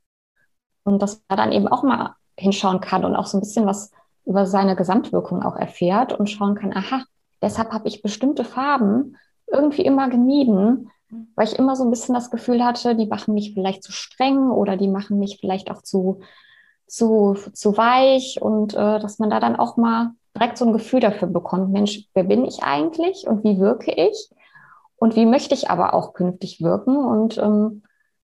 Und 0.84 1.00
dass 1.00 1.22
man 1.28 1.38
dann 1.38 1.52
eben 1.52 1.66
auch 1.66 1.82
mal 1.82 2.14
hinschauen 2.38 2.80
kann 2.80 3.04
und 3.04 3.16
auch 3.16 3.26
so 3.26 3.38
ein 3.38 3.40
bisschen 3.40 3.66
was 3.66 3.90
über 4.24 4.46
seine 4.46 4.76
Gesamtwirkung 4.76 5.42
auch 5.42 5.56
erfährt 5.56 6.12
und 6.12 6.28
schauen 6.28 6.54
kann, 6.54 6.72
aha, 6.74 7.02
deshalb 7.42 7.72
habe 7.72 7.88
ich 7.88 8.02
bestimmte 8.02 8.44
Farben 8.44 9.16
irgendwie 9.50 9.82
immer 9.82 10.08
gemieden, 10.08 10.90
weil 11.36 11.46
ich 11.46 11.58
immer 11.58 11.76
so 11.76 11.84
ein 11.84 11.90
bisschen 11.90 12.14
das 12.14 12.30
Gefühl 12.30 12.64
hatte, 12.64 12.96
die 12.96 13.06
machen 13.06 13.34
mich 13.34 13.54
vielleicht 13.54 13.82
zu 13.82 13.92
streng 13.92 14.50
oder 14.50 14.76
die 14.76 14.88
machen 14.88 15.18
mich 15.18 15.38
vielleicht 15.40 15.70
auch 15.70 15.82
zu, 15.82 16.20
zu, 16.86 17.34
zu 17.52 17.76
weich 17.76 18.40
und 18.40 18.74
äh, 18.74 18.98
dass 18.98 19.18
man 19.18 19.30
da 19.30 19.40
dann 19.40 19.56
auch 19.56 19.76
mal 19.76 20.12
direkt 20.34 20.58
so 20.58 20.66
ein 20.66 20.72
Gefühl 20.72 21.00
dafür 21.00 21.28
bekommt, 21.28 21.70
Mensch, 21.70 22.08
wer 22.14 22.24
bin 22.24 22.44
ich 22.44 22.62
eigentlich 22.62 23.26
und 23.26 23.44
wie 23.44 23.60
wirke 23.60 23.92
ich 23.92 24.30
und 24.96 25.16
wie 25.16 25.26
möchte 25.26 25.54
ich 25.54 25.70
aber 25.70 25.94
auch 25.94 26.14
künftig 26.14 26.60
wirken 26.62 26.96
und 26.96 27.38
ähm, 27.38 27.82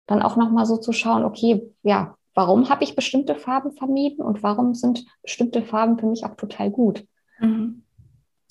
dann 0.07 0.21
auch 0.21 0.35
nochmal 0.35 0.65
so 0.65 0.77
zu 0.77 0.91
schauen, 0.91 1.23
okay, 1.23 1.73
ja, 1.83 2.15
warum 2.33 2.69
habe 2.69 2.83
ich 2.83 2.95
bestimmte 2.95 3.35
Farben 3.35 3.71
vermieden 3.71 4.23
und 4.23 4.43
warum 4.43 4.73
sind 4.73 5.05
bestimmte 5.21 5.61
Farben 5.61 5.99
für 5.99 6.07
mich 6.07 6.25
auch 6.25 6.35
total 6.35 6.71
gut. 6.71 7.05
Mhm. 7.39 7.83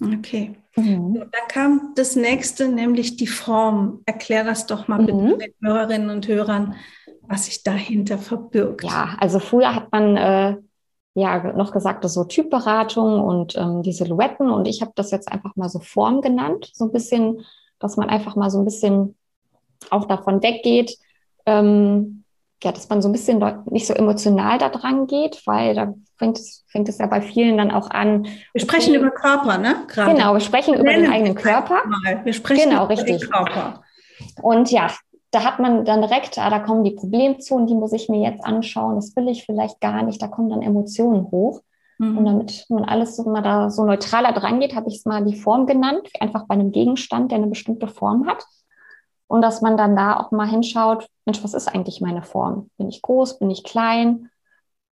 Okay. 0.01 0.55
Mhm. 0.77 1.15
dann 1.15 1.49
kam 1.49 1.93
das 1.97 2.15
nächste, 2.15 2.69
nämlich 2.69 3.17
die 3.17 3.27
Form. 3.27 4.03
Erklär 4.07 4.45
das 4.45 4.67
doch 4.67 4.87
mal 4.87 4.99
bitte 4.99 5.15
mhm. 5.15 5.39
den 5.39 5.53
Hörerinnen 5.61 6.11
und 6.11 6.29
Hörern, 6.29 6.77
was 7.23 7.47
sich 7.47 7.65
dahinter 7.65 8.19
verbirgt. 8.19 8.85
Ja, 8.85 9.17
also 9.19 9.41
früher 9.41 9.75
hat 9.75 9.91
man 9.91 10.17
äh, 10.17 10.57
ja 11.15 11.53
noch 11.53 11.73
gesagt, 11.73 12.05
das 12.05 12.15
so 12.15 12.25
Typberatung 12.25 13.21
und 13.21 13.57
ähm, 13.57 13.83
die 13.83 13.93
Silhouetten 13.93 14.51
und 14.51 14.69
ich 14.69 14.83
habe 14.83 14.93
das 14.95 15.11
jetzt 15.11 15.31
einfach 15.31 15.57
mal 15.57 15.69
so 15.69 15.81
Form 15.81 16.21
genannt, 16.21 16.71
so 16.73 16.85
ein 16.85 16.93
bisschen, 16.93 17.45
dass 17.79 17.97
man 17.97 18.09
einfach 18.09 18.37
mal 18.37 18.51
so 18.51 18.59
ein 18.59 18.65
bisschen 18.65 19.17
auch 19.91 20.07
davon 20.07 20.43
weggeht, 20.43 20.97
ähm, 21.47 22.25
ja, 22.63 22.73
dass 22.73 22.89
man 22.89 23.01
so 23.01 23.09
ein 23.09 23.13
bisschen 23.13 23.43
nicht 23.67 23.87
so 23.87 23.95
emotional 23.95 24.59
da 24.59 24.69
dran 24.69 25.07
geht, 25.07 25.43
weil 25.47 25.75
da 25.75 25.95
fängt 26.17 26.39
es, 26.39 26.65
fängt 26.69 26.89
es 26.89 26.99
ja 26.99 27.07
bei 27.07 27.21
vielen 27.21 27.57
dann 27.57 27.71
auch 27.71 27.91
an. 27.91 28.27
Wir 28.53 28.61
sprechen 28.61 28.95
über 28.95 29.11
Körper, 29.11 29.59
ne? 29.59 29.85
Gerade. 29.87 30.15
Genau, 30.15 30.35
wir 30.35 30.41
sprechen 30.41 30.75
wir 30.75 30.81
über 30.81 30.93
den 30.93 31.11
eigenen 31.11 31.37
Körper. 31.37 31.83
Mal. 31.87 32.25
Wir 32.25 32.33
sprechen 32.33 32.71
genau, 32.71 32.85
über 32.85 32.91
richtig. 32.91 33.21
den 33.21 33.31
Körper. 33.31 33.83
Und 34.43 34.73
ja, 34.73 34.91
da 35.31 35.45
hat 35.45 35.61
man 35.61 35.85
dann 35.85 36.03
direkt, 36.03 36.39
ah, 36.39 36.51
da 36.51 36.59
kommen 36.59 36.85
die 36.85 36.93
Problemzonen, 36.93 37.67
die 37.67 37.75
muss 37.75 37.93
ich 37.93 38.09
mir 38.09 38.29
jetzt 38.29 38.45
anschauen, 38.45 38.97
das 38.97 39.15
will 39.15 39.29
ich 39.29 39.45
vielleicht 39.45 39.81
gar 39.81 40.03
nicht, 40.03 40.21
da 40.21 40.27
kommen 40.27 40.49
dann 40.49 40.63
Emotionen 40.63 41.31
hoch. 41.31 41.61
Mhm. 41.99 42.19
Und 42.19 42.25
damit 42.25 42.67
man 42.69 42.85
alles 42.85 43.17
so 43.17 43.25
mal 43.25 43.43
da 43.43 43.71
so 43.71 43.85
neutraler 43.85 44.33
dran 44.33 44.61
geht, 44.61 44.75
habe 44.75 44.89
ich 44.89 44.97
es 44.97 45.05
mal 45.05 45.25
die 45.25 45.37
Form 45.37 45.67
genannt, 45.67 46.09
einfach 46.21 46.47
bei 46.47 46.55
einem 46.55 46.73
Gegenstand, 46.73 47.31
der 47.31 47.39
eine 47.39 47.49
bestimmte 47.49 47.89
Form 47.89 48.27
hat. 48.27 48.45
Und 49.27 49.43
dass 49.43 49.61
man 49.61 49.77
dann 49.77 49.95
da 49.95 50.19
auch 50.19 50.31
mal 50.31 50.49
hinschaut, 50.49 51.09
Mensch, 51.27 51.45
was 51.45 51.55
ist 51.55 51.69
eigentlich 51.69 52.01
meine 52.01 52.23
Form? 52.23 52.71
Bin 52.79 52.89
ich 52.89 53.03
groß? 53.03 53.39
Bin 53.39 53.51
ich 53.51 53.63
klein? 53.63 54.31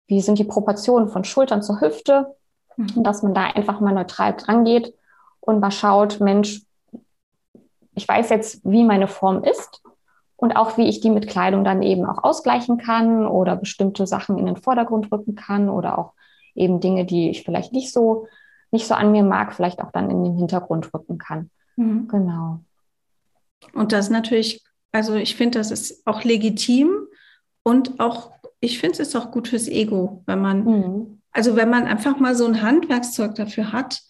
Wie 0.07 0.19
sind 0.19 0.39
die 0.39 0.43
Proportionen 0.43 1.07
von 1.07 1.23
Schultern 1.23 1.63
zur 1.63 1.79
Hüfte? 1.79 2.35
Mhm. 2.75 2.89
Und 2.95 3.03
dass 3.05 3.23
man 3.23 3.33
da 3.33 3.43
einfach 3.43 3.79
mal 3.79 3.93
neutral 3.93 4.35
dran 4.35 4.65
geht 4.65 4.93
und 5.39 5.59
mal 5.59 5.71
schaut, 5.71 6.19
Mensch, 6.19 6.63
ich 7.93 8.07
weiß 8.07 8.29
jetzt, 8.29 8.59
wie 8.65 8.83
meine 8.83 9.07
Form 9.07 9.43
ist 9.43 9.81
und 10.35 10.57
auch 10.57 10.77
wie 10.77 10.87
ich 10.89 10.99
die 10.99 11.09
mit 11.09 11.27
Kleidung 11.27 11.63
dann 11.63 11.81
eben 11.81 12.05
auch 12.05 12.23
ausgleichen 12.23 12.77
kann 12.77 13.25
oder 13.25 13.55
bestimmte 13.55 14.05
Sachen 14.05 14.37
in 14.37 14.45
den 14.45 14.57
Vordergrund 14.57 15.09
rücken 15.11 15.35
kann 15.35 15.69
oder 15.69 15.97
auch 15.97 16.13
eben 16.55 16.79
Dinge, 16.79 17.05
die 17.05 17.29
ich 17.29 17.43
vielleicht 17.43 17.73
nicht 17.73 17.91
so 17.91 18.27
nicht 18.75 18.87
so 18.87 18.93
an 18.93 19.11
mir 19.11 19.23
mag, 19.23 19.53
vielleicht 19.53 19.81
auch 19.81 19.91
dann 19.91 20.09
in 20.09 20.23
den 20.23 20.37
Hintergrund 20.37 20.93
rücken 20.93 21.17
kann. 21.17 21.49
Mhm. 21.77 22.07
Genau. 22.07 22.59
Und 23.73 23.91
das 23.91 24.09
natürlich, 24.09 24.63
also 24.91 25.15
ich 25.15 25.35
finde, 25.35 25.59
das 25.59 25.71
ist 25.71 26.05
auch 26.05 26.23
legitim 26.23 27.07
und 27.63 27.99
auch, 27.99 28.31
ich 28.59 28.79
finde 28.79 28.93
es 28.93 29.07
ist 29.07 29.15
auch 29.15 29.31
gut 29.31 29.47
fürs 29.47 29.67
Ego, 29.67 30.23
wenn 30.25 30.41
man, 30.41 30.63
mhm. 30.63 31.21
also 31.31 31.55
wenn 31.55 31.69
man 31.69 31.85
einfach 31.85 32.19
mal 32.19 32.35
so 32.35 32.45
ein 32.45 32.61
Handwerkszeug 32.61 33.35
dafür 33.35 33.71
hat. 33.71 34.01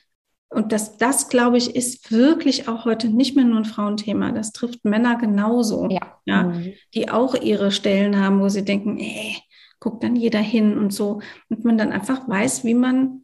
Und 0.49 0.71
das, 0.71 0.97
das 0.97 1.29
glaube 1.29 1.57
ich, 1.57 1.75
ist 1.75 2.11
wirklich 2.11 2.67
auch 2.67 2.85
heute 2.85 3.09
nicht 3.09 3.35
mehr 3.35 3.45
nur 3.45 3.57
ein 3.57 3.65
Frauenthema. 3.65 4.31
Das 4.31 4.51
trifft 4.51 4.85
Männer 4.85 5.17
genauso, 5.17 5.89
ja. 5.89 6.19
ja 6.25 6.43
mhm. 6.43 6.73
die 6.93 7.09
auch 7.09 7.35
ihre 7.35 7.71
Stellen 7.71 8.19
haben, 8.19 8.39
wo 8.39 8.47
sie 8.49 8.63
denken, 8.63 8.97
ey, 8.97 9.37
guckt 9.85 10.03
dann 10.03 10.15
jeder 10.15 10.39
hin 10.39 10.79
und 10.79 10.91
so. 10.91 11.21
Und 11.49 11.63
man 11.63 11.77
dann 11.77 11.91
einfach 11.91 12.27
weiß, 12.27 12.63
wie 12.63 12.73
man 12.73 13.23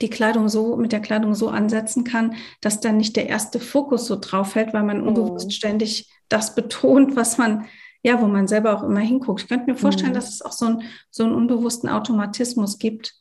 die 0.00 0.08
Kleidung 0.08 0.48
so, 0.48 0.76
mit 0.76 0.92
der 0.92 1.00
Kleidung 1.00 1.34
so 1.34 1.48
ansetzen 1.48 2.04
kann, 2.04 2.36
dass 2.60 2.78
dann 2.78 2.96
nicht 2.96 3.16
der 3.16 3.28
erste 3.28 3.58
Fokus 3.58 4.06
so 4.06 4.16
drauf 4.20 4.52
fällt, 4.52 4.72
weil 4.72 4.84
man 4.84 5.02
unbewusst 5.02 5.46
mhm. 5.46 5.50
ständig 5.50 6.08
das 6.28 6.54
betont, 6.54 7.16
was 7.16 7.38
man, 7.38 7.66
ja, 8.04 8.22
wo 8.22 8.26
man 8.26 8.46
selber 8.46 8.76
auch 8.76 8.84
immer 8.84 9.00
hinguckt. 9.00 9.42
Ich 9.42 9.48
könnte 9.48 9.68
mir 9.68 9.76
vorstellen, 9.76 10.10
mhm. 10.10 10.14
dass 10.14 10.32
es 10.32 10.42
auch 10.42 10.52
so, 10.52 10.66
ein, 10.66 10.82
so 11.10 11.24
einen 11.24 11.34
unbewussten 11.34 11.88
Automatismus 11.88 12.78
gibt, 12.78 13.14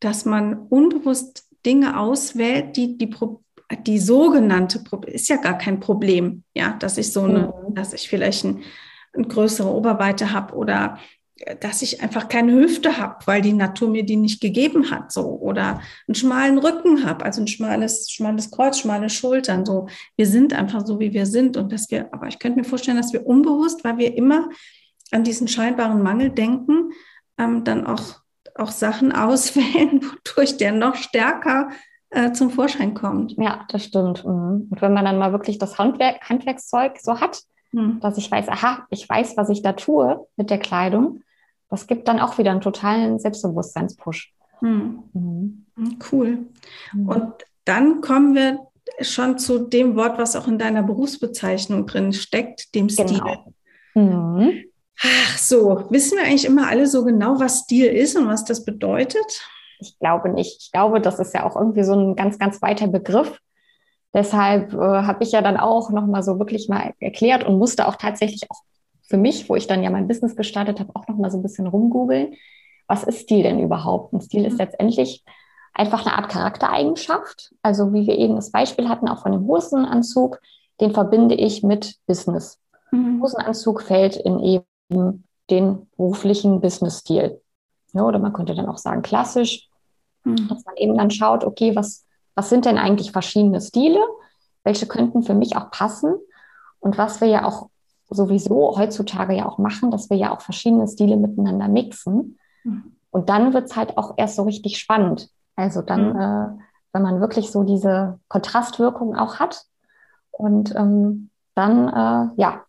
dass 0.00 0.26
man 0.26 0.58
unbewusst 0.68 1.48
Dinge 1.64 1.98
auswählt, 1.98 2.76
die 2.76 2.98
die, 2.98 3.14
die 3.86 3.98
sogenannte, 3.98 4.82
ist 5.06 5.28
ja 5.30 5.36
gar 5.36 5.56
kein 5.56 5.80
Problem, 5.80 6.44
ja, 6.52 6.76
dass 6.78 6.98
ich 6.98 7.10
so 7.10 7.22
eine, 7.22 7.54
mhm. 7.68 7.74
dass 7.74 7.94
ich 7.94 8.06
vielleicht 8.06 8.44
ein, 8.44 8.62
eine 9.14 9.28
größere 9.28 9.72
Oberweite 9.72 10.32
habe 10.32 10.54
oder 10.54 10.98
dass 11.60 11.82
ich 11.82 12.02
einfach 12.02 12.28
keine 12.28 12.52
Hüfte 12.52 12.98
habe, 12.98 13.16
weil 13.26 13.42
die 13.42 13.52
Natur 13.52 13.88
mir 13.88 14.04
die 14.04 14.16
nicht 14.16 14.40
gegeben 14.40 14.90
hat, 14.90 15.12
so 15.12 15.38
oder 15.40 15.80
einen 16.06 16.14
schmalen 16.14 16.58
Rücken 16.58 17.04
habe, 17.04 17.24
also 17.24 17.40
ein 17.40 17.48
schmales, 17.48 18.10
schmales 18.10 18.50
Kreuz, 18.50 18.78
schmale 18.78 19.10
Schultern, 19.10 19.64
so. 19.64 19.88
Wir 20.16 20.26
sind 20.26 20.52
einfach 20.52 20.86
so, 20.86 21.00
wie 21.00 21.12
wir 21.12 21.26
sind 21.26 21.56
und 21.56 21.72
dass 21.72 21.90
wir, 21.90 22.12
aber 22.12 22.28
ich 22.28 22.38
könnte 22.38 22.58
mir 22.58 22.64
vorstellen, 22.64 22.96
dass 22.96 23.12
wir 23.12 23.26
unbewusst, 23.26 23.82
weil 23.84 23.98
wir 23.98 24.16
immer 24.16 24.48
an 25.10 25.24
diesen 25.24 25.48
scheinbaren 25.48 26.02
Mangel 26.02 26.30
denken, 26.30 26.92
ähm, 27.38 27.64
dann 27.64 27.86
auch 27.86 28.22
auch 28.54 28.70
Sachen 28.70 29.12
auswählen, 29.16 30.02
wodurch 30.02 30.56
der 30.56 30.72
noch 30.72 30.96
stärker 30.96 31.70
äh, 32.10 32.32
zum 32.32 32.50
Vorschein 32.50 32.94
kommt. 32.94 33.32
Ja, 33.38 33.64
das 33.68 33.84
stimmt. 33.84 34.24
Mhm. 34.24 34.68
Und 34.70 34.82
wenn 34.82 34.92
man 34.92 35.04
dann 35.04 35.18
mal 35.18 35.32
wirklich 35.32 35.58
das 35.58 35.78
Handwerk, 35.78 36.28
Handwerkszeug 36.28 36.98
so 37.00 37.20
hat, 37.20 37.42
mhm. 37.72 38.00
dass 38.00 38.18
ich 38.18 38.30
weiß, 38.30 38.48
aha, 38.48 38.86
ich 38.90 39.08
weiß, 39.08 39.36
was 39.36 39.48
ich 39.48 39.62
da 39.62 39.72
tue 39.72 40.26
mit 40.36 40.50
der 40.50 40.58
Kleidung, 40.58 41.22
das 41.68 41.86
gibt 41.86 42.06
dann 42.08 42.20
auch 42.20 42.38
wieder 42.38 42.50
einen 42.50 42.60
totalen 42.60 43.18
Selbstbewusstseinspush. 43.18 44.34
Hm. 44.60 45.02
Mhm. 45.12 45.66
Cool. 46.10 46.46
Mhm. 46.92 47.08
Und 47.08 47.32
dann 47.64 48.00
kommen 48.00 48.34
wir 48.34 48.58
schon 49.00 49.38
zu 49.38 49.58
dem 49.58 49.96
Wort, 49.96 50.18
was 50.18 50.36
auch 50.36 50.46
in 50.46 50.58
deiner 50.58 50.82
Berufsbezeichnung 50.82 51.86
drin 51.86 52.12
steckt, 52.12 52.74
dem 52.74 52.88
Stil. 52.88 53.06
Genau. 53.06 53.52
Mhm. 53.94 54.64
Ach 55.02 55.38
so, 55.38 55.86
wissen 55.90 56.18
wir 56.18 56.24
eigentlich 56.24 56.44
immer 56.44 56.68
alle 56.68 56.86
so 56.86 57.04
genau, 57.04 57.40
was 57.40 57.60
Stil 57.60 57.86
ist 57.86 58.16
und 58.16 58.28
was 58.28 58.44
das 58.44 58.64
bedeutet? 58.64 59.48
Ich 59.80 59.98
glaube 59.98 60.28
nicht. 60.28 60.62
Ich 60.62 60.72
glaube, 60.72 61.00
das 61.00 61.18
ist 61.18 61.34
ja 61.34 61.44
auch 61.44 61.56
irgendwie 61.56 61.82
so 61.82 61.94
ein 61.94 62.14
ganz, 62.14 62.38
ganz 62.38 62.62
weiter 62.62 62.86
Begriff. 62.86 63.38
Deshalb 64.14 64.74
äh, 64.74 64.76
habe 64.76 65.22
ich 65.24 65.32
ja 65.32 65.40
dann 65.40 65.56
auch 65.56 65.90
nochmal 65.90 66.22
so 66.22 66.38
wirklich 66.38 66.68
mal 66.68 66.92
erklärt 67.00 67.44
und 67.44 67.58
musste 67.58 67.88
auch 67.88 67.96
tatsächlich 67.96 68.50
auch 68.50 68.60
für 69.02 69.16
mich, 69.16 69.48
wo 69.48 69.56
ich 69.56 69.66
dann 69.66 69.82
ja 69.82 69.90
mein 69.90 70.08
Business 70.08 70.36
gestartet 70.36 70.80
habe, 70.80 70.90
auch 70.94 71.08
noch 71.08 71.16
mal 71.16 71.30
so 71.30 71.38
ein 71.38 71.42
bisschen 71.42 71.66
rumgoogeln. 71.66 72.34
Was 72.88 73.04
ist 73.04 73.20
Stil 73.20 73.42
denn 73.42 73.58
überhaupt? 73.58 74.12
Ein 74.12 74.20
Stil 74.20 74.44
ist 74.44 74.54
mhm. 74.54 74.58
letztendlich 74.58 75.24
einfach 75.74 76.06
eine 76.06 76.16
Art 76.16 76.30
Charaktereigenschaft. 76.30 77.54
Also 77.62 77.92
wie 77.92 78.06
wir 78.06 78.18
eben 78.18 78.36
das 78.36 78.50
Beispiel 78.50 78.88
hatten, 78.88 79.08
auch 79.08 79.22
von 79.22 79.32
dem 79.32 79.46
Hosenanzug, 79.46 80.40
den 80.80 80.92
verbinde 80.92 81.34
ich 81.34 81.62
mit 81.62 81.96
Business. 82.06 82.58
Mhm. 82.90 83.22
Hosenanzug 83.22 83.82
fällt 83.82 84.16
in 84.16 84.40
eben 84.40 85.24
den 85.50 85.88
beruflichen 85.96 86.60
Business-Stil. 86.60 87.40
Ja, 87.92 88.02
oder 88.02 88.18
man 88.18 88.32
könnte 88.32 88.54
dann 88.54 88.68
auch 88.68 88.78
sagen 88.78 89.02
klassisch, 89.02 89.68
mhm. 90.24 90.48
dass 90.48 90.64
man 90.64 90.76
eben 90.76 90.96
dann 90.96 91.10
schaut, 91.10 91.44
okay, 91.44 91.74
was, 91.76 92.06
was 92.34 92.48
sind 92.48 92.64
denn 92.64 92.78
eigentlich 92.78 93.12
verschiedene 93.12 93.60
Stile? 93.60 94.00
Welche 94.64 94.86
könnten 94.86 95.22
für 95.22 95.34
mich 95.34 95.56
auch 95.56 95.70
passen? 95.70 96.14
Und 96.80 96.98
was 96.98 97.20
wir 97.20 97.28
ja 97.28 97.44
auch 97.44 97.68
sowieso 98.10 98.76
heutzutage 98.76 99.34
ja 99.34 99.46
auch 99.46 99.58
machen, 99.58 99.90
dass 99.90 100.10
wir 100.10 100.16
ja 100.16 100.34
auch 100.34 100.40
verschiedene 100.40 100.86
Stile 100.88 101.16
miteinander 101.16 101.68
mixen. 101.68 102.38
Mhm. 102.64 102.96
Und 103.10 103.28
dann 103.28 103.52
wird 103.52 103.66
es 103.66 103.76
halt 103.76 103.98
auch 103.98 104.14
erst 104.16 104.36
so 104.36 104.42
richtig 104.42 104.78
spannend. 104.78 105.28
Also 105.56 105.82
dann, 105.82 106.12
mhm. 106.12 106.20
äh, 106.20 106.62
wenn 106.92 107.02
man 107.02 107.20
wirklich 107.20 107.50
so 107.50 107.62
diese 107.62 108.18
Kontrastwirkung 108.28 109.16
auch 109.16 109.38
hat. 109.38 109.64
Und 110.30 110.74
ähm, 110.74 111.30
dann, 111.54 111.88
äh, 111.88 112.40
ja, 112.40 112.62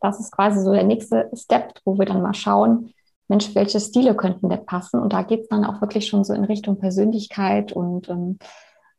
das 0.00 0.20
ist 0.20 0.32
quasi 0.32 0.60
so 0.60 0.72
der 0.72 0.84
nächste 0.84 1.30
Step, 1.34 1.74
wo 1.84 1.98
wir 1.98 2.06
dann 2.06 2.22
mal 2.22 2.34
schauen, 2.34 2.92
Mensch, 3.28 3.54
welche 3.54 3.80
Stile 3.80 4.14
könnten 4.14 4.50
denn 4.50 4.66
passen? 4.66 5.00
Und 5.00 5.12
da 5.12 5.22
geht 5.22 5.42
es 5.42 5.48
dann 5.48 5.64
auch 5.64 5.80
wirklich 5.80 6.06
schon 6.06 6.24
so 6.24 6.34
in 6.34 6.44
Richtung 6.44 6.78
Persönlichkeit 6.78 7.72
und 7.72 8.08
ähm, 8.10 8.38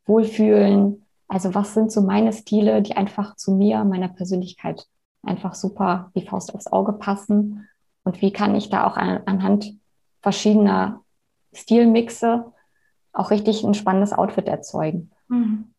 Wohlfühlen. 0.06 1.06
Also 1.28 1.56
was 1.56 1.74
sind 1.74 1.91
so 1.91 2.01
meine 2.01 2.34
Stile, 2.34 2.82
die 2.82 2.95
einfach 2.95 3.36
zu 3.36 3.54
mir, 3.54 3.84
meiner 3.84 4.10
Persönlichkeit 4.10 4.88
einfach 5.24 5.56
super 5.56 6.12
wie 6.14 6.26
Faust 6.26 6.54
aufs 6.54 6.68
Auge 6.68 6.93
passen? 6.93 7.68
Und 8.04 8.22
wie 8.22 8.32
kann 8.32 8.56
ich 8.56 8.70
da 8.70 8.86
auch 8.86 8.97
an, 8.97 9.22
anhand 9.26 9.74
verschiedener 10.22 11.01
Stilmixe 11.54 12.45
auch 13.14 13.32
richtig 13.32 13.64
ein 13.64 13.74
spannendes 13.74 14.14
Outfit 14.14 14.47
erzeugen? 14.47 15.12
Mhm. 15.28 15.74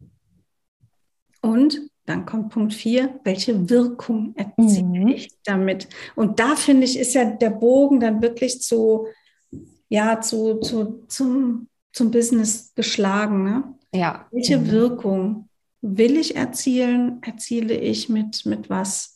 Und 1.42 1.90
dann 2.06 2.26
kommt 2.26 2.50
Punkt 2.50 2.74
4, 2.74 3.20
welche 3.24 3.68
Wirkung 3.70 4.34
erziele 4.36 5.00
mhm. 5.00 5.08
ich 5.08 5.30
damit? 5.44 5.88
Und 6.14 6.38
da 6.38 6.54
finde 6.54 6.84
ich, 6.84 6.98
ist 6.98 7.14
ja 7.14 7.24
der 7.24 7.50
Bogen 7.50 8.00
dann 8.00 8.20
wirklich 8.20 8.60
zu, 8.60 9.06
ja, 9.88 10.20
zu, 10.20 10.60
zu, 10.60 11.04
zum, 11.08 11.68
zum 11.92 12.10
Business 12.10 12.74
geschlagen. 12.74 13.44
Ne? 13.44 13.74
Ja. 13.94 14.26
Welche 14.30 14.58
mhm. 14.58 14.70
Wirkung 14.70 15.48
will 15.80 16.16
ich 16.16 16.36
erzielen? 16.36 17.22
Erziele 17.22 17.74
ich 17.74 18.08
mit, 18.08 18.44
mit 18.44 18.68
was? 18.68 19.14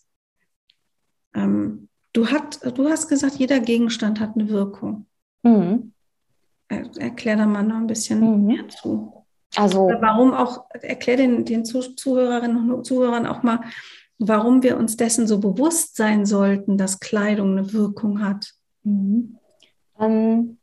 ähm, 1.39 1.89
du, 2.13 2.29
hat, 2.29 2.61
du 2.77 2.89
hast 2.89 3.09
gesagt, 3.09 3.37
jeder 3.37 3.61
Gegenstand 3.61 4.21
hat 4.21 4.35
eine 4.35 4.49
Wirkung. 4.49 5.07
Mhm. 5.43 5.93
Erklär 6.69 7.37
da 7.37 7.47
mal 7.47 7.63
noch 7.63 7.77
ein 7.77 7.87
bisschen 7.87 8.21
mhm. 8.21 8.47
mehr 8.47 8.69
zu. 8.69 9.25
Also, 9.57 9.91
warum 10.01 10.35
auch, 10.35 10.67
erklär 10.83 11.17
den, 11.17 11.45
den 11.45 11.65
Zuhörerinnen 11.65 12.71
und 12.71 12.85
Zuhörern 12.85 13.27
auch 13.27 13.43
mal, 13.43 13.61
warum 14.19 14.63
wir 14.63 14.77
uns 14.77 14.97
dessen 14.97 15.27
so 15.27 15.39
bewusst 15.39 15.97
sein 15.97 16.27
sollten, 16.27 16.77
dass 16.77 17.01
Kleidung 17.01 17.57
eine 17.57 17.73
Wirkung 17.73 18.23
hat. 18.23 18.53
Mhm. 18.83 19.39
Ähm, 19.99 20.59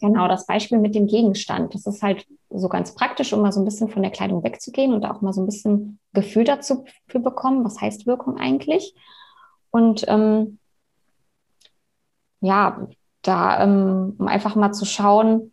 genau, 0.00 0.26
das 0.26 0.46
Beispiel 0.46 0.78
mit 0.78 0.96
dem 0.96 1.06
Gegenstand. 1.06 1.74
Das 1.74 1.86
ist 1.86 2.02
halt 2.02 2.26
so 2.50 2.68
ganz 2.68 2.94
praktisch, 2.94 3.32
um 3.32 3.42
mal 3.42 3.52
so 3.52 3.60
ein 3.60 3.64
bisschen 3.64 3.88
von 3.88 4.02
der 4.02 4.10
Kleidung 4.10 4.42
wegzugehen 4.42 4.92
und 4.92 5.04
auch 5.04 5.20
mal 5.20 5.32
so 5.32 5.42
ein 5.42 5.46
bisschen 5.46 5.98
Gefühl 6.12 6.44
dazu 6.44 6.84
für 7.06 7.20
bekommen, 7.20 7.64
was 7.64 7.80
heißt 7.80 8.06
Wirkung 8.06 8.38
eigentlich. 8.38 8.94
Und 9.70 10.04
ähm, 10.08 10.58
ja, 12.40 12.88
da, 13.22 13.62
ähm, 13.62 14.16
um 14.18 14.26
einfach 14.26 14.56
mal 14.56 14.72
zu 14.72 14.84
schauen, 14.84 15.52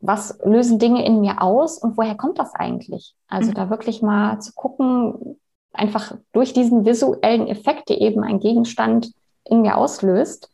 was 0.00 0.38
lösen 0.44 0.78
Dinge 0.78 1.04
in 1.04 1.20
mir 1.20 1.42
aus 1.42 1.78
und 1.78 1.96
woher 1.96 2.16
kommt 2.16 2.38
das 2.38 2.54
eigentlich? 2.54 3.14
Also 3.26 3.50
mhm. 3.50 3.54
da 3.54 3.70
wirklich 3.70 4.00
mal 4.02 4.40
zu 4.40 4.52
gucken, 4.54 5.38
einfach 5.72 6.16
durch 6.32 6.52
diesen 6.52 6.84
visuellen 6.84 7.46
Effekt, 7.46 7.88
der 7.88 8.00
eben 8.00 8.22
ein 8.22 8.40
Gegenstand 8.40 9.12
in 9.44 9.62
mir 9.62 9.76
auslöst, 9.76 10.50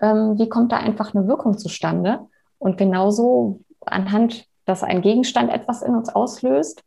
ähm, 0.00 0.38
wie 0.38 0.48
kommt 0.48 0.72
da 0.72 0.78
einfach 0.78 1.14
eine 1.14 1.26
Wirkung 1.26 1.58
zustande? 1.58 2.26
Und 2.58 2.76
genauso 2.76 3.60
anhand, 3.92 4.46
dass 4.64 4.82
ein 4.82 5.02
Gegenstand 5.02 5.50
etwas 5.50 5.82
in 5.82 5.94
uns 5.94 6.08
auslöst, 6.08 6.82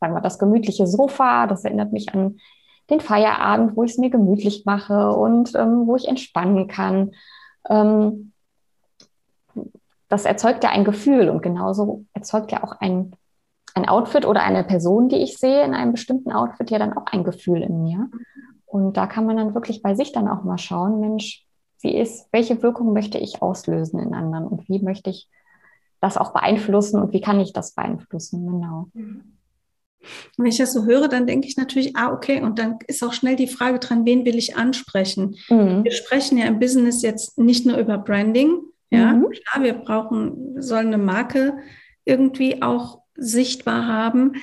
sagen 0.00 0.14
wir 0.14 0.20
das 0.20 0.38
gemütliche 0.38 0.86
Sofa, 0.86 1.46
das 1.46 1.64
erinnert 1.64 1.92
mich 1.92 2.14
an 2.14 2.38
den 2.90 3.00
Feierabend, 3.00 3.76
wo 3.76 3.82
ich 3.82 3.92
es 3.92 3.98
mir 3.98 4.10
gemütlich 4.10 4.64
mache 4.64 5.12
und 5.12 5.54
ähm, 5.54 5.86
wo 5.86 5.96
ich 5.96 6.06
entspannen 6.06 6.68
kann. 6.68 7.12
Ähm, 7.68 8.32
das 10.08 10.24
erzeugt 10.24 10.62
ja 10.62 10.70
ein 10.70 10.84
Gefühl 10.84 11.28
und 11.28 11.42
genauso 11.42 12.04
erzeugt 12.12 12.52
ja 12.52 12.62
auch 12.62 12.72
ein, 12.80 13.16
ein 13.74 13.88
Outfit 13.88 14.24
oder 14.24 14.42
eine 14.42 14.62
Person, 14.62 15.08
die 15.08 15.16
ich 15.16 15.38
sehe 15.38 15.64
in 15.64 15.74
einem 15.74 15.92
bestimmten 15.92 16.30
Outfit, 16.30 16.70
ja 16.70 16.78
dann 16.78 16.96
auch 16.96 17.06
ein 17.06 17.24
Gefühl 17.24 17.62
in 17.62 17.82
mir. 17.82 18.08
Und 18.66 18.96
da 18.96 19.06
kann 19.06 19.26
man 19.26 19.36
dann 19.36 19.54
wirklich 19.54 19.82
bei 19.82 19.94
sich 19.94 20.12
dann 20.12 20.28
auch 20.28 20.44
mal 20.44 20.58
schauen, 20.58 21.00
Mensch, 21.00 21.44
wie 21.80 21.96
ist, 21.96 22.28
welche 22.32 22.62
Wirkung 22.62 22.92
möchte 22.92 23.18
ich 23.18 23.42
auslösen 23.42 23.98
in 23.98 24.14
anderen 24.14 24.46
und 24.46 24.68
wie 24.68 24.80
möchte 24.80 25.10
ich 25.10 25.28
das 26.00 26.16
auch 26.16 26.32
beeinflussen 26.32 27.00
und 27.00 27.12
wie 27.12 27.20
kann 27.20 27.40
ich 27.40 27.52
das 27.52 27.74
beeinflussen, 27.74 28.46
genau. 28.46 28.88
Wenn 30.36 30.46
ich 30.46 30.58
das 30.58 30.72
so 30.72 30.84
höre, 30.84 31.08
dann 31.08 31.26
denke 31.26 31.48
ich 31.48 31.56
natürlich, 31.56 31.96
ah, 31.96 32.12
okay, 32.12 32.40
und 32.42 32.58
dann 32.58 32.78
ist 32.86 33.02
auch 33.02 33.12
schnell 33.12 33.36
die 33.36 33.48
Frage 33.48 33.78
dran, 33.78 34.04
wen 34.04 34.24
will 34.24 34.36
ich 34.36 34.56
ansprechen? 34.56 35.36
Mhm. 35.48 35.82
Wir 35.84 35.92
sprechen 35.92 36.38
ja 36.38 36.46
im 36.46 36.60
Business 36.60 37.02
jetzt 37.02 37.38
nicht 37.38 37.66
nur 37.66 37.76
über 37.76 37.98
Branding, 37.98 38.60
ja, 38.90 39.12
mhm. 39.12 39.30
klar, 39.30 39.64
wir 39.64 39.74
brauchen, 39.74 40.62
sollen 40.62 40.88
eine 40.88 40.98
Marke 40.98 41.58
irgendwie 42.04 42.62
auch 42.62 43.02
sichtbar 43.16 43.86
haben, 43.86 44.34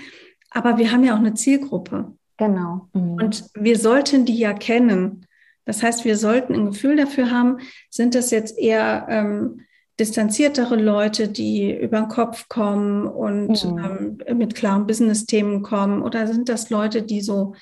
aber 0.50 0.78
wir 0.78 0.92
haben 0.92 1.04
ja 1.04 1.14
auch 1.14 1.20
eine 1.20 1.34
Zielgruppe. 1.34 2.14
Genau. 2.38 2.90
Mhm. 2.94 3.14
Und 3.14 3.46
wir 3.56 3.78
sollten 3.78 4.26
die 4.26 4.38
ja 4.38 4.54
kennen. 4.54 5.26
Das 5.66 5.82
heißt, 5.82 6.04
wir 6.04 6.18
sollten 6.18 6.54
ein 6.54 6.66
Gefühl 6.72 6.98
dafür 6.98 7.32
haben, 7.32 7.60
sind 7.90 8.16
das 8.16 8.32
jetzt 8.32 8.58
eher 8.58 9.06
ähm, 9.10 9.62
distanziertere 10.00 10.76
Leute, 10.76 11.28
die 11.28 11.72
über 11.72 12.00
den 12.00 12.08
Kopf 12.08 12.48
kommen 12.50 13.06
und 13.06 13.64
mhm. 13.64 14.18
ähm, 14.28 14.38
mit 14.38 14.56
klaren 14.56 14.88
Business-Themen 14.88 15.62
kommen, 15.62 16.02
oder 16.02 16.28
sind 16.28 16.50
das 16.50 16.70
Leute, 16.70 17.04
die 17.04 17.22
so 17.22 17.54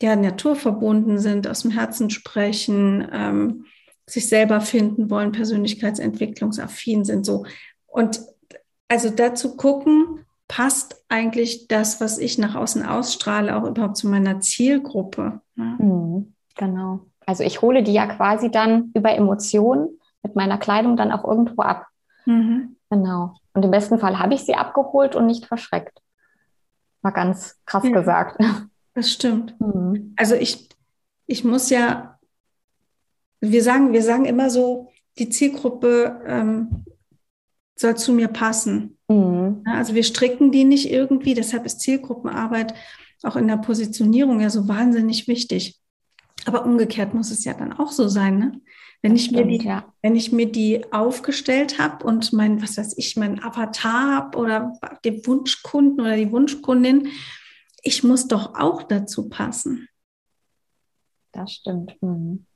ja, 0.00 0.16
naturverbunden 0.16 1.18
sind, 1.18 1.48
aus 1.48 1.62
dem 1.62 1.70
Herzen 1.70 2.10
sprechen, 2.10 3.06
ähm, 3.12 3.66
sich 4.06 4.28
selber 4.28 4.60
finden 4.60 5.10
wollen, 5.10 5.32
persönlichkeitsentwicklungsaffin 5.32 7.04
sind 7.04 7.24
so. 7.24 7.44
Und 7.86 8.20
also 8.88 9.10
dazu 9.10 9.56
gucken, 9.56 10.24
passt 10.48 11.04
eigentlich 11.08 11.68
das, 11.68 12.00
was 12.00 12.18
ich 12.18 12.36
nach 12.36 12.54
außen 12.54 12.84
ausstrahle, 12.84 13.56
auch 13.56 13.64
überhaupt 13.64 13.96
zu 13.96 14.08
meiner 14.08 14.40
Zielgruppe. 14.40 15.40
Ne? 15.54 15.76
Mhm, 15.78 16.34
genau. 16.56 17.00
Also 17.24 17.44
ich 17.44 17.62
hole 17.62 17.82
die 17.82 17.92
ja 17.92 18.06
quasi 18.06 18.50
dann 18.50 18.90
über 18.94 19.12
Emotionen 19.12 19.98
mit 20.22 20.36
meiner 20.36 20.58
Kleidung 20.58 20.96
dann 20.96 21.12
auch 21.12 21.24
irgendwo 21.24 21.62
ab. 21.62 21.86
Mhm. 22.26 22.76
Genau. 22.90 23.34
Und 23.54 23.64
im 23.64 23.70
besten 23.70 23.98
Fall 23.98 24.18
habe 24.18 24.34
ich 24.34 24.44
sie 24.44 24.54
abgeholt 24.54 25.16
und 25.16 25.26
nicht 25.26 25.46
verschreckt. 25.46 25.98
Mal 27.02 27.10
ganz 27.10 27.60
krass 27.66 27.84
ja, 27.84 27.90
gesagt. 27.90 28.38
Das 28.94 29.10
stimmt. 29.10 29.58
Mhm. 29.58 30.12
Also 30.18 30.34
ich, 30.34 30.68
ich 31.24 31.44
muss 31.44 31.70
ja 31.70 32.12
wir 33.42 33.62
sagen, 33.62 33.92
wir 33.92 34.02
sagen 34.02 34.24
immer 34.24 34.48
so, 34.48 34.88
die 35.18 35.28
Zielgruppe 35.28 36.22
ähm, 36.26 36.84
soll 37.76 37.96
zu 37.96 38.12
mir 38.12 38.28
passen. 38.28 38.96
Mhm. 39.08 39.62
Also 39.66 39.94
wir 39.94 40.04
stricken 40.04 40.52
die 40.52 40.64
nicht 40.64 40.90
irgendwie, 40.90 41.34
deshalb 41.34 41.66
ist 41.66 41.80
Zielgruppenarbeit 41.80 42.72
auch 43.24 43.36
in 43.36 43.46
der 43.46 43.56
Positionierung 43.56 44.40
ja 44.40 44.50
so 44.50 44.68
wahnsinnig 44.68 45.28
wichtig. 45.28 45.78
Aber 46.46 46.64
umgekehrt 46.64 47.14
muss 47.14 47.30
es 47.30 47.44
ja 47.44 47.54
dann 47.54 47.72
auch 47.72 47.92
so 47.92 48.08
sein, 48.08 48.38
ne? 48.38 48.60
Wenn 49.02 49.16
ich, 49.16 49.24
stimmt, 49.24 49.46
mir 49.46 49.58
die, 49.58 49.64
ja. 49.64 49.92
wenn 50.00 50.14
ich 50.14 50.30
mir 50.30 50.50
die 50.50 50.92
aufgestellt 50.92 51.80
habe 51.80 52.06
und 52.06 52.32
mein, 52.32 52.62
was 52.62 52.76
weiß 52.76 52.96
ich, 52.98 53.16
mein 53.16 53.42
Avatar 53.42 54.14
habe 54.14 54.38
oder 54.38 54.78
den 55.04 55.26
Wunschkunden 55.26 56.00
oder 56.00 56.16
die 56.16 56.30
Wunschkundin, 56.30 57.08
ich 57.82 58.04
muss 58.04 58.28
doch 58.28 58.54
auch 58.54 58.84
dazu 58.84 59.28
passen. 59.28 59.88
Das 61.32 61.52
stimmt. 61.52 61.96
Mhm. 62.00 62.46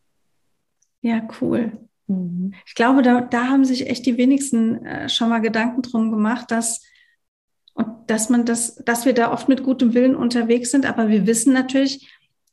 Ja, 1.02 1.26
cool. 1.40 1.80
Mhm. 2.06 2.54
Ich 2.64 2.76
glaube, 2.76 3.02
da, 3.02 3.22
da 3.22 3.48
haben 3.48 3.64
sich 3.64 3.88
echt 3.88 4.06
die 4.06 4.16
wenigsten 4.16 4.84
äh, 4.86 5.08
schon 5.08 5.28
mal 5.28 5.40
Gedanken 5.40 5.82
drum 5.82 6.12
gemacht, 6.12 6.52
dass, 6.52 6.82
und 7.74 7.88
dass 8.06 8.30
man 8.30 8.44
das, 8.44 8.76
dass 8.76 9.04
wir 9.04 9.14
da 9.14 9.32
oft 9.32 9.48
mit 9.48 9.64
gutem 9.64 9.94
Willen 9.94 10.14
unterwegs 10.14 10.70
sind, 10.70 10.86
aber 10.86 11.08
wir 11.08 11.26
wissen 11.26 11.52
natürlich, 11.52 12.08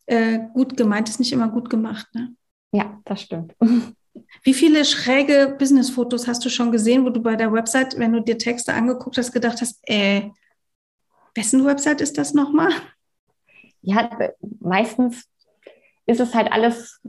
äh, 0.05 0.39
gut 0.53 0.77
gemeint 0.77 1.09
ist 1.09 1.19
nicht 1.19 1.31
immer 1.31 1.49
gut 1.49 1.69
gemacht. 1.69 2.07
Ne? 2.13 2.35
Ja, 2.71 2.99
das 3.05 3.21
stimmt. 3.21 3.55
Wie 4.43 4.53
viele 4.53 4.85
schräge 4.85 5.55
Business-Fotos 5.57 6.27
hast 6.27 6.45
du 6.45 6.49
schon 6.49 6.71
gesehen, 6.71 7.05
wo 7.05 7.09
du 7.09 7.21
bei 7.21 7.35
der 7.35 7.51
Website, 7.51 7.97
wenn 7.97 8.13
du 8.13 8.21
dir 8.21 8.37
Texte 8.37 8.73
angeguckt 8.73 9.17
hast, 9.17 9.31
gedacht 9.31 9.61
hast, 9.61 9.79
äh, 9.89 10.29
wessen 11.35 11.65
Website 11.65 12.01
ist 12.01 12.17
das 12.17 12.33
nochmal? 12.33 12.71
Ja, 13.81 14.09
meistens 14.59 15.27
ist 16.05 16.19
es 16.19 16.35
halt 16.35 16.51
alles, 16.51 17.01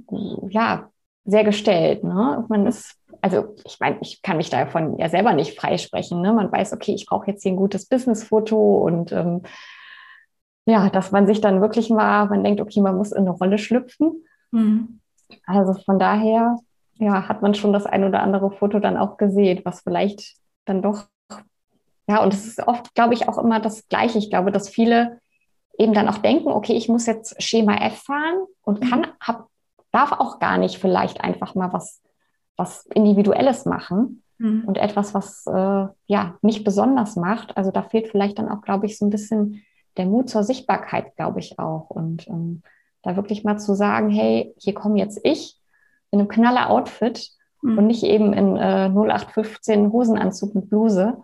ja, 0.48 0.90
sehr 1.24 1.44
gestellt. 1.44 2.04
Ne? 2.04 2.44
Man 2.48 2.66
ist, 2.66 2.98
also 3.20 3.54
ich 3.64 3.78
meine, 3.80 3.98
ich 4.02 4.22
kann 4.22 4.36
mich 4.36 4.50
davon 4.50 4.98
ja 4.98 5.08
selber 5.08 5.32
nicht 5.32 5.58
freisprechen. 5.58 6.20
Ne? 6.20 6.32
Man 6.32 6.52
weiß, 6.52 6.72
okay, 6.72 6.94
ich 6.94 7.06
brauche 7.06 7.30
jetzt 7.30 7.42
hier 7.42 7.52
ein 7.52 7.56
gutes 7.56 7.86
Businessfoto 7.86 8.78
und 8.78 9.12
ähm, 9.12 9.42
ja, 10.66 10.88
dass 10.90 11.12
man 11.12 11.26
sich 11.26 11.40
dann 11.40 11.60
wirklich 11.60 11.90
mal, 11.90 12.26
man 12.28 12.42
denkt, 12.42 12.60
okay, 12.60 12.80
man 12.80 12.96
muss 12.96 13.12
in 13.12 13.22
eine 13.22 13.30
Rolle 13.30 13.58
schlüpfen. 13.58 14.24
Mhm. 14.50 15.00
Also 15.46 15.74
von 15.74 15.98
daher, 15.98 16.58
ja, 16.94 17.28
hat 17.28 17.42
man 17.42 17.54
schon 17.54 17.72
das 17.72 17.86
ein 17.86 18.04
oder 18.04 18.22
andere 18.22 18.50
Foto 18.50 18.78
dann 18.78 18.96
auch 18.96 19.16
gesehen, 19.16 19.60
was 19.64 19.80
vielleicht 19.80 20.36
dann 20.64 20.80
doch, 20.80 21.04
ja, 22.06 22.22
und 22.22 22.32
es 22.32 22.46
ist 22.46 22.66
oft, 22.66 22.94
glaube 22.94 23.14
ich, 23.14 23.28
auch 23.28 23.38
immer 23.38 23.60
das 23.60 23.88
Gleiche. 23.88 24.18
Ich 24.18 24.30
glaube, 24.30 24.52
dass 24.52 24.68
viele 24.68 25.20
eben 25.78 25.92
dann 25.92 26.08
auch 26.08 26.18
denken, 26.18 26.48
okay, 26.48 26.74
ich 26.74 26.88
muss 26.88 27.06
jetzt 27.06 27.42
Schema 27.42 27.76
F 27.76 28.02
fahren 28.02 28.44
und 28.62 28.80
kann, 28.88 29.00
mhm. 29.00 29.06
habe 29.20 29.44
darf 29.90 30.12
auch 30.12 30.40
gar 30.40 30.58
nicht 30.58 30.78
vielleicht 30.78 31.20
einfach 31.20 31.54
mal 31.54 31.72
was, 31.72 32.02
was 32.56 32.84
Individuelles 32.86 33.64
machen 33.64 34.22
mhm. 34.38 34.64
und 34.66 34.76
etwas, 34.76 35.14
was 35.14 35.46
äh, 35.46 35.86
ja 36.06 36.36
nicht 36.42 36.64
besonders 36.64 37.14
macht. 37.14 37.56
Also 37.56 37.70
da 37.70 37.82
fehlt 37.82 38.08
vielleicht 38.08 38.38
dann 38.38 38.48
auch, 38.48 38.62
glaube 38.62 38.86
ich, 38.86 38.98
so 38.98 39.06
ein 39.06 39.10
bisschen 39.10 39.62
der 39.96 40.06
Mut 40.06 40.28
zur 40.28 40.44
Sichtbarkeit, 40.44 41.16
glaube 41.16 41.40
ich 41.40 41.58
auch. 41.58 41.90
Und 41.90 42.26
ähm, 42.28 42.62
da 43.02 43.16
wirklich 43.16 43.44
mal 43.44 43.58
zu 43.58 43.74
sagen, 43.74 44.10
hey, 44.10 44.54
hier 44.58 44.74
komme 44.74 44.98
jetzt 44.98 45.20
ich 45.22 45.60
in 46.10 46.20
einem 46.20 46.28
knaller 46.28 46.70
Outfit 46.70 47.30
mhm. 47.62 47.78
und 47.78 47.86
nicht 47.86 48.02
eben 48.02 48.32
in 48.32 48.56
äh, 48.56 48.88
0815 48.88 49.92
Hosenanzug 49.92 50.54
mit 50.54 50.70
Bluse. 50.70 51.18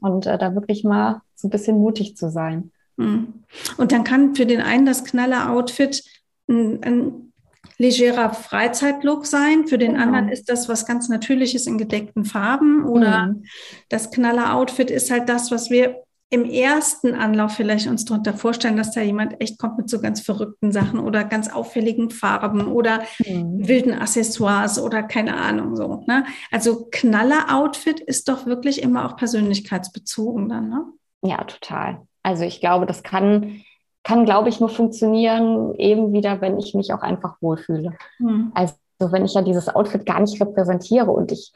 Und 0.00 0.26
äh, 0.26 0.38
da 0.38 0.54
wirklich 0.54 0.84
mal 0.84 1.22
so 1.34 1.48
ein 1.48 1.50
bisschen 1.50 1.78
mutig 1.78 2.16
zu 2.16 2.30
sein. 2.30 2.72
Mhm. 2.96 3.44
Und 3.76 3.92
dann 3.92 4.04
kann 4.04 4.34
für 4.34 4.46
den 4.46 4.60
einen 4.60 4.86
das 4.86 5.04
knaller 5.04 5.50
Outfit 5.50 6.02
ein, 6.48 6.82
ein 6.82 7.32
legerer 7.78 8.30
Freizeitlook 8.30 9.26
sein. 9.26 9.66
Für 9.66 9.78
den 9.78 9.92
genau. 9.92 10.04
anderen 10.04 10.28
ist 10.28 10.48
das 10.48 10.68
was 10.68 10.86
ganz 10.86 11.08
Natürliches 11.08 11.66
in 11.66 11.78
gedeckten 11.78 12.24
Farben 12.24 12.84
oder 12.84 13.26
mhm. 13.26 13.44
das 13.88 14.10
Knaller-Outfit 14.10 14.90
ist 14.90 15.10
halt 15.10 15.28
das, 15.28 15.50
was 15.50 15.70
wir 15.70 16.02
im 16.34 16.44
ersten 16.44 17.14
Anlauf 17.14 17.52
vielleicht 17.52 17.86
uns 17.86 18.04
darunter 18.04 18.34
vorstellen, 18.34 18.76
dass 18.76 18.90
da 18.90 19.00
jemand 19.00 19.40
echt 19.40 19.56
kommt 19.56 19.78
mit 19.78 19.88
so 19.88 20.00
ganz 20.00 20.20
verrückten 20.20 20.72
Sachen 20.72 20.98
oder 20.98 21.22
ganz 21.22 21.48
auffälligen 21.48 22.10
Farben 22.10 22.66
oder 22.66 23.02
mhm. 23.24 23.68
wilden 23.68 23.92
Accessoires 23.92 24.80
oder 24.80 25.04
keine 25.04 25.36
Ahnung 25.36 25.76
so. 25.76 26.02
Ne? 26.08 26.24
Also 26.50 26.88
Knaller-Outfit 26.90 28.00
ist 28.00 28.28
doch 28.28 28.46
wirklich 28.46 28.82
immer 28.82 29.06
auch 29.06 29.16
persönlichkeitsbezogen 29.16 30.48
dann, 30.48 30.68
ne? 30.68 30.84
Ja, 31.22 31.44
total. 31.44 32.02
Also 32.24 32.42
ich 32.42 32.60
glaube, 32.60 32.84
das 32.84 33.04
kann 33.04 33.62
kann, 34.06 34.26
glaube 34.26 34.50
ich, 34.50 34.60
nur 34.60 34.68
funktionieren, 34.68 35.74
eben 35.76 36.12
wieder, 36.12 36.42
wenn 36.42 36.58
ich 36.58 36.74
mich 36.74 36.92
auch 36.92 37.00
einfach 37.00 37.40
wohlfühle. 37.40 37.94
Mhm. 38.18 38.52
Also 38.54 38.74
wenn 38.98 39.24
ich 39.24 39.32
ja 39.32 39.40
dieses 39.40 39.74
Outfit 39.74 40.04
gar 40.04 40.20
nicht 40.20 40.38
repräsentiere 40.42 41.10
und 41.10 41.32
ich, 41.32 41.54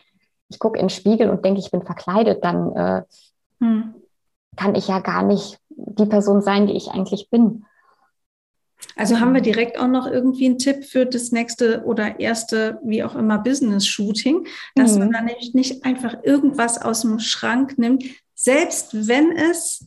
ich 0.48 0.58
gucke 0.58 0.78
in 0.78 0.86
den 0.86 0.90
Spiegel 0.90 1.28
und 1.28 1.44
denke, 1.44 1.60
ich 1.60 1.70
bin 1.70 1.82
verkleidet, 1.82 2.42
dann 2.42 2.72
äh, 2.74 3.02
mhm. 3.58 3.94
Kann 4.58 4.74
ich 4.74 4.88
ja 4.88 4.98
gar 4.98 5.22
nicht 5.22 5.58
die 5.68 6.06
Person 6.06 6.42
sein, 6.42 6.66
die 6.66 6.74
ich 6.74 6.88
eigentlich 6.88 7.30
bin. 7.30 7.64
Also 8.96 9.20
haben 9.20 9.34
wir 9.34 9.40
direkt 9.40 9.78
auch 9.78 9.88
noch 9.88 10.06
irgendwie 10.06 10.46
einen 10.46 10.58
Tipp 10.58 10.84
für 10.84 11.06
das 11.06 11.32
nächste 11.32 11.84
oder 11.84 12.20
erste, 12.20 12.80
wie 12.84 13.02
auch 13.02 13.14
immer, 13.14 13.38
Business-Shooting, 13.38 14.46
dass 14.74 14.92
mhm. 14.92 14.98
man 14.98 15.12
dann 15.12 15.24
nämlich 15.26 15.54
nicht 15.54 15.84
einfach 15.84 16.22
irgendwas 16.22 16.80
aus 16.80 17.02
dem 17.02 17.18
Schrank 17.18 17.78
nimmt, 17.78 18.04
selbst 18.34 19.08
wenn 19.08 19.32
es 19.32 19.86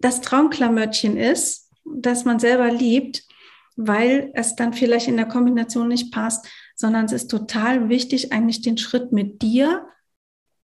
das 0.00 0.20
Traumklamöttchen 0.20 1.16
ist, 1.16 1.70
das 1.84 2.24
man 2.24 2.38
selber 2.38 2.70
liebt, 2.70 3.24
weil 3.76 4.30
es 4.34 4.56
dann 4.56 4.72
vielleicht 4.72 5.08
in 5.08 5.16
der 5.16 5.26
Kombination 5.26 5.88
nicht 5.88 6.12
passt, 6.12 6.48
sondern 6.74 7.06
es 7.06 7.12
ist 7.12 7.28
total 7.28 7.88
wichtig, 7.88 8.32
eigentlich 8.32 8.62
den 8.62 8.78
Schritt 8.78 9.12
mit 9.12 9.42
dir 9.42 9.86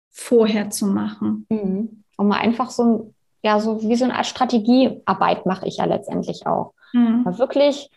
vorher 0.10 0.70
zu 0.70 0.88
machen. 0.88 1.46
Mhm. 1.50 2.04
Um 2.18 2.28
mal 2.28 2.40
einfach 2.40 2.70
so 2.70 2.84
ein, 2.84 3.16
ja, 3.42 3.60
so 3.60 3.82
wie 3.82 3.96
so 3.96 4.06
eine 4.06 4.16
Art 4.16 4.26
Strategiearbeit 4.26 5.46
mache 5.46 5.68
ich 5.68 5.78
ja 5.78 5.86
letztendlich 5.86 6.48
auch. 6.48 6.74
Mhm. 6.94 7.26
Wirklich 7.38 7.90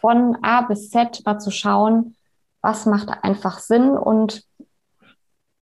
von 0.00 0.36
A 0.42 0.62
bis 0.62 0.90
Z 0.90 1.22
mal 1.24 1.38
zu 1.38 1.50
schauen, 1.50 2.16
was 2.62 2.86
macht 2.86 3.08
einfach 3.22 3.58
Sinn 3.58 3.90
und 3.90 4.44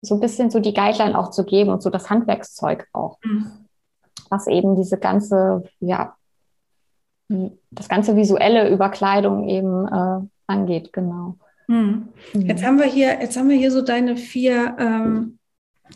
so 0.01 0.15
ein 0.15 0.21
bisschen 0.21 0.51
so 0.51 0.59
die 0.59 0.75
Guideline 0.75 1.17
auch 1.19 1.31
zu 1.31 1.45
geben 1.45 1.71
und 1.71 1.83
so 1.83 1.91
das 1.91 2.11
Handwerkszeug 2.11 2.89
auch. 2.93 3.19
Mhm. 3.25 3.69
Was 4.31 4.47
eben 4.47 4.77
diese 4.77 4.99
ganze, 4.99 5.65
ja, 5.81 6.17
das 7.71 7.89
ganze 7.89 8.17
visuelle 8.17 8.69
Überkleidung 8.69 9.49
eben 9.49 9.87
äh, 9.87 10.27
angeht, 10.47 10.93
genau. 10.93 11.37
Mhm. 11.69 12.09
Jetzt 12.35 12.65
haben 12.65 12.79
wir 12.79 12.87
hier, 12.87 13.21
jetzt 13.21 13.37
haben 13.37 13.49
wir 13.49 13.57
hier 13.57 13.71
so 13.71 13.83
deine 13.83 14.17
vier, 14.17 14.77
ähm, 14.79 15.39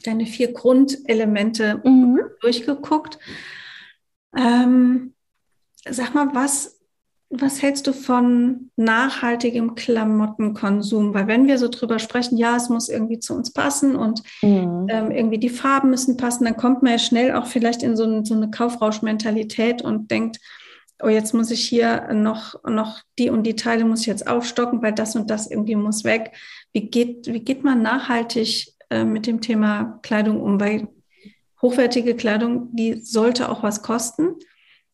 deine 0.05 0.27
vier 0.27 0.53
Grundelemente 0.53 1.81
mhm. 1.85 2.21
durchgeguckt. 2.41 3.19
Ähm, 4.37 5.15
sag 5.89 6.15
mal, 6.15 6.35
was, 6.35 6.79
was 7.31 7.61
hältst 7.61 7.87
du 7.87 7.93
von 7.93 8.71
nachhaltigem 8.77 9.75
Klamottenkonsum? 9.75 11.15
Weil 11.15 11.27
wenn 11.27 11.47
wir 11.47 11.59
so 11.59 11.69
drüber 11.69 11.99
sprechen, 11.99 12.39
ja, 12.39 12.57
es 12.57 12.69
muss 12.69 12.89
irgendwie 12.89 13.19
zu 13.19 13.35
uns 13.35 13.53
passen 13.53 13.97
und 13.97 14.23
mhm. 14.43 14.87
ähm, 14.89 15.11
irgendwie 15.11 15.39
die 15.39 15.49
Farben 15.49 15.91
müssen 15.91 16.17
passen, 16.17 16.45
dann 16.45 16.57
kommt 16.57 16.83
man 16.83 16.93
ja 16.93 16.99
schnell 16.99 17.33
auch 17.33 17.47
vielleicht 17.47 17.83
in 17.83 17.97
so, 17.97 18.05
ein, 18.05 18.25
so 18.25 18.35
eine 18.35 18.51
Kaufrauschmentalität 18.51 19.83
und 19.83 20.11
denkt, 20.11 20.39
oh, 21.03 21.09
jetzt 21.09 21.35
muss 21.35 21.51
ich 21.51 21.61
hier 21.61 22.13
noch, 22.15 22.63
noch 22.65 23.01
die 23.19 23.31
und 23.31 23.43
die 23.43 23.57
Teile 23.57 23.85
muss 23.85 24.01
ich 24.01 24.07
jetzt 24.07 24.27
aufstocken, 24.27 24.83
weil 24.83 24.95
das 24.95 25.17
und 25.17 25.31
das 25.31 25.51
irgendwie 25.51 25.77
muss 25.77 26.05
weg. 26.05 26.33
Wie 26.73 26.89
geht, 26.89 27.27
wie 27.27 27.41
geht 27.41 27.65
man 27.65 27.83
nachhaltig 27.83 28.76
äh, 28.91 29.05
mit 29.05 29.27
dem 29.27 29.41
Thema 29.41 29.99
Kleidung 30.03 30.41
um? 30.41 30.61
Weil 30.61 30.89
hochwertige 31.63 32.15
Kleidung, 32.15 32.75
die 32.75 33.01
sollte 33.01 33.49
auch 33.51 33.63
was 33.63 33.83
kosten. 33.83 34.37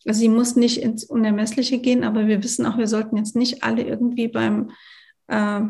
Also 0.06 0.20
sie 0.20 0.28
muss 0.28 0.56
nicht 0.56 0.82
ins 0.82 1.04
Unermessliche 1.04 1.78
gehen, 1.78 2.04
aber 2.04 2.26
wir 2.26 2.42
wissen 2.42 2.66
auch, 2.66 2.76
wir 2.76 2.88
sollten 2.88 3.16
jetzt 3.16 3.36
nicht 3.36 3.62
alle 3.62 3.82
irgendwie 3.82 4.28
beim, 4.28 4.70
äh, 5.28 5.60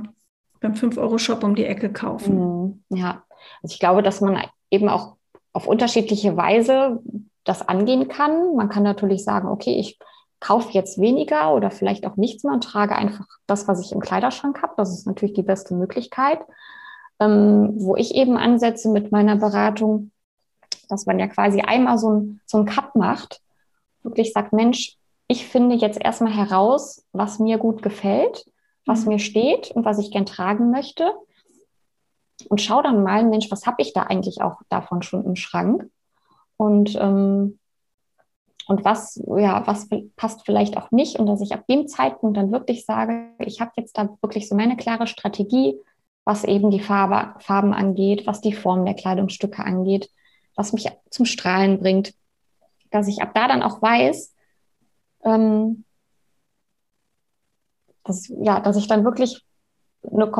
beim 0.60 0.72
5-Euro-Shop 0.72 1.44
um 1.44 1.54
die 1.54 1.66
Ecke 1.66 1.92
kaufen. 1.92 2.82
Mhm. 2.88 2.98
Ja, 2.98 3.24
also 3.62 3.74
ich 3.74 3.80
glaube, 3.80 4.02
dass 4.02 4.20
man 4.20 4.42
eben 4.70 4.88
auch 4.88 5.16
auf 5.52 5.66
unterschiedliche 5.66 6.36
Weise 6.36 7.00
das 7.44 7.66
angehen 7.68 8.08
kann. 8.08 8.54
Man 8.54 8.68
kann 8.68 8.82
natürlich 8.82 9.24
sagen, 9.24 9.48
okay, 9.48 9.78
ich 9.78 9.98
kaufe 10.40 10.72
jetzt 10.72 11.00
weniger 11.00 11.54
oder 11.54 11.70
vielleicht 11.70 12.06
auch 12.06 12.16
nichts 12.16 12.42
mehr 12.42 12.54
und 12.54 12.64
trage 12.64 12.96
einfach 12.96 13.26
das, 13.46 13.68
was 13.68 13.80
ich 13.84 13.92
im 13.92 14.00
Kleiderschrank 14.00 14.62
habe. 14.62 14.74
Das 14.76 14.92
ist 14.92 15.06
natürlich 15.06 15.34
die 15.34 15.42
beste 15.42 15.74
Möglichkeit. 15.74 16.40
Ähm, 17.22 17.72
wo 17.76 17.96
ich 17.96 18.14
eben 18.14 18.36
ansetze 18.36 18.88
mit 18.88 19.12
meiner 19.12 19.36
Beratung, 19.36 20.10
dass 20.88 21.06
man 21.06 21.18
ja 21.18 21.28
quasi 21.28 21.60
einmal 21.60 21.98
so 21.98 22.10
ein, 22.10 22.40
so 22.46 22.58
ein 22.58 22.66
Cut 22.66 22.94
macht 22.94 23.42
wirklich 24.02 24.32
sagt, 24.32 24.52
Mensch, 24.52 24.96
ich 25.28 25.46
finde 25.46 25.76
jetzt 25.76 26.00
erstmal 26.00 26.32
heraus, 26.34 27.06
was 27.12 27.38
mir 27.38 27.58
gut 27.58 27.82
gefällt, 27.82 28.44
was 28.84 29.02
mhm. 29.02 29.12
mir 29.12 29.18
steht 29.18 29.70
und 29.70 29.84
was 29.84 29.98
ich 29.98 30.10
gern 30.10 30.26
tragen 30.26 30.70
möchte. 30.70 31.12
Und 32.48 32.60
schau 32.60 32.82
dann 32.82 33.02
mal, 33.02 33.24
Mensch, 33.24 33.50
was 33.50 33.66
habe 33.66 33.80
ich 33.80 33.92
da 33.92 34.02
eigentlich 34.02 34.42
auch 34.42 34.60
davon 34.68 35.02
schon 35.02 35.24
im 35.24 35.36
Schrank? 35.36 35.88
Und, 36.56 36.96
ähm, 36.96 37.58
und 38.66 38.84
was, 38.84 39.20
ja, 39.36 39.66
was 39.66 39.88
passt 40.16 40.44
vielleicht 40.44 40.76
auch 40.76 40.90
nicht? 40.90 41.18
Und 41.18 41.26
dass 41.26 41.40
ich 41.40 41.52
ab 41.52 41.66
dem 41.68 41.86
Zeitpunkt 41.88 42.36
dann 42.36 42.52
wirklich 42.52 42.84
sage, 42.84 43.30
ich 43.38 43.60
habe 43.60 43.72
jetzt 43.76 43.96
da 43.96 44.08
wirklich 44.22 44.48
so 44.48 44.56
meine 44.56 44.76
klare 44.76 45.06
Strategie, 45.06 45.78
was 46.24 46.44
eben 46.44 46.70
die 46.70 46.80
Farbe, 46.80 47.34
Farben 47.40 47.74
angeht, 47.74 48.26
was 48.26 48.40
die 48.40 48.52
Form 48.52 48.84
der 48.84 48.94
Kleidungsstücke 48.94 49.64
angeht, 49.64 50.10
was 50.54 50.72
mich 50.72 50.88
zum 51.10 51.26
Strahlen 51.26 51.80
bringt 51.80 52.14
dass 52.92 53.08
ich 53.08 53.20
ab 53.20 53.32
da 53.34 53.48
dann 53.48 53.62
auch 53.62 53.82
weiß, 53.82 54.34
ähm, 55.24 55.84
dass, 58.04 58.28
ja, 58.28 58.60
dass 58.60 58.76
ich 58.76 58.86
dann 58.86 59.04
wirklich 59.04 59.44
eine 60.04 60.30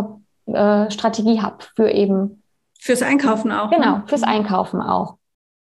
äh, 0.47 0.91
Strategie 0.91 1.41
habe 1.41 1.65
für 1.75 1.91
eben. 1.91 2.43
Fürs 2.79 3.03
Einkaufen 3.03 3.53
auch. 3.53 3.71
Ne? 3.71 3.77
Genau, 3.77 3.97
ne? 3.99 4.05
fürs 4.07 4.23
Einkaufen 4.23 4.81
auch. 4.81 5.19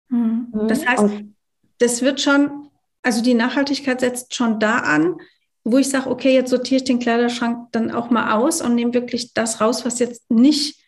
Mhm. 0.09 0.47
mhm. 0.51 0.67
Das 0.67 0.85
heißt, 0.85 1.03
Und, 1.03 1.35
das 1.79 2.01
wird 2.01 2.19
schon, 2.19 2.69
also 3.03 3.21
die 3.21 3.33
Nachhaltigkeit 3.33 4.01
setzt 4.01 4.33
schon 4.33 4.59
da 4.59 4.79
an, 4.79 5.17
wo 5.63 5.77
ich 5.77 5.89
sage, 5.89 6.09
okay, 6.09 6.33
jetzt 6.33 6.49
sortiere 6.49 6.77
ich 6.77 6.83
den 6.83 6.99
Kleiderschrank 6.99 7.67
dann 7.71 7.91
auch 7.91 8.09
mal 8.09 8.33
aus 8.33 8.61
und 8.61 8.75
nehme 8.75 8.93
wirklich 8.93 9.33
das 9.33 9.61
raus, 9.61 9.85
was 9.85 9.99
jetzt 9.99 10.29
nicht 10.31 10.79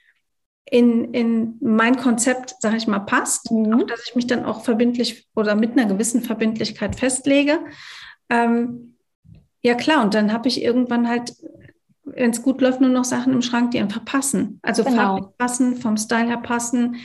in, 0.66 1.14
in 1.14 1.58
mein 1.60 1.98
Konzept, 1.98 2.56
sage 2.60 2.78
ich 2.78 2.88
mal, 2.88 3.00
passt, 3.00 3.52
mhm. 3.52 3.74
auch 3.74 3.84
dass 3.84 4.08
ich 4.08 4.16
mich 4.16 4.28
dann 4.28 4.46
auch 4.46 4.64
verbindlich 4.64 5.28
oder 5.36 5.56
mit 5.56 5.74
einer 5.74 5.86
gewissen 5.86 6.22
Verbindlichkeit 6.22 6.96
festlege. 6.96 7.60
Ähm, 8.30 8.96
ja 9.62 9.76
klar, 9.76 10.02
und 10.04 10.14
dann 10.14 10.32
habe 10.32 10.48
ich 10.48 10.64
irgendwann 10.64 11.10
halt, 11.10 11.34
wenn 12.04 12.32
es 12.32 12.42
gut 12.42 12.62
läuft, 12.62 12.80
nur 12.80 12.90
noch 12.90 13.04
Sachen 13.04 13.34
im 13.34 13.42
Schrank, 13.42 13.72
die 13.72 13.80
einfach 13.80 14.06
passen. 14.06 14.60
Also 14.62 14.84
genau. 14.84 14.96
farblich 14.96 15.38
passen, 15.38 15.76
vom 15.76 15.98
Style 15.98 16.28
her 16.28 16.38
passen, 16.38 16.96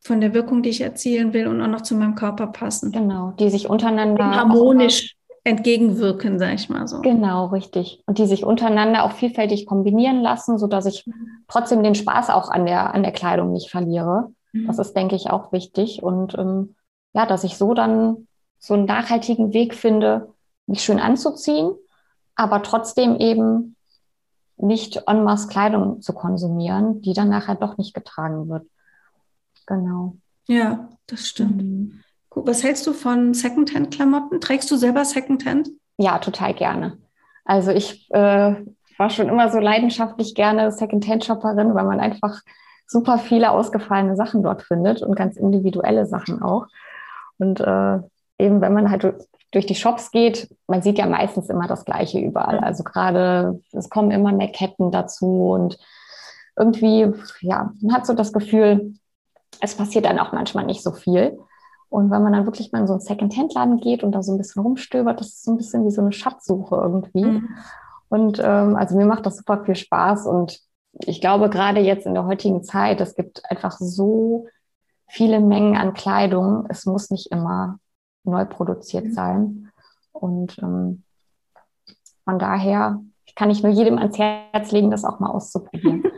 von 0.00 0.22
der 0.22 0.32
Wirkung, 0.32 0.62
die 0.62 0.70
ich 0.70 0.80
erzielen 0.80 1.34
will 1.34 1.46
und 1.46 1.60
auch 1.60 1.68
noch 1.68 1.82
zu 1.82 1.94
meinem 1.94 2.14
Körper 2.14 2.46
passen. 2.46 2.90
Genau, 2.90 3.32
die 3.32 3.50
sich 3.50 3.68
untereinander 3.68 4.30
harmonisch 4.30 5.14
entgegenwirken, 5.44 6.38
sage 6.38 6.54
ich 6.54 6.68
mal 6.68 6.86
so. 6.86 7.00
Genau, 7.00 7.46
richtig. 7.46 8.02
Und 8.06 8.18
die 8.18 8.26
sich 8.26 8.44
untereinander 8.44 9.04
auch 9.04 9.12
vielfältig 9.12 9.66
kombinieren 9.66 10.20
lassen, 10.20 10.58
sodass 10.58 10.86
ich 10.86 11.04
trotzdem 11.48 11.82
den 11.82 11.94
Spaß 11.94 12.30
auch 12.30 12.50
an 12.50 12.66
der, 12.66 12.94
an 12.94 13.02
der 13.02 13.12
Kleidung 13.12 13.52
nicht 13.52 13.70
verliere. 13.70 14.32
Mhm. 14.52 14.66
Das 14.66 14.78
ist, 14.78 14.94
denke 14.94 15.16
ich, 15.16 15.30
auch 15.30 15.52
wichtig. 15.52 16.02
Und 16.02 16.36
ähm, 16.36 16.74
ja, 17.12 17.26
dass 17.26 17.44
ich 17.44 17.56
so 17.56 17.74
dann 17.74 18.28
so 18.58 18.74
einen 18.74 18.84
nachhaltigen 18.84 19.52
Weg 19.54 19.74
finde, 19.74 20.34
mich 20.66 20.82
schön 20.82 21.00
anzuziehen, 21.00 21.72
aber 22.34 22.62
trotzdem 22.62 23.16
eben 23.16 23.76
nicht 24.56 25.02
en 25.06 25.24
masse 25.24 25.48
Kleidung 25.48 26.02
zu 26.02 26.12
konsumieren, 26.12 27.00
die 27.00 27.14
dann 27.14 27.30
nachher 27.30 27.54
doch 27.54 27.78
nicht 27.78 27.94
getragen 27.94 28.48
wird. 28.48 28.66
Genau. 29.66 30.16
Ja, 30.46 30.90
das 31.06 31.26
stimmt. 31.26 31.62
Mhm. 31.62 32.02
Was 32.34 32.62
hältst 32.62 32.86
du 32.86 32.92
von 32.92 33.34
Secondhand-Klamotten? 33.34 34.40
Trägst 34.40 34.70
du 34.70 34.76
selber 34.76 35.04
Secondhand? 35.04 35.68
Ja, 35.98 36.18
total 36.18 36.54
gerne. 36.54 36.98
Also 37.44 37.72
ich 37.72 38.08
äh, 38.10 38.54
war 38.98 39.10
schon 39.10 39.28
immer 39.28 39.50
so 39.50 39.58
leidenschaftlich 39.58 40.34
gerne 40.34 40.70
Secondhand-Shopperin, 40.70 41.74
weil 41.74 41.84
man 41.84 42.00
einfach 42.00 42.40
super 42.86 43.18
viele 43.18 43.50
ausgefallene 43.50 44.16
Sachen 44.16 44.42
dort 44.42 44.62
findet 44.62 45.02
und 45.02 45.14
ganz 45.14 45.36
individuelle 45.36 46.06
Sachen 46.06 46.42
auch. 46.42 46.66
Und 47.38 47.60
äh, 47.60 47.98
eben, 48.38 48.60
wenn 48.60 48.74
man 48.74 48.90
halt 48.90 49.14
durch 49.52 49.66
die 49.66 49.74
Shops 49.74 50.10
geht, 50.10 50.54
man 50.66 50.82
sieht 50.82 50.98
ja 50.98 51.06
meistens 51.06 51.48
immer 51.48 51.66
das 51.66 51.84
Gleiche 51.84 52.20
überall. 52.20 52.58
Also 52.58 52.84
gerade, 52.84 53.60
es 53.72 53.90
kommen 53.90 54.10
immer 54.10 54.32
mehr 54.32 54.52
Ketten 54.52 54.90
dazu 54.90 55.50
und 55.50 55.78
irgendwie, 56.56 57.12
ja, 57.40 57.72
man 57.80 57.94
hat 57.94 58.06
so 58.06 58.12
das 58.12 58.32
Gefühl, 58.32 58.94
es 59.60 59.74
passiert 59.74 60.04
dann 60.04 60.18
auch 60.18 60.32
manchmal 60.32 60.66
nicht 60.66 60.82
so 60.82 60.92
viel. 60.92 61.38
Und 61.90 62.10
wenn 62.10 62.22
man 62.22 62.32
dann 62.32 62.46
wirklich 62.46 62.70
mal 62.70 62.80
in 62.80 62.86
so 62.86 62.94
einen 62.94 63.02
Second-Hand-Laden 63.02 63.78
geht 63.78 64.04
und 64.04 64.12
da 64.12 64.22
so 64.22 64.32
ein 64.32 64.38
bisschen 64.38 64.62
rumstöbert, 64.62 65.20
das 65.20 65.28
ist 65.28 65.44
so 65.44 65.50
ein 65.50 65.56
bisschen 65.56 65.84
wie 65.84 65.90
so 65.90 66.00
eine 66.00 66.12
Schatzsuche 66.12 66.76
irgendwie. 66.76 67.24
Mhm. 67.24 67.48
Und 68.08 68.40
ähm, 68.42 68.76
also 68.76 68.96
mir 68.96 69.06
macht 69.06 69.26
das 69.26 69.36
super 69.36 69.64
viel 69.64 69.74
Spaß. 69.74 70.26
Und 70.26 70.60
ich 71.04 71.20
glaube, 71.20 71.50
gerade 71.50 71.80
jetzt 71.80 72.06
in 72.06 72.14
der 72.14 72.26
heutigen 72.26 72.62
Zeit, 72.62 73.00
es 73.00 73.16
gibt 73.16 73.42
einfach 73.50 73.76
so 73.78 74.46
viele 75.08 75.40
Mengen 75.40 75.76
an 75.76 75.92
Kleidung. 75.92 76.64
Es 76.68 76.86
muss 76.86 77.10
nicht 77.10 77.32
immer 77.32 77.78
neu 78.22 78.44
produziert 78.44 79.06
mhm. 79.06 79.12
sein. 79.12 79.72
Und 80.12 80.58
ähm, 80.58 81.02
von 82.24 82.38
daher 82.38 83.00
kann 83.34 83.50
ich 83.50 83.62
nur 83.62 83.72
jedem 83.72 83.98
ans 83.98 84.18
Herz 84.18 84.72
legen, 84.72 84.90
das 84.90 85.04
auch 85.04 85.20
mal 85.20 85.30
auszuprobieren. 85.30 86.04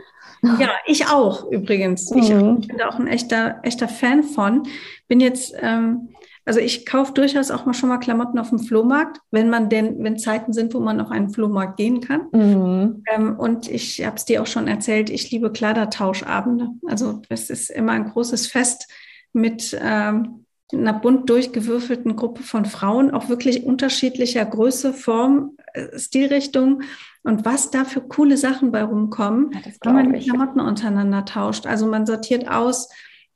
Ja, 0.59 0.71
ich 0.85 1.07
auch 1.07 1.49
übrigens. 1.49 2.11
Ich, 2.11 2.29
mhm. 2.29 2.57
ich 2.59 2.67
bin 2.67 2.77
da 2.77 2.89
auch 2.89 2.99
ein 2.99 3.07
echter, 3.07 3.59
echter 3.63 3.87
Fan 3.87 4.23
von. 4.23 4.67
Bin 5.07 5.21
jetzt 5.21 5.55
ähm, 5.57 6.09
Also 6.45 6.59
ich 6.59 6.85
kaufe 6.85 7.13
durchaus 7.13 7.49
auch 7.49 7.65
mal 7.65 7.73
schon 7.73 7.87
mal 7.87 7.97
Klamotten 7.99 8.37
auf 8.37 8.49
dem 8.49 8.59
Flohmarkt, 8.59 9.19
wenn 9.31 9.49
man 9.49 9.69
denn, 9.69 10.03
wenn 10.03 10.17
Zeiten 10.17 10.51
sind, 10.51 10.73
wo 10.73 10.81
man 10.81 10.99
auf 10.99 11.11
einen 11.11 11.29
Flohmarkt 11.29 11.77
gehen 11.77 12.01
kann. 12.01 12.27
Mhm. 12.33 13.03
Ähm, 13.09 13.39
und 13.39 13.69
ich 13.69 14.05
habe 14.05 14.17
es 14.17 14.25
dir 14.25 14.41
auch 14.41 14.47
schon 14.47 14.67
erzählt, 14.67 15.09
ich 15.09 15.31
liebe 15.31 15.49
Kleidertauschabende. 15.49 16.67
Also 16.87 17.21
es 17.29 17.49
ist 17.49 17.69
immer 17.69 17.93
ein 17.93 18.09
großes 18.09 18.47
Fest 18.47 18.91
mit 19.31 19.77
ähm, 19.81 20.42
einer 20.71 20.93
bunt 20.93 21.29
durchgewürfelten 21.29 22.15
Gruppe 22.15 22.43
von 22.43 22.65
Frauen, 22.65 23.11
auch 23.11 23.29
wirklich 23.29 23.65
unterschiedlicher 23.65 24.45
Größe, 24.45 24.93
Form, 24.93 25.57
äh, 25.73 25.97
Stilrichtung. 25.99 26.83
Und 27.23 27.45
was 27.45 27.71
da 27.71 27.85
für 27.85 28.01
coole 28.01 28.37
Sachen 28.37 28.71
bei 28.71 28.83
rumkommen, 28.83 29.51
ja, 29.53 29.61
wenn 29.83 29.93
man 29.93 30.13
die 30.13 30.19
Klamotten 30.19 30.59
untereinander 30.59 31.25
tauscht. 31.25 31.65
Also 31.65 31.87
man 31.87 32.05
sortiert 32.05 32.47
aus, 32.47 32.89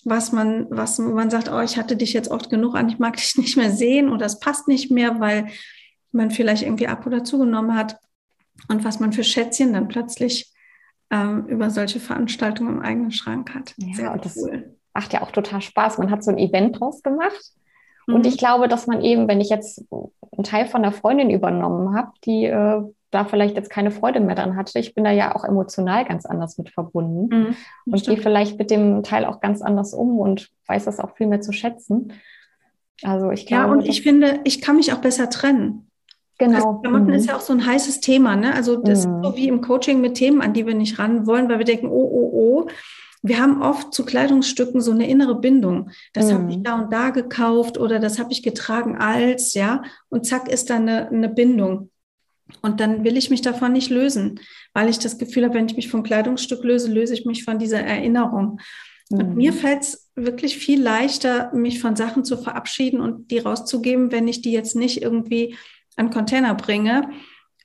was 0.03 0.31
man, 0.31 0.67
was 0.69 0.99
man 0.99 1.29
sagt, 1.29 1.49
oh, 1.51 1.59
ich 1.59 1.77
hatte 1.77 1.97
dich 1.97 2.13
jetzt 2.13 2.29
oft 2.29 2.49
genug 2.49 2.75
an, 2.75 2.89
ich 2.89 2.99
mag 2.99 3.17
dich 3.17 3.37
nicht 3.37 3.57
mehr 3.57 3.71
sehen 3.71 4.09
oder 4.09 4.25
es 4.25 4.39
passt 4.39 4.67
nicht 4.67 4.91
mehr, 4.91 5.19
weil 5.19 5.47
man 6.11 6.31
vielleicht 6.31 6.63
irgendwie 6.63 6.87
ab 6.87 7.05
oder 7.05 7.23
zugenommen 7.23 7.75
hat. 7.75 7.97
Und 8.69 8.83
was 8.83 8.99
man 8.99 9.13
für 9.13 9.23
Schätzchen 9.23 9.73
dann 9.73 9.87
plötzlich 9.87 10.51
ähm, 11.11 11.45
über 11.47 11.69
solche 11.69 11.99
Veranstaltungen 11.99 12.77
im 12.77 12.81
eigenen 12.81 13.11
Schrank 13.11 13.53
hat. 13.53 13.73
Ja, 13.77 13.95
Sehr 13.95 14.11
und 14.11 14.25
cool. 14.37 14.63
das 14.63 14.76
macht 14.97 15.13
ja 15.13 15.21
auch 15.21 15.29
total 15.29 15.61
Spaß. 15.61 15.99
Man 15.99 16.09
hat 16.09 16.23
so 16.23 16.31
ein 16.31 16.39
Event 16.39 16.79
draus 16.79 17.03
gemacht. 17.03 17.51
Mhm. 18.07 18.15
Und 18.15 18.25
ich 18.25 18.39
glaube, 18.39 18.67
dass 18.67 18.87
man 18.87 19.03
eben, 19.03 19.27
wenn 19.27 19.39
ich 19.39 19.49
jetzt 19.49 19.85
einen 19.91 20.43
Teil 20.43 20.65
von 20.65 20.81
der 20.81 20.91
Freundin 20.91 21.29
übernommen 21.29 21.95
habe, 21.95 22.09
die 22.25 22.45
äh, 22.45 22.81
da 23.11 23.25
vielleicht 23.25 23.55
jetzt 23.55 23.69
keine 23.69 23.91
Freude 23.91 24.19
mehr 24.19 24.35
dran 24.35 24.55
hatte. 24.55 24.79
Ich 24.79 24.95
bin 24.95 25.03
da 25.03 25.11
ja 25.11 25.35
auch 25.35 25.43
emotional 25.43 26.03
ganz 26.03 26.25
anders 26.25 26.57
mit 26.57 26.71
verbunden 26.71 27.27
mhm, 27.29 27.55
und 27.85 28.03
gehe 28.03 28.17
vielleicht 28.17 28.57
mit 28.57 28.71
dem 28.71 29.03
Teil 29.03 29.23
auch 29.23 29.39
ganz 29.39 29.61
anders 29.61 29.93
um 29.93 30.17
und 30.19 30.49
weiß 30.65 30.85
das 30.85 30.99
auch 30.99 31.15
viel 31.15 31.27
mehr 31.27 31.41
zu 31.41 31.53
schätzen. 31.53 32.11
Also 33.03 33.29
ich 33.29 33.45
glaube. 33.45 33.67
Ja, 33.67 33.71
und 33.71 33.87
ich 33.87 34.01
finde, 34.01 34.39
ich 34.45 34.61
kann 34.61 34.77
mich 34.77 34.91
auch 34.93 34.97
besser 34.97 35.29
trennen. 35.29 35.91
Genau. 36.39 36.55
Also 36.55 36.81
Klamotten 36.81 37.05
mhm. 37.05 37.13
ist 37.13 37.27
ja 37.27 37.35
auch 37.37 37.41
so 37.41 37.53
ein 37.53 37.65
heißes 37.65 37.99
Thema, 37.99 38.35
ne? 38.35 38.53
Also 38.53 38.77
das 38.77 39.05
mhm. 39.05 39.13
ist 39.19 39.23
so 39.23 39.37
wie 39.37 39.47
im 39.47 39.61
Coaching 39.61 40.01
mit 40.01 40.15
Themen, 40.15 40.41
an 40.41 40.53
die 40.53 40.65
wir 40.65 40.75
nicht 40.75 40.97
ran 40.97 41.27
wollen, 41.27 41.49
weil 41.49 41.59
wir 41.59 41.65
denken, 41.65 41.87
oh, 41.87 42.09
oh, 42.11 42.31
oh. 42.33 42.69
Wir 43.23 43.39
haben 43.39 43.61
oft 43.61 43.93
zu 43.93 44.05
Kleidungsstücken 44.05 44.81
so 44.81 44.91
eine 44.91 45.09
innere 45.09 45.39
Bindung. 45.39 45.89
Das 46.13 46.27
mhm. 46.27 46.33
habe 46.33 46.51
ich 46.51 46.63
da 46.63 46.75
und 46.75 46.93
da 46.93 47.09
gekauft 47.09 47.77
oder 47.77 47.99
das 47.99 48.19
habe 48.19 48.31
ich 48.31 48.43
getragen 48.43 48.97
als, 48.97 49.53
ja. 49.53 49.83
Und 50.09 50.25
zack 50.25 50.49
ist 50.49 50.69
da 50.69 50.75
eine, 50.75 51.09
eine 51.09 51.29
Bindung. 51.29 51.89
Und 52.61 52.79
dann 52.79 53.03
will 53.03 53.17
ich 53.17 53.29
mich 53.29 53.41
davon 53.41 53.73
nicht 53.73 53.89
lösen, 53.89 54.39
weil 54.73 54.89
ich 54.89 54.99
das 54.99 55.17
Gefühl 55.17 55.43
habe, 55.43 55.55
wenn 55.55 55.67
ich 55.67 55.75
mich 55.75 55.89
vom 55.89 56.03
Kleidungsstück 56.03 56.63
löse, 56.63 56.91
löse 56.91 57.13
ich 57.13 57.25
mich 57.25 57.43
von 57.43 57.59
dieser 57.59 57.81
Erinnerung. 57.81 58.59
Mhm. 59.09 59.17
Und 59.19 59.35
mir 59.35 59.53
fällt 59.53 59.81
es 59.81 60.09
wirklich 60.15 60.57
viel 60.57 60.81
leichter, 60.81 61.51
mich 61.53 61.79
von 61.79 61.95
Sachen 61.95 62.23
zu 62.23 62.37
verabschieden 62.37 63.01
und 63.01 63.31
die 63.31 63.39
rauszugeben, 63.39 64.11
wenn 64.11 64.27
ich 64.27 64.41
die 64.41 64.51
jetzt 64.51 64.75
nicht 64.75 65.01
irgendwie 65.01 65.55
an 65.95 66.09
Container 66.09 66.55
bringe 66.55 67.09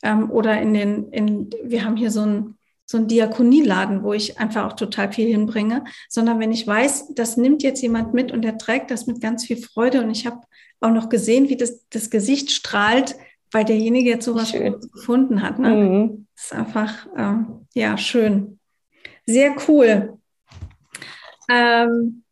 ähm, 0.03 0.30
oder 0.30 0.61
in 0.61 0.74
den, 0.74 1.12
in, 1.12 1.50
wir 1.62 1.84
haben 1.84 1.96
hier 1.96 2.11
so 2.11 2.22
ein 2.22 2.59
so 2.87 2.99
ein 2.99 3.09
Diakonieladen, 3.09 4.03
wo 4.03 4.12
ich 4.12 4.39
einfach 4.39 4.66
auch 4.66 4.74
total 4.74 5.12
viel 5.12 5.28
hinbringe, 5.28 5.85
sondern 6.09 6.41
wenn 6.41 6.53
ich 6.53 6.66
weiß, 6.66 7.14
das 7.14 7.37
nimmt 7.37 7.62
jetzt 7.62 7.80
jemand 7.80 8.12
mit 8.12 8.33
und 8.33 8.43
der 8.43 8.59
trägt 8.59 8.91
das 8.91 9.07
mit 9.07 9.20
ganz 9.20 9.47
viel 9.47 9.57
Freude 9.57 10.03
und 10.03 10.11
ich 10.11 10.26
habe 10.26 10.41
auch 10.80 10.91
noch 10.91 11.09
gesehen, 11.09 11.49
wie 11.49 11.57
das, 11.57 11.87
das 11.89 12.11
Gesicht 12.11 12.51
strahlt, 12.51 13.14
weil 13.51 13.64
derjenige 13.64 14.11
jetzt 14.11 14.24
sowas 14.24 14.51
schön. 14.51 14.80
gefunden 14.93 15.43
hat. 15.43 15.59
Ne? 15.59 15.70
Mhm. 15.70 16.26
Das 16.35 16.45
ist 16.45 16.53
einfach, 16.55 17.07
ähm, 17.16 17.66
ja, 17.74 17.97
schön. 17.97 18.59
Sehr 19.26 19.55
cool. 19.68 20.18
Ähm, 21.49 22.24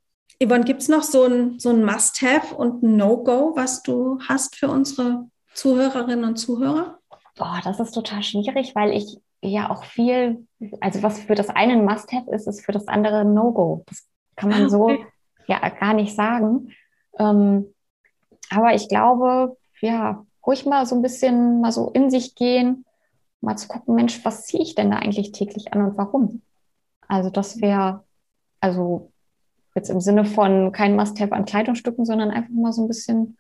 Yvonne, 0.42 0.64
gibt 0.64 0.80
es 0.80 0.88
noch 0.88 1.02
so 1.02 1.24
ein, 1.24 1.58
so 1.58 1.68
ein 1.70 1.84
Must-Have 1.84 2.54
und 2.54 2.82
ein 2.82 2.96
No-Go, 2.96 3.52
was 3.54 3.82
du 3.82 4.18
hast 4.26 4.56
für 4.56 4.68
unsere 4.68 5.28
Zuhörerinnen 5.54 6.24
und 6.24 6.36
Zuhörer? 6.36 6.98
Boah, 7.36 7.60
das 7.62 7.78
ist 7.78 7.92
total 7.92 8.22
schwierig, 8.22 8.74
weil 8.74 8.92
ich 8.92 9.18
ja 9.42 9.70
auch 9.70 9.84
viel, 9.84 10.46
also 10.80 11.02
was 11.02 11.20
für 11.20 11.34
das 11.34 11.48
eine 11.48 11.74
ein 11.74 11.84
Must-Have 11.84 12.30
ist, 12.30 12.46
ist 12.46 12.64
für 12.64 12.72
das 12.72 12.88
andere 12.88 13.20
ein 13.20 13.34
No-Go. 13.34 13.84
Das 13.86 14.06
kann 14.36 14.50
man 14.50 14.62
okay. 14.66 14.70
so 14.70 14.96
ja 15.46 15.68
gar 15.68 15.94
nicht 15.94 16.14
sagen. 16.14 16.72
Ähm, 17.18 17.74
aber 18.50 18.74
ich 18.74 18.88
glaube, 18.88 19.56
ja, 19.80 20.24
ruhig 20.46 20.66
mal 20.66 20.86
so 20.86 20.94
ein 20.94 21.02
bisschen 21.02 21.60
mal 21.60 21.72
so 21.72 21.90
in 21.90 22.10
sich 22.10 22.34
gehen, 22.34 22.84
mal 23.40 23.56
zu 23.56 23.68
gucken, 23.68 23.94
Mensch, 23.94 24.24
was 24.24 24.44
ziehe 24.44 24.62
ich 24.62 24.74
denn 24.74 24.90
da 24.90 24.98
eigentlich 24.98 25.32
täglich 25.32 25.72
an 25.72 25.82
und 25.82 25.96
warum? 25.96 26.42
Also 27.08 27.30
das 27.30 27.60
wäre, 27.60 28.04
also 28.60 29.10
jetzt 29.74 29.90
im 29.90 30.00
Sinne 30.00 30.24
von 30.24 30.72
kein 30.72 30.96
Must-Have 30.96 31.32
an 31.32 31.44
Kleidungsstücken, 31.44 32.04
sondern 32.04 32.30
einfach 32.30 32.52
mal 32.52 32.72
so 32.72 32.82
ein 32.82 32.88
bisschen 32.88 33.38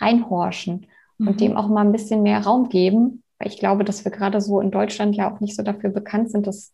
reinhorchen 0.00 0.86
mhm. 1.18 1.28
und 1.28 1.40
dem 1.40 1.56
auch 1.56 1.68
mal 1.68 1.84
ein 1.84 1.92
bisschen 1.92 2.22
mehr 2.22 2.44
Raum 2.44 2.68
geben, 2.68 3.21
weil 3.42 3.50
ich 3.50 3.58
glaube, 3.58 3.84
dass 3.84 4.04
wir 4.04 4.12
gerade 4.12 4.40
so 4.40 4.60
in 4.60 4.70
Deutschland 4.70 5.16
ja 5.16 5.32
auch 5.32 5.40
nicht 5.40 5.56
so 5.56 5.62
dafür 5.62 5.90
bekannt 5.90 6.30
sind, 6.30 6.46
dass 6.46 6.72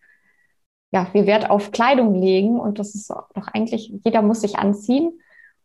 ja, 0.90 1.08
wir 1.12 1.26
Wert 1.26 1.50
auf 1.50 1.70
Kleidung 1.70 2.14
legen 2.14 2.60
und 2.60 2.78
das 2.78 2.94
ist 2.94 3.10
doch 3.10 3.48
eigentlich, 3.52 3.92
jeder 4.04 4.22
muss 4.22 4.42
sich 4.42 4.58
anziehen 4.58 5.18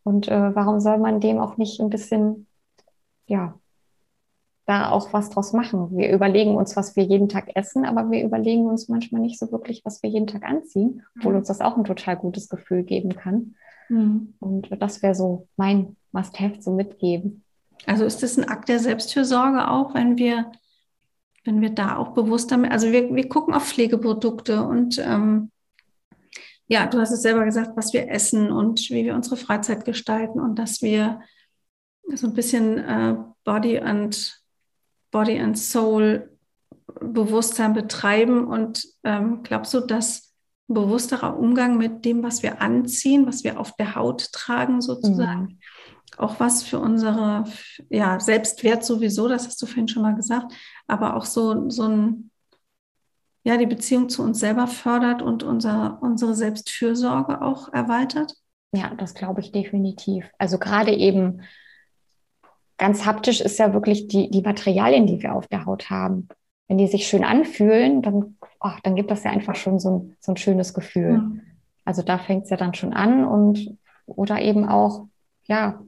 und 0.04 0.28
äh, 0.28 0.56
warum 0.56 0.80
soll 0.80 0.98
man 0.98 1.20
dem 1.20 1.40
auch 1.40 1.58
nicht 1.58 1.80
ein 1.80 1.90
bisschen, 1.90 2.48
ja, 3.26 3.58
da 4.66 4.92
auch 4.92 5.12
was 5.12 5.30
draus 5.30 5.52
machen. 5.52 5.98
Wir 5.98 6.12
überlegen 6.14 6.56
uns, 6.56 6.78
was 6.78 6.96
wir 6.96 7.04
jeden 7.04 7.28
Tag 7.28 7.54
essen, 7.56 7.84
aber 7.84 8.10
wir 8.12 8.24
überlegen 8.24 8.66
uns 8.66 8.88
manchmal 8.88 9.22
nicht 9.22 9.38
so 9.38 9.52
wirklich, 9.52 9.84
was 9.84 10.02
wir 10.04 10.10
jeden 10.10 10.28
Tag 10.28 10.44
anziehen, 10.44 11.04
obwohl 11.18 11.34
mhm. 11.34 11.40
uns 11.40 11.50
das 11.50 11.60
auch 11.60 11.76
ein 11.76 11.84
total 11.84 12.16
gutes 12.16 12.48
Gefühl 12.48 12.84
geben 12.84 13.16
kann. 13.16 13.56
Mhm. 13.90 14.36
Und 14.40 14.70
das 14.82 15.02
wäre 15.02 15.16
so 15.16 15.48
mein 15.58 15.98
Must-Have 16.14 16.60
zu 16.60 16.72
mitgeben. 16.72 17.44
Also 17.86 18.06
ist 18.06 18.24
das 18.24 18.38
ein 18.38 18.48
Akt 18.48 18.70
der 18.70 18.80
Selbstfürsorge 18.80 19.70
auch, 19.70 19.94
wenn 19.94 20.18
wir, 20.18 20.52
wenn 21.44 21.62
wir 21.62 21.72
da 21.72 21.98
auch 21.98 22.14
bewusst 22.14 22.52
damit, 22.52 22.72
also 22.72 22.92
wir, 22.92 23.14
wir 23.14 23.28
gucken 23.28 23.54
auf 23.54 23.68
Pflegeprodukte 23.68 24.64
und 24.64 24.98
ähm, 25.00 25.52
ja, 26.68 26.86
du 26.88 27.00
hast 27.00 27.12
es 27.12 27.22
selber 27.22 27.44
gesagt, 27.46 27.76
was 27.76 27.94
wir 27.94 28.10
essen 28.10 28.52
und 28.52 28.90
wie 28.90 29.04
wir 29.04 29.16
unsere 29.16 29.38
Freizeit 29.38 29.86
gestalten 29.86 30.40
und 30.40 30.58
dass 30.58 30.82
wir 30.82 31.22
so 32.14 32.28
ein 32.28 32.34
bisschen 32.34 32.78
äh, 32.78 33.16
Body 33.44 33.80
and 33.80 34.42
Body 35.12 35.40
and 35.40 35.58
Soul 35.58 36.30
Bewusstsein 37.00 37.74
betreiben 37.74 38.48
und 38.48 38.88
ähm, 39.04 39.44
glaubst 39.44 39.74
du, 39.74 39.82
dass 39.82 40.34
bewussterer 40.68 41.38
Umgang 41.38 41.78
mit 41.78 42.06
dem, 42.06 42.24
was 42.24 42.44
wir 42.44 42.62
anziehen, 42.62 43.26
was 43.26 43.44
wir 43.44 43.60
auf 43.60 43.76
der 43.76 43.96
Haut 43.96 44.32
tragen, 44.32 44.82
sozusagen, 44.82 45.42
mhm. 45.42 45.60
Auch 46.18 46.40
was 46.40 46.64
für 46.64 46.80
unsere 46.80 47.44
ja, 47.90 48.20
Selbstwert 48.20 48.84
sowieso, 48.84 49.28
das 49.28 49.48
hast 49.48 49.62
du 49.62 49.66
vorhin 49.66 49.88
schon 49.88 50.04
mal 50.04 50.16
gesagt, 50.16 50.54
aber 50.88 51.16
auch 51.16 51.26
so, 51.26 51.70
so 51.70 51.84
ein, 51.84 52.32
ja, 53.44 53.58
die 53.58 53.66
Beziehung 53.66 54.10
zu 54.10 54.24
uns 54.24 54.40
selber 54.40 54.68
fördert 54.68 55.22
und 55.22 55.44
unser, 55.44 56.00
unsere 56.02 56.36
Selbstfürsorge 56.36 57.42
auch 57.42 57.72
erweitert? 57.74 58.36
Ja, 58.72 58.94
das 58.96 59.14
glaube 59.14 59.42
ich 59.42 59.52
definitiv. 59.52 60.30
Also 60.38 60.58
gerade 60.58 60.94
eben 60.94 61.42
ganz 62.78 63.06
haptisch 63.06 63.42
ist 63.42 63.60
ja 63.60 63.74
wirklich 63.74 64.08
die, 64.08 64.30
die 64.32 64.42
Materialien, 64.42 65.08
die 65.08 65.22
wir 65.22 65.34
auf 65.34 65.48
der 65.48 65.66
Haut 65.66 65.90
haben. 65.90 66.28
Wenn 66.68 66.78
die 66.78 66.88
sich 66.88 67.08
schön 67.08 67.24
anfühlen, 67.24 68.02
dann, 68.02 68.38
ach, 68.60 68.80
dann 68.82 68.96
gibt 68.96 69.12
das 69.12 69.24
ja 69.24 69.32
einfach 69.32 69.56
schon 69.56 69.80
so 69.80 69.90
ein, 69.90 70.18
so 70.20 70.32
ein 70.32 70.38
schönes 70.38 70.74
Gefühl. 70.74 71.20
Mhm. 71.20 71.42
Also 71.86 72.02
da 72.02 72.18
fängt 72.18 72.46
es 72.46 72.50
ja 72.50 72.58
dann 72.58 72.74
schon 72.74 72.94
an 72.94 73.26
und 73.26 73.78
oder 74.06 74.42
eben 74.42 74.68
auch, 74.68 75.08
ja, 75.46 75.82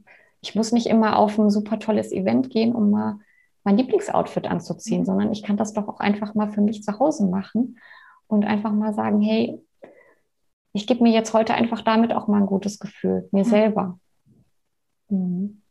ich 0.46 0.54
muss 0.54 0.72
nicht 0.72 0.86
immer 0.86 1.18
auf 1.18 1.40
ein 1.40 1.50
super 1.50 1.80
tolles 1.80 2.12
Event 2.12 2.52
gehen, 2.52 2.76
um 2.76 2.92
mal 2.92 3.18
mein 3.64 3.78
Lieblingsoutfit 3.78 4.46
anzuziehen, 4.46 5.02
mhm. 5.02 5.06
sondern 5.06 5.32
ich 5.32 5.42
kann 5.42 5.58
das 5.58 5.74
doch 5.74 5.88
auch 5.88 6.00
einfach 6.00 6.36
mal 6.36 6.52
für 6.52 6.62
mich 6.62 6.84
zu 6.84 7.00
Hause 7.00 7.26
machen 7.26 7.80
und 8.28 8.46
einfach 8.46 8.72
mal 8.72 8.94
sagen, 8.94 9.22
hey, 9.22 9.60
ich 10.74 10.86
gebe 10.86 11.02
mir 11.02 11.12
jetzt 11.12 11.34
heute 11.34 11.56
einfach 11.56 11.82
damit 11.82 12.14
auch 12.14 12.28
mal 12.28 12.38
ein 12.38 12.46
gutes 12.46 12.78
Gefühl, 12.78 13.28
mir 13.32 13.44
mhm. 13.44 13.50
selber. 13.50 14.00
Mhm. 15.10 15.62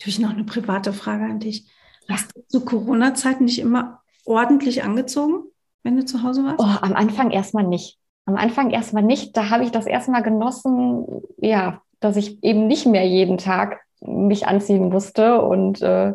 Habe 0.00 0.10
ich 0.10 0.18
noch 0.18 0.30
eine 0.30 0.44
private 0.44 0.92
Frage 0.92 1.24
an 1.24 1.40
dich. 1.40 1.66
Hast 2.10 2.36
du 2.36 2.42
zu 2.46 2.64
Corona-Zeiten 2.64 3.44
nicht 3.44 3.58
immer 3.58 4.02
ordentlich 4.26 4.84
angezogen, 4.84 5.44
wenn 5.82 5.96
du 5.96 6.04
zu 6.04 6.22
Hause 6.22 6.44
warst? 6.44 6.58
Oh, 6.58 6.84
am 6.84 6.92
Anfang 6.92 7.30
erstmal 7.30 7.66
nicht. 7.66 7.98
Am 8.26 8.36
Anfang 8.36 8.70
erstmal 8.70 9.02
nicht. 9.02 9.34
Da 9.34 9.48
habe 9.48 9.64
ich 9.64 9.70
das 9.70 9.86
erstmal 9.86 10.22
genossen, 10.22 11.06
ja, 11.38 11.80
dass 12.00 12.16
ich 12.16 12.42
eben 12.44 12.66
nicht 12.66 12.84
mehr 12.84 13.06
jeden 13.08 13.38
Tag 13.38 13.83
mich 14.04 14.46
anziehen 14.46 14.88
musste 14.88 15.42
und 15.42 15.82
äh, 15.82 16.14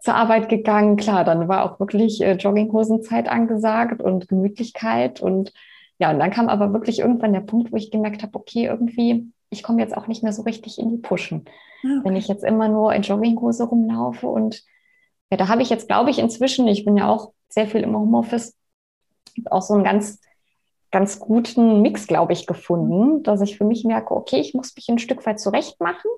zur 0.00 0.14
Arbeit 0.14 0.48
gegangen. 0.48 0.96
Klar, 0.96 1.24
dann 1.24 1.48
war 1.48 1.64
auch 1.64 1.80
wirklich 1.80 2.20
äh, 2.20 2.32
Jogginghosenzeit 2.32 3.28
angesagt 3.28 4.02
und 4.02 4.28
Gemütlichkeit 4.28 5.20
und 5.20 5.52
ja, 6.00 6.10
und 6.10 6.20
dann 6.20 6.30
kam 6.30 6.48
aber 6.48 6.72
wirklich 6.72 7.00
irgendwann 7.00 7.32
der 7.32 7.40
Punkt, 7.40 7.72
wo 7.72 7.76
ich 7.76 7.90
gemerkt 7.90 8.22
habe, 8.22 8.38
okay, 8.38 8.66
irgendwie, 8.66 9.32
ich 9.50 9.64
komme 9.64 9.82
jetzt 9.82 9.96
auch 9.96 10.06
nicht 10.06 10.22
mehr 10.22 10.32
so 10.32 10.42
richtig 10.42 10.78
in 10.78 10.90
die 10.90 10.98
Pushen. 10.98 11.44
Ah, 11.84 11.98
okay. 11.98 12.00
Wenn 12.04 12.16
ich 12.16 12.28
jetzt 12.28 12.44
immer 12.44 12.68
nur 12.68 12.94
in 12.94 13.02
Jogginghose 13.02 13.64
rumlaufe 13.64 14.28
und 14.28 14.62
ja, 15.30 15.36
da 15.36 15.48
habe 15.48 15.62
ich 15.62 15.70
jetzt, 15.70 15.88
glaube 15.88 16.10
ich, 16.10 16.20
inzwischen, 16.20 16.68
ich 16.68 16.84
bin 16.84 16.96
ja 16.96 17.08
auch 17.08 17.32
sehr 17.48 17.66
viel 17.66 17.82
im 17.82 17.96
Homeoffice, 17.96 18.56
auch 19.50 19.62
so 19.62 19.74
einen 19.74 19.84
ganz, 19.84 20.20
ganz 20.90 21.18
guten 21.18 21.82
Mix, 21.82 22.06
glaube 22.06 22.32
ich, 22.32 22.46
gefunden, 22.46 23.22
dass 23.22 23.40
ich 23.40 23.58
für 23.58 23.64
mich 23.64 23.84
merke, 23.84 24.14
okay, 24.14 24.38
ich 24.38 24.54
muss 24.54 24.74
mich 24.74 24.88
ein 24.88 24.98
Stück 24.98 25.26
weit 25.26 25.40
zurecht 25.40 25.80
machen. 25.80 26.10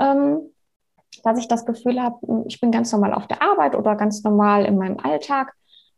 Ähm, 0.00 0.40
dass 1.22 1.38
ich 1.38 1.48
das 1.48 1.66
Gefühl 1.66 2.02
habe, 2.02 2.44
ich 2.46 2.60
bin 2.60 2.72
ganz 2.72 2.90
normal 2.92 3.14
auf 3.14 3.26
der 3.26 3.42
Arbeit 3.42 3.76
oder 3.76 3.96
ganz 3.96 4.24
normal 4.24 4.64
in 4.64 4.76
meinem 4.76 4.98
Alltag, 4.98 5.54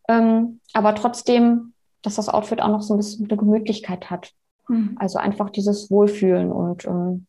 ähm, 0.09 0.61
aber 0.73 0.95
trotzdem, 0.95 1.73
dass 2.03 2.17
das 2.17 2.29
Outfit 2.29 2.61
auch 2.61 2.69
noch 2.69 2.83
so 2.83 2.95
ein 2.95 2.99
bisschen 2.99 3.27
eine 3.27 3.39
Gemütlichkeit 3.39 4.11
hat. 4.11 4.33
Mhm. 4.69 4.97
Also 4.99 5.19
einfach 5.19 5.51
dieses 5.51 5.91
Wohlfühlen 5.91 6.53
und 6.53 6.85
ähm, 6.85 7.27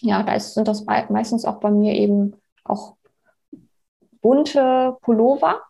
ja, 0.00 0.22
da 0.22 0.34
ist, 0.34 0.54
sind 0.54 0.68
das 0.68 0.84
meistens 0.84 1.44
auch 1.44 1.60
bei 1.60 1.70
mir 1.70 1.94
eben 1.94 2.34
auch 2.64 2.96
bunte 4.20 4.96
Pullover, 5.02 5.60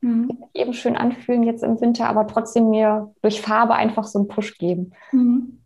mhm. 0.00 0.28
die 0.28 0.60
eben 0.60 0.72
schön 0.72 0.96
anfühlen 0.96 1.42
jetzt 1.42 1.62
im 1.62 1.80
Winter, 1.80 2.08
aber 2.08 2.26
trotzdem 2.26 2.70
mir 2.70 3.12
durch 3.22 3.40
Farbe 3.40 3.74
einfach 3.74 4.04
so 4.04 4.18
einen 4.18 4.28
Push 4.28 4.58
geben. 4.58 4.92
Mhm. 5.12 5.63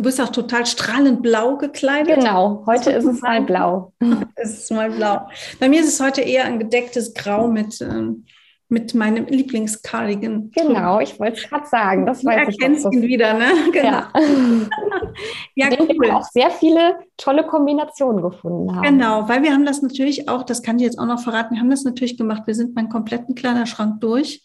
Du 0.00 0.04
bist 0.04 0.18
auch 0.18 0.30
total 0.30 0.64
strahlend 0.64 1.20
blau 1.20 1.58
gekleidet. 1.58 2.20
Genau, 2.20 2.64
heute 2.64 2.90
ist 2.90 3.04
es 3.04 3.20
mal 3.20 3.42
blau. 3.42 3.92
es 4.34 4.60
ist 4.60 4.72
mal 4.72 4.90
blau. 4.90 5.28
Bei 5.58 5.68
mir 5.68 5.82
ist 5.82 5.88
es 5.88 6.00
heute 6.00 6.22
eher 6.22 6.46
ein 6.46 6.58
gedecktes 6.58 7.12
Grau 7.12 7.48
mit, 7.48 7.82
ähm, 7.82 8.24
mit 8.70 8.94
meinem 8.94 9.26
Lieblingscardigan. 9.26 10.52
Genau, 10.52 11.00
ich 11.00 11.20
wollte 11.20 11.42
es 11.42 11.46
gerade 11.46 11.66
sagen. 11.66 12.06
Das 12.06 12.22
du 12.22 12.28
weiß 12.28 12.48
erkennst 12.48 12.86
ich 12.90 12.96
ihn 12.96 13.02
wieder, 13.02 13.34
ne? 13.34 13.44
Genau. 13.74 13.88
Ja, 13.88 14.10
ja 15.54 15.68
cool. 15.78 15.88
wir 16.00 16.16
auch 16.16 16.24
sehr 16.24 16.50
viele 16.50 17.00
tolle 17.18 17.46
Kombinationen 17.46 18.22
gefunden 18.22 18.74
haben. 18.74 18.82
Genau, 18.82 19.28
weil 19.28 19.42
wir 19.42 19.52
haben 19.52 19.66
das 19.66 19.82
natürlich 19.82 20.30
auch, 20.30 20.44
das 20.44 20.62
kann 20.62 20.78
ich 20.78 20.84
jetzt 20.84 20.98
auch 20.98 21.04
noch 21.04 21.20
verraten, 21.20 21.56
wir 21.56 21.60
haben 21.60 21.68
das 21.68 21.84
natürlich 21.84 22.16
gemacht. 22.16 22.44
Wir 22.46 22.54
sind 22.54 22.74
meinen 22.74 22.88
kompletten 22.88 23.34
Kleiderschrank 23.34 24.00
durch 24.00 24.42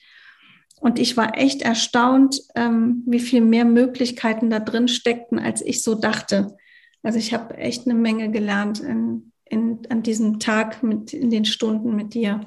und 0.80 1.00
ich 1.00 1.18
war 1.18 1.38
echt 1.38 1.62
erstaunt, 1.62 2.42
ähm, 2.56 3.04
wie 3.06 3.20
viel 3.20 3.42
mehr 3.42 3.66
Möglichkeiten 3.66 4.50
da 4.50 4.60
drin 4.60 4.88
steckten, 4.88 5.40
als 5.40 5.62
ich 5.62 5.84
so 5.84 5.96
dachte. 5.96 6.58
Also 7.02 7.20
ich 7.20 7.34
habe 7.34 7.58
echt 7.58 7.86
eine 7.86 7.94
Menge 7.94 8.32
gelernt 8.32 8.80
in, 8.80 9.32
in, 9.46 9.80
an 9.90 10.04
diesem 10.04 10.40
Tag 10.40 10.84
mit, 10.84 11.14
in 11.14 11.30
den 11.30 11.46
Stunden 11.46 11.96
mit 11.96 12.14
dir. 12.14 12.42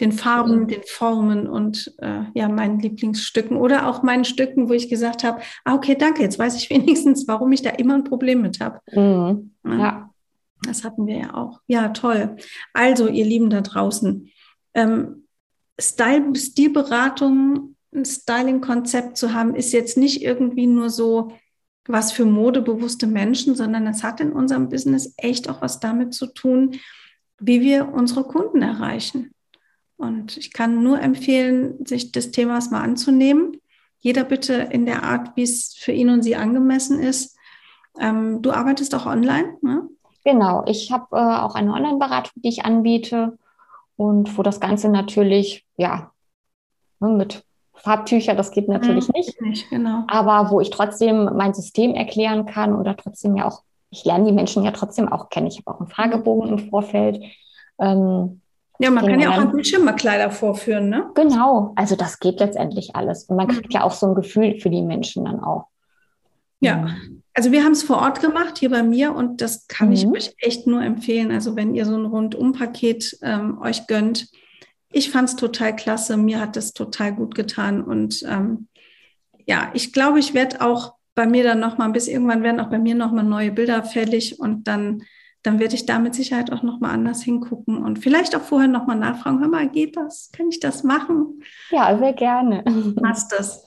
Den 0.00 0.12
Farben, 0.12 0.66
den 0.66 0.80
Formen 0.86 1.46
und 1.46 1.94
äh, 1.98 2.22
ja, 2.32 2.48
meinen 2.48 2.80
Lieblingsstücken 2.80 3.58
oder 3.58 3.86
auch 3.86 4.02
meinen 4.02 4.24
Stücken, 4.24 4.70
wo 4.70 4.72
ich 4.72 4.88
gesagt 4.88 5.24
habe, 5.24 5.42
ah, 5.66 5.74
okay, 5.74 5.94
danke, 5.94 6.22
jetzt 6.22 6.38
weiß 6.38 6.56
ich 6.56 6.70
wenigstens, 6.70 7.28
warum 7.28 7.52
ich 7.52 7.60
da 7.60 7.70
immer 7.70 7.94
ein 7.94 8.04
Problem 8.04 8.40
mit 8.40 8.60
habe. 8.60 8.80
Mhm. 8.92 9.52
Ja. 9.64 10.10
Das 10.62 10.84
hatten 10.84 11.06
wir 11.06 11.16
ja 11.16 11.34
auch. 11.34 11.60
Ja, 11.66 11.88
toll. 11.88 12.36
Also, 12.72 13.08
ihr 13.08 13.24
Lieben 13.24 13.50
da 13.50 13.60
draußen, 13.60 14.30
ähm, 14.74 15.19
Style, 15.80 16.34
Stilberatung, 16.36 17.76
ein 17.94 18.04
Styling-Konzept 18.04 19.16
zu 19.16 19.34
haben, 19.34 19.54
ist 19.54 19.72
jetzt 19.72 19.96
nicht 19.96 20.22
irgendwie 20.22 20.66
nur 20.66 20.90
so 20.90 21.32
was 21.86 22.12
für 22.12 22.24
modebewusste 22.24 23.06
Menschen, 23.06 23.54
sondern 23.56 23.86
es 23.86 24.02
hat 24.02 24.20
in 24.20 24.32
unserem 24.32 24.68
Business 24.68 25.14
echt 25.16 25.48
auch 25.48 25.60
was 25.62 25.80
damit 25.80 26.14
zu 26.14 26.26
tun, 26.26 26.76
wie 27.40 27.60
wir 27.60 27.92
unsere 27.92 28.24
Kunden 28.24 28.62
erreichen. 28.62 29.32
Und 29.96 30.36
ich 30.36 30.52
kann 30.52 30.82
nur 30.82 31.00
empfehlen, 31.00 31.84
sich 31.84 32.12
des 32.12 32.30
Themas 32.30 32.70
mal 32.70 32.82
anzunehmen. 32.82 33.56
Jeder 33.98 34.24
bitte 34.24 34.54
in 34.54 34.86
der 34.86 35.02
Art, 35.02 35.36
wie 35.36 35.42
es 35.42 35.74
für 35.78 35.92
ihn 35.92 36.08
und 36.08 36.22
sie 36.22 36.36
angemessen 36.36 37.00
ist. 37.00 37.36
Ähm, 37.98 38.40
du 38.40 38.52
arbeitest 38.52 38.94
auch 38.94 39.06
online, 39.06 39.56
ne? 39.62 39.88
Genau, 40.24 40.64
ich 40.66 40.92
habe 40.92 41.16
äh, 41.16 41.18
auch 41.18 41.54
eine 41.54 41.72
Online-Beratung, 41.72 42.32
die 42.36 42.48
ich 42.48 42.64
anbiete 42.64 43.38
und 44.00 44.38
wo 44.38 44.42
das 44.42 44.60
Ganze 44.60 44.88
natürlich, 44.88 45.66
ja, 45.76 46.10
ne, 47.00 47.08
mit 47.10 47.44
Farbtücher, 47.74 48.34
das 48.34 48.50
geht 48.50 48.66
natürlich 48.66 49.08
mhm, 49.08 49.12
nicht. 49.14 49.40
nicht 49.42 49.68
genau. 49.68 50.04
Aber 50.08 50.50
wo 50.50 50.62
ich 50.62 50.70
trotzdem 50.70 51.28
mein 51.36 51.52
System 51.52 51.94
erklären 51.94 52.46
kann 52.46 52.74
oder 52.74 52.96
trotzdem 52.96 53.36
ja 53.36 53.46
auch, 53.46 53.60
ich 53.90 54.06
lerne 54.06 54.24
die 54.24 54.32
Menschen 54.32 54.64
ja 54.64 54.70
trotzdem 54.70 55.12
auch 55.12 55.28
kennen. 55.28 55.48
Ich 55.48 55.58
habe 55.58 55.76
auch 55.76 55.80
einen 55.80 55.90
Fragebogen 55.90 56.48
im 56.48 56.70
Vorfeld. 56.70 57.22
Ähm, 57.78 58.40
ja, 58.78 58.90
man 58.90 59.06
kann 59.06 59.20
ja 59.20 59.32
auch 59.32 59.36
an 59.36 59.52
Bildschirm 59.52 59.84
mal 59.84 59.92
Kleider 59.92 60.30
vorführen, 60.30 60.88
ne? 60.88 61.10
Genau, 61.14 61.74
also 61.76 61.94
das 61.94 62.20
geht 62.20 62.40
letztendlich 62.40 62.96
alles. 62.96 63.24
Und 63.24 63.36
man 63.36 63.48
kriegt 63.48 63.68
mhm. 63.68 63.72
ja 63.72 63.84
auch 63.84 63.92
so 63.92 64.06
ein 64.06 64.14
Gefühl 64.14 64.58
für 64.60 64.70
die 64.70 64.80
Menschen 64.80 65.26
dann 65.26 65.40
auch. 65.40 65.66
Ja, 66.60 66.88
also 67.34 67.52
wir 67.52 67.64
haben 67.64 67.72
es 67.72 67.82
vor 67.82 67.98
Ort 67.98 68.20
gemacht, 68.20 68.58
hier 68.58 68.70
bei 68.70 68.82
mir, 68.82 69.14
und 69.14 69.40
das 69.40 69.66
kann 69.68 69.88
mhm. 69.88 69.94
ich 69.94 70.06
euch 70.06 70.34
echt 70.38 70.66
nur 70.66 70.82
empfehlen. 70.82 71.30
Also 71.30 71.56
wenn 71.56 71.74
ihr 71.74 71.86
so 71.86 71.96
ein 71.96 72.06
Rundumpaket 72.06 73.18
ähm, 73.22 73.60
euch 73.60 73.86
gönnt, 73.86 74.28
ich 74.92 75.10
fand 75.10 75.28
es 75.28 75.36
total 75.36 75.76
klasse, 75.76 76.16
mir 76.16 76.40
hat 76.40 76.56
es 76.56 76.72
total 76.72 77.14
gut 77.14 77.34
getan. 77.34 77.82
Und 77.82 78.24
ähm, 78.28 78.68
ja, 79.46 79.70
ich 79.74 79.92
glaube, 79.92 80.18
ich 80.18 80.34
werde 80.34 80.60
auch 80.60 80.94
bei 81.14 81.26
mir 81.26 81.44
dann 81.44 81.60
nochmal, 81.60 81.92
bis 81.92 82.08
irgendwann 82.08 82.42
werden 82.42 82.60
auch 82.60 82.70
bei 82.70 82.78
mir 82.78 82.94
nochmal 82.94 83.24
neue 83.24 83.52
Bilder 83.52 83.82
fällig 83.84 84.40
und 84.40 84.66
dann 84.66 85.02
dann 85.42 85.58
werde 85.58 85.74
ich 85.74 85.86
da 85.86 85.98
mit 85.98 86.14
Sicherheit 86.14 86.52
auch 86.52 86.62
nochmal 86.62 86.92
anders 86.92 87.22
hingucken 87.22 87.78
und 87.82 87.98
vielleicht 87.98 88.36
auch 88.36 88.42
vorher 88.42 88.68
nochmal 88.68 88.96
nachfragen, 88.96 89.40
hör 89.40 89.48
mal, 89.48 89.68
geht 89.68 89.96
das? 89.96 90.30
Kann 90.32 90.48
ich 90.48 90.60
das 90.60 90.84
machen? 90.84 91.42
Ja, 91.70 91.96
sehr 91.98 92.12
gerne. 92.12 92.62
Passt 93.02 93.32
das. 93.32 93.64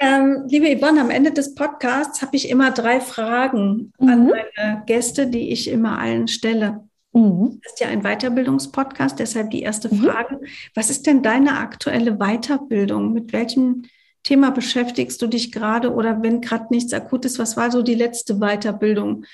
Ähm, 0.00 0.44
liebe 0.48 0.66
Yvonne, 0.66 1.00
am 1.00 1.10
Ende 1.10 1.30
des 1.30 1.54
Podcasts 1.54 2.20
habe 2.20 2.34
ich 2.36 2.48
immer 2.48 2.72
drei 2.72 3.00
Fragen 3.00 3.92
mhm. 3.98 4.08
an 4.08 4.26
meine 4.26 4.82
Gäste, 4.86 5.28
die 5.28 5.50
ich 5.50 5.68
immer 5.70 5.98
allen 5.98 6.26
stelle. 6.26 6.88
Mhm. 7.12 7.60
Das 7.62 7.74
ist 7.74 7.80
ja 7.80 7.88
ein 7.88 8.02
Weiterbildungspodcast, 8.02 9.18
deshalb 9.18 9.50
die 9.50 9.62
erste 9.62 9.94
mhm. 9.94 10.00
Frage. 10.00 10.40
Was 10.74 10.90
ist 10.90 11.06
denn 11.06 11.22
deine 11.22 11.58
aktuelle 11.58 12.16
Weiterbildung? 12.18 13.12
Mit 13.12 13.32
welchem 13.32 13.84
Thema 14.24 14.50
beschäftigst 14.50 15.22
du 15.22 15.26
dich 15.26 15.52
gerade 15.52 15.92
oder 15.92 16.22
wenn 16.22 16.40
gerade 16.40 16.66
nichts 16.70 16.92
akut 16.92 17.24
ist, 17.24 17.38
was 17.38 17.56
war 17.56 17.70
so 17.70 17.82
die 17.82 17.94
letzte 17.94 18.40
Weiterbildung 18.40 19.24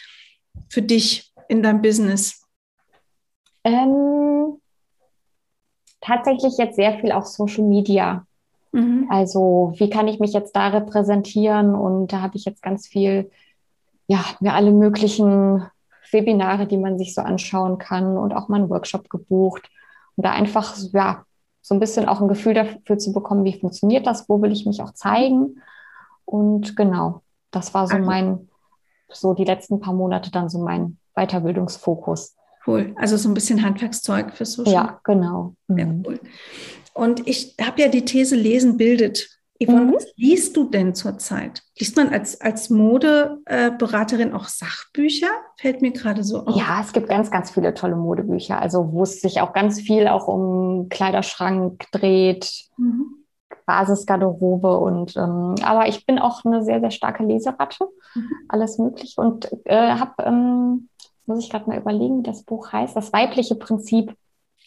für 0.69 0.83
dich? 0.83 1.34
In 1.49 1.63
deinem 1.63 1.83
Business? 1.83 2.43
Ähm, 3.65 4.61
tatsächlich 6.01 6.57
jetzt 6.59 6.77
sehr 6.77 6.99
viel 6.99 7.13
auf 7.13 7.27
Social 7.27 7.65
Media. 7.65 8.27
Mhm. 8.73 9.07
Also 9.09 9.73
wie 9.77 9.89
kann 9.89 10.09
ich 10.09 10.21
mich 10.21 10.33
jetzt 10.33 10.55
da 10.55 10.69
repräsentieren? 10.69 11.75
Und 11.75 12.13
da 12.13 12.21
habe 12.21 12.37
ich 12.37 12.45
jetzt 12.45 12.63
ganz 12.63 12.87
viel, 12.87 13.31
ja, 14.07 14.25
mir 14.41 14.53
alle 14.53 14.73
möglichen 14.73 15.65
Webinare, 16.11 16.67
die 16.67 16.77
man 16.77 16.99
sich 16.99 17.15
so 17.15 17.23
anschauen 17.23 17.79
kann 17.79 18.19
und 18.19 18.35
auch 18.35 18.49
mal 18.49 18.57
einen 18.57 18.71
Workshop 18.71 19.09
gebucht. 19.09 19.71
Und 20.17 20.27
da 20.27 20.33
einfach, 20.33 20.77
ja, 20.93 21.25
so 21.63 21.75
ein 21.75 21.81
bisschen 21.81 22.07
auch 22.07 22.21
ein 22.21 22.29
Gefühl 22.29 22.53
dafür 22.53 22.99
zu 22.99 23.13
bekommen, 23.13 23.45
wie 23.45 23.59
funktioniert 23.59 24.07
das, 24.07 24.29
wo 24.29 24.43
will 24.43 24.53
ich 24.53 24.67
mich 24.67 24.83
auch 24.83 24.93
zeigen. 24.93 25.63
Und 26.27 26.77
genau, 26.77 27.23
das 27.51 27.73
war 27.73 27.87
so 27.87 27.97
mein, 27.99 28.49
so 29.09 29.33
die 29.33 29.45
letzten 29.45 29.81
paar 29.81 29.95
Monate 29.95 30.31
dann 30.31 30.51
so 30.51 30.59
mein 30.59 30.99
Weiterbildungsfokus. 31.15 32.37
Cool. 32.67 32.95
Also 32.97 33.17
so 33.17 33.29
ein 33.29 33.35
bisschen 33.35 33.63
Handwerkszeug 33.63 34.33
für 34.33 34.47
Social. 34.47 34.73
Ja, 34.73 35.01
genau. 35.05 35.55
Sehr 35.69 35.87
mhm. 35.87 36.05
cool. 36.07 36.21
Und 36.95 37.27
ich 37.27 37.57
habe 37.61 37.83
ja 37.83 37.89
die 37.89 38.05
These 38.05 38.37
Lesen 38.37 38.77
bildet. 38.77 39.29
Yvonne, 39.63 39.87
mhm. 39.87 39.95
was 39.95 40.07
liest 40.17 40.57
du 40.57 40.65
denn 40.65 40.95
zurzeit? 40.95 41.63
Liest 41.79 41.97
man 41.97 42.09
als, 42.09 42.41
als 42.41 42.71
Modeberaterin 42.71 44.33
auch 44.33 44.47
Sachbücher? 44.47 45.29
Fällt 45.59 45.81
mir 45.81 45.93
gerade 45.93 46.25
so 46.25 46.45
auf. 46.45 46.57
Ja, 46.57 46.81
es 46.81 46.93
gibt 46.93 47.09
ganz, 47.09 47.31
ganz 47.31 47.51
viele 47.51 47.73
tolle 47.75 47.97
Modebücher. 47.97 48.61
Also 48.61 48.93
wo 48.93 49.03
es 49.03 49.21
sich 49.21 49.41
auch 49.41 49.53
ganz 49.53 49.81
viel 49.81 50.09
auch 50.09 50.27
um 50.27 50.89
Kleiderschrank 50.89 51.85
dreht, 51.93 52.51
mhm. 52.77 53.25
Basisgarderobe 53.67 54.79
und 54.79 55.17
ähm, 55.17 55.55
aber 55.63 55.89
ich 55.89 56.05
bin 56.05 56.19
auch 56.19 56.45
eine 56.45 56.65
sehr, 56.65 56.81
sehr 56.81 56.91
starke 56.91 57.25
Leseratte. 57.25 57.87
Mhm. 58.15 58.31
Alles 58.49 58.79
möglich 58.79 59.15
und 59.17 59.51
äh, 59.65 59.93
habe 59.93 60.23
ähm, 60.25 60.89
muss 61.27 61.45
ich 61.45 61.51
gerade 61.51 61.69
mal 61.69 61.79
überlegen, 61.79 62.19
wie 62.19 62.23
das 62.23 62.43
Buch 62.43 62.73
heißt, 62.73 62.97
das 62.97 63.13
weibliche 63.13 63.55
Prinzip. 63.55 64.15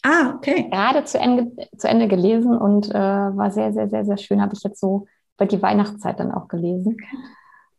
Ah, 0.02 0.34
okay. 0.36 0.68
Gerade 0.70 1.04
zu 1.04 1.18
Ende, 1.18 1.68
zu 1.76 1.88
Ende 1.88 2.08
gelesen 2.08 2.56
und 2.56 2.90
äh, 2.90 2.94
war 2.94 3.50
sehr, 3.50 3.72
sehr, 3.72 3.88
sehr, 3.88 4.04
sehr 4.04 4.16
schön. 4.16 4.40
Habe 4.40 4.54
ich 4.54 4.62
jetzt 4.62 4.80
so 4.80 5.06
über 5.36 5.46
die 5.46 5.60
Weihnachtszeit 5.60 6.18
dann 6.20 6.32
auch 6.32 6.48
gelesen. 6.48 6.96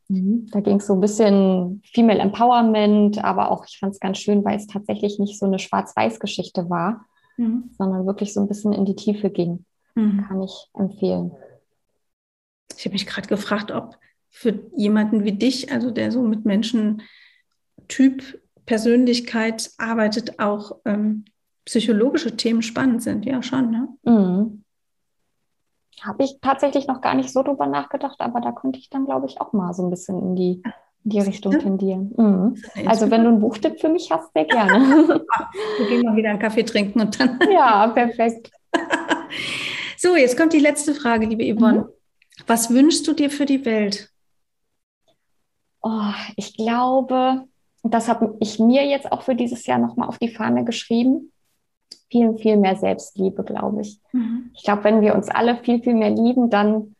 Mhm. 0.09 0.47
Da 0.51 0.59
ging 0.59 0.77
es 0.77 0.87
so 0.87 0.93
ein 0.93 1.01
bisschen 1.01 1.81
Female 1.93 2.19
Empowerment, 2.19 3.23
aber 3.23 3.51
auch, 3.51 3.65
ich 3.65 3.77
fand 3.79 3.93
es 3.93 3.99
ganz 3.99 4.17
schön, 4.17 4.43
weil 4.43 4.57
es 4.57 4.67
tatsächlich 4.67 5.19
nicht 5.19 5.39
so 5.39 5.45
eine 5.45 5.59
Schwarz-Weiß-Geschichte 5.59 6.69
war, 6.69 7.05
mhm. 7.37 7.69
sondern 7.77 8.05
wirklich 8.05 8.33
so 8.33 8.41
ein 8.41 8.47
bisschen 8.47 8.73
in 8.73 8.85
die 8.85 8.95
Tiefe 8.95 9.29
ging. 9.29 9.65
Mhm. 9.95 10.25
Kann 10.27 10.41
ich 10.41 10.69
empfehlen. 10.73 11.31
Ich 12.75 12.85
habe 12.85 12.93
mich 12.93 13.07
gerade 13.07 13.27
gefragt, 13.27 13.71
ob 13.71 13.97
für 14.29 14.59
jemanden 14.75 15.23
wie 15.23 15.33
dich, 15.33 15.71
also 15.71 15.91
der 15.91 16.11
so 16.11 16.21
mit 16.21 16.45
Menschen 16.45 17.01
Typ 17.87 18.39
Persönlichkeit 18.69 19.71
arbeitet, 19.79 20.39
auch 20.39 20.73
ähm, 20.85 21.25
psychologische 21.65 22.37
Themen 22.37 22.61
spannend 22.61 23.01
sind. 23.01 23.25
Ja, 23.25 23.41
schon. 23.41 23.71
Ne? 23.71 23.87
Mhm. 24.03 24.63
Habe 26.01 26.23
ich 26.23 26.37
tatsächlich 26.39 26.85
noch 26.85 27.01
gar 27.01 27.15
nicht 27.15 27.33
so 27.33 27.41
drüber 27.41 27.65
nachgedacht, 27.65 28.17
aber 28.19 28.41
da 28.41 28.51
könnte 28.51 28.77
ich 28.77 28.91
dann, 28.91 29.05
glaube 29.05 29.25
ich, 29.25 29.41
auch 29.41 29.53
mal 29.53 29.73
so 29.73 29.83
ein 29.83 29.89
bisschen 29.89 30.19
in 30.19 30.35
die, 30.35 30.61
in 31.03 31.09
die 31.09 31.19
Richtung 31.19 31.57
tendieren. 31.57 32.13
Mhm. 32.15 32.63
Also, 32.85 33.09
wenn 33.09 33.23
du 33.23 33.31
ein 33.31 33.39
Buchtipp 33.39 33.79
für 33.79 33.89
mich 33.89 34.11
hast, 34.11 34.31
sehr 34.33 34.45
gerne. 34.45 34.71
Wir 35.79 35.87
gehen 35.87 36.05
mal 36.05 36.15
wieder 36.15 36.29
einen 36.29 36.39
Kaffee 36.39 36.61
trinken 36.63 37.01
und 37.01 37.19
dann. 37.19 37.39
ja, 37.51 37.87
perfekt. 37.87 38.51
so, 39.97 40.15
jetzt 40.15 40.37
kommt 40.37 40.53
die 40.53 40.59
letzte 40.59 40.93
Frage, 40.93 41.25
liebe 41.25 41.43
Yvonne. 41.43 41.79
Mhm. 41.79 41.89
Was 42.45 42.69
wünschst 42.69 43.07
du 43.07 43.13
dir 43.13 43.31
für 43.31 43.47
die 43.47 43.65
Welt? 43.65 44.11
Oh, 45.81 46.13
ich 46.35 46.55
glaube, 46.55 47.48
das 47.83 48.07
habe 48.07 48.35
ich 48.39 48.59
mir 48.59 48.85
jetzt 48.85 49.11
auch 49.11 49.21
für 49.21 49.35
dieses 49.35 49.65
Jahr 49.65 49.79
nochmal 49.79 50.07
auf 50.07 50.17
die 50.17 50.33
Fahne 50.33 50.65
geschrieben. 50.65 51.31
Viel, 52.11 52.37
viel 52.37 52.57
mehr 52.57 52.75
Selbstliebe, 52.75 53.43
glaube 53.43 53.81
ich. 53.81 53.99
Mhm. 54.11 54.51
Ich 54.55 54.63
glaube, 54.63 54.83
wenn 54.83 55.01
wir 55.01 55.15
uns 55.15 55.29
alle 55.29 55.57
viel, 55.57 55.81
viel 55.81 55.93
mehr 55.93 56.09
lieben, 56.09 56.49
dann, 56.49 56.95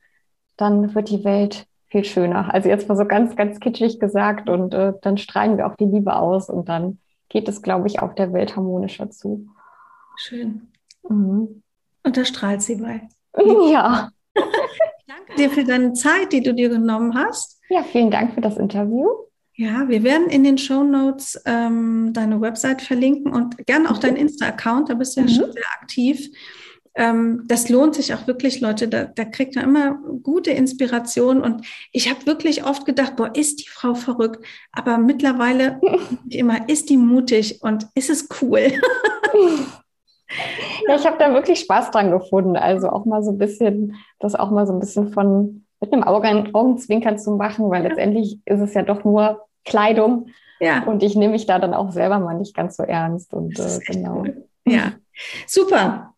dann 0.55 0.93
wird 0.93 1.09
die 1.09 1.23
Welt 1.23 1.65
viel 1.87 2.03
schöner. 2.03 2.53
Also 2.53 2.69
jetzt 2.69 2.87
mal 2.87 2.95
so 2.95 3.05
ganz, 3.05 3.35
ganz 3.35 3.59
kitschig 3.59 3.99
gesagt 3.99 4.49
und 4.49 4.73
äh, 4.73 4.93
dann 5.01 5.17
strahlen 5.17 5.57
wir 5.57 5.67
auch 5.67 5.75
die 5.75 5.85
Liebe 5.85 6.15
aus 6.15 6.49
und 6.49 6.69
dann 6.69 6.99
geht 7.29 7.47
es, 7.47 7.61
glaube 7.61 7.87
ich, 7.87 8.01
auch 8.01 8.13
der 8.13 8.33
Welt 8.33 8.55
harmonischer 8.55 9.09
zu. 9.09 9.47
Schön. 10.17 10.71
Mhm. 11.07 11.63
Und 12.03 12.17
da 12.17 12.25
strahlt 12.25 12.61
sie 12.61 12.75
bei. 12.75 13.07
Ja. 13.71 14.09
Danke 15.07 15.35
dir 15.37 15.49
für 15.49 15.63
deine 15.63 15.93
Zeit, 15.93 16.33
die 16.33 16.41
du 16.41 16.53
dir 16.53 16.69
genommen 16.69 17.15
hast. 17.15 17.59
Ja, 17.69 17.83
vielen 17.83 18.11
Dank 18.11 18.33
für 18.33 18.41
das 18.41 18.57
Interview. 18.57 19.07
Ja, 19.59 19.89
wir 19.89 20.03
werden 20.03 20.29
in 20.29 20.45
den 20.45 20.57
Show 20.57 20.85
Notes 20.85 21.37
ähm, 21.45 22.13
deine 22.13 22.39
Website 22.39 22.81
verlinken 22.81 23.33
und 23.33 23.57
gerne 23.65 23.91
auch 23.91 23.97
deinen 23.97 24.15
Insta-Account, 24.15 24.87
da 24.87 24.93
bist 24.93 25.17
du 25.17 25.19
ja 25.19 25.25
mhm. 25.25 25.31
schon 25.31 25.51
sehr 25.51 25.65
aktiv. 25.81 26.29
Ähm, 26.95 27.43
das 27.45 27.67
lohnt 27.67 27.93
sich 27.93 28.13
auch 28.13 28.25
wirklich, 28.25 28.61
Leute. 28.61 28.87
Da, 28.87 29.03
da 29.03 29.25
kriegt 29.25 29.57
man 29.57 29.65
immer 29.65 29.99
gute 30.23 30.51
Inspiration. 30.51 31.41
Und 31.41 31.67
ich 31.91 32.09
habe 32.09 32.25
wirklich 32.25 32.63
oft 32.63 32.85
gedacht, 32.85 33.17
boah, 33.17 33.35
ist 33.35 33.59
die 33.59 33.67
Frau 33.67 33.95
verrückt. 33.95 34.45
Aber 34.71 34.97
mittlerweile 34.97 35.81
immer, 36.29 36.69
ist 36.69 36.89
die 36.89 36.95
mutig 36.95 37.61
und 37.61 37.85
ist 37.95 38.09
es 38.09 38.29
cool. 38.41 38.61
ja, 40.87 40.95
ich 40.95 41.05
habe 41.05 41.17
da 41.19 41.33
wirklich 41.33 41.59
Spaß 41.59 41.91
dran 41.91 42.11
gefunden. 42.11 42.55
Also 42.55 42.87
auch 42.87 43.03
mal 43.03 43.23
so 43.23 43.31
ein 43.31 43.37
bisschen, 43.37 43.97
das 44.19 44.35
auch 44.35 44.51
mal 44.51 44.65
so 44.65 44.71
ein 44.71 44.79
bisschen 44.79 45.11
von 45.11 45.65
mit 45.81 45.91
einem 45.91 46.03
Augen, 46.03 46.55
Augenzwinkern 46.55 47.17
zu 47.17 47.31
machen, 47.31 47.69
weil 47.69 47.83
letztendlich 47.83 48.39
ist 48.45 48.61
es 48.61 48.73
ja 48.73 48.83
doch 48.83 49.03
nur 49.03 49.48
Kleidung. 49.69 50.27
Ja. 50.59 50.83
Und 50.83 51.03
ich 51.03 51.15
nehme 51.15 51.33
mich 51.33 51.45
da 51.45 51.59
dann 51.59 51.73
auch 51.73 51.91
selber 51.91 52.19
mal 52.19 52.33
nicht 52.33 52.55
ganz 52.55 52.75
so 52.75 52.83
ernst. 52.83 53.33
Und 53.33 53.57
äh, 53.57 53.79
genau. 53.85 54.21
Cool. 54.21 54.45
Ja, 54.65 54.93
super. 55.47 56.13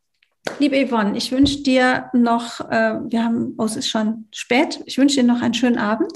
Liebe 0.57 0.87
Yvonne, 0.87 1.15
ich 1.15 1.31
wünsche 1.31 1.61
dir 1.61 2.09
noch, 2.13 2.61
äh, 2.61 2.99
wir 3.07 3.23
haben, 3.23 3.53
oh, 3.59 3.65
es 3.65 3.75
ist 3.75 3.89
schon 3.89 4.27
spät, 4.31 4.81
ich 4.85 4.97
wünsche 4.97 5.17
dir 5.21 5.27
noch 5.27 5.41
einen 5.41 5.53
schönen 5.53 5.77
Abend. 5.77 6.11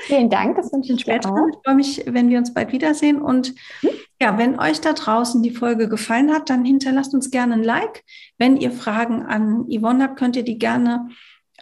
Vielen 0.00 0.30
Dank, 0.30 0.56
das 0.56 0.72
wünsche 0.72 0.92
ich 0.92 1.04
dir 1.04 1.20
auch. 1.24 1.46
Ich 1.48 1.58
freue 1.64 1.76
mich, 1.76 2.02
wenn 2.06 2.28
wir 2.28 2.38
uns 2.38 2.52
bald 2.52 2.72
wiedersehen. 2.72 3.22
Und 3.22 3.54
hm? 3.80 3.90
ja, 4.20 4.36
wenn 4.36 4.58
euch 4.58 4.80
da 4.80 4.94
draußen 4.94 5.42
die 5.44 5.52
Folge 5.52 5.88
gefallen 5.88 6.32
hat, 6.32 6.50
dann 6.50 6.64
hinterlasst 6.64 7.14
uns 7.14 7.30
gerne 7.30 7.54
ein 7.54 7.62
Like. 7.62 8.04
Wenn 8.36 8.56
ihr 8.56 8.72
Fragen 8.72 9.22
an 9.22 9.66
Yvonne 9.70 10.02
habt, 10.02 10.18
könnt 10.18 10.34
ihr 10.34 10.44
die 10.44 10.58
gerne 10.58 11.08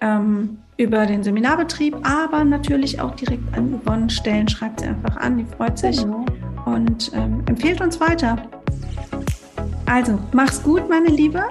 ähm, 0.00 0.58
über 0.76 1.06
den 1.06 1.22
Seminarbetrieb, 1.22 1.96
aber 2.06 2.44
natürlich 2.44 3.00
auch 3.00 3.14
direkt 3.14 3.56
an 3.56 3.80
Yvonne 3.80 4.10
stellen. 4.10 4.48
Schreibt 4.48 4.80
sie 4.80 4.86
einfach 4.86 5.16
an, 5.16 5.38
die 5.38 5.44
freut 5.44 5.78
sich 5.78 6.02
genau. 6.02 6.24
und 6.66 7.10
ähm, 7.14 7.42
empfiehlt 7.46 7.80
uns 7.80 7.98
weiter. 8.00 8.36
Also, 9.86 10.18
mach's 10.32 10.62
gut, 10.62 10.88
meine 10.88 11.08
Liebe. 11.08 11.42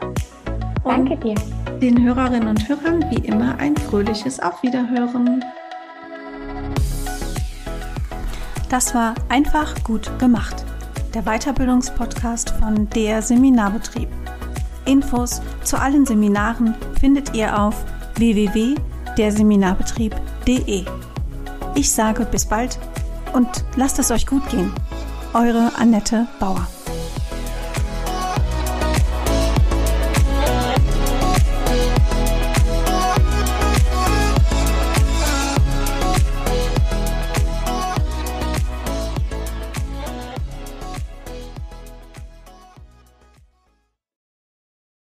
Danke 0.83 1.17
dir. 1.17 1.35
Den 1.81 2.03
Hörerinnen 2.03 2.47
und 2.47 2.69
Hörern 2.69 3.03
wie 3.09 3.25
immer 3.27 3.57
ein 3.57 3.75
fröhliches 3.75 4.39
Auf 4.39 4.61
Wiederhören. 4.61 5.43
Das 8.69 8.93
war 8.93 9.15
einfach 9.29 9.73
gut 9.83 10.17
gemacht. 10.19 10.65
Der 11.13 11.23
Weiterbildungspodcast 11.23 12.51
von 12.51 12.89
der 12.89 13.21
Seminarbetrieb. 13.21 14.09
Infos 14.85 15.41
zu 15.63 15.79
allen 15.79 16.05
Seminaren 16.05 16.75
findet 16.99 17.33
ihr 17.33 17.59
auf 17.59 17.83
www.derseminarbetrieb.de. 18.17 20.85
Ich 21.75 21.91
sage 21.91 22.25
bis 22.25 22.45
bald 22.45 22.79
und 23.33 23.47
lasst 23.75 23.99
es 23.99 24.09
euch 24.11 24.25
gut 24.25 24.49
gehen. 24.49 24.71
Eure 25.33 25.73
Annette 25.77 26.25
Bauer. 26.39 26.65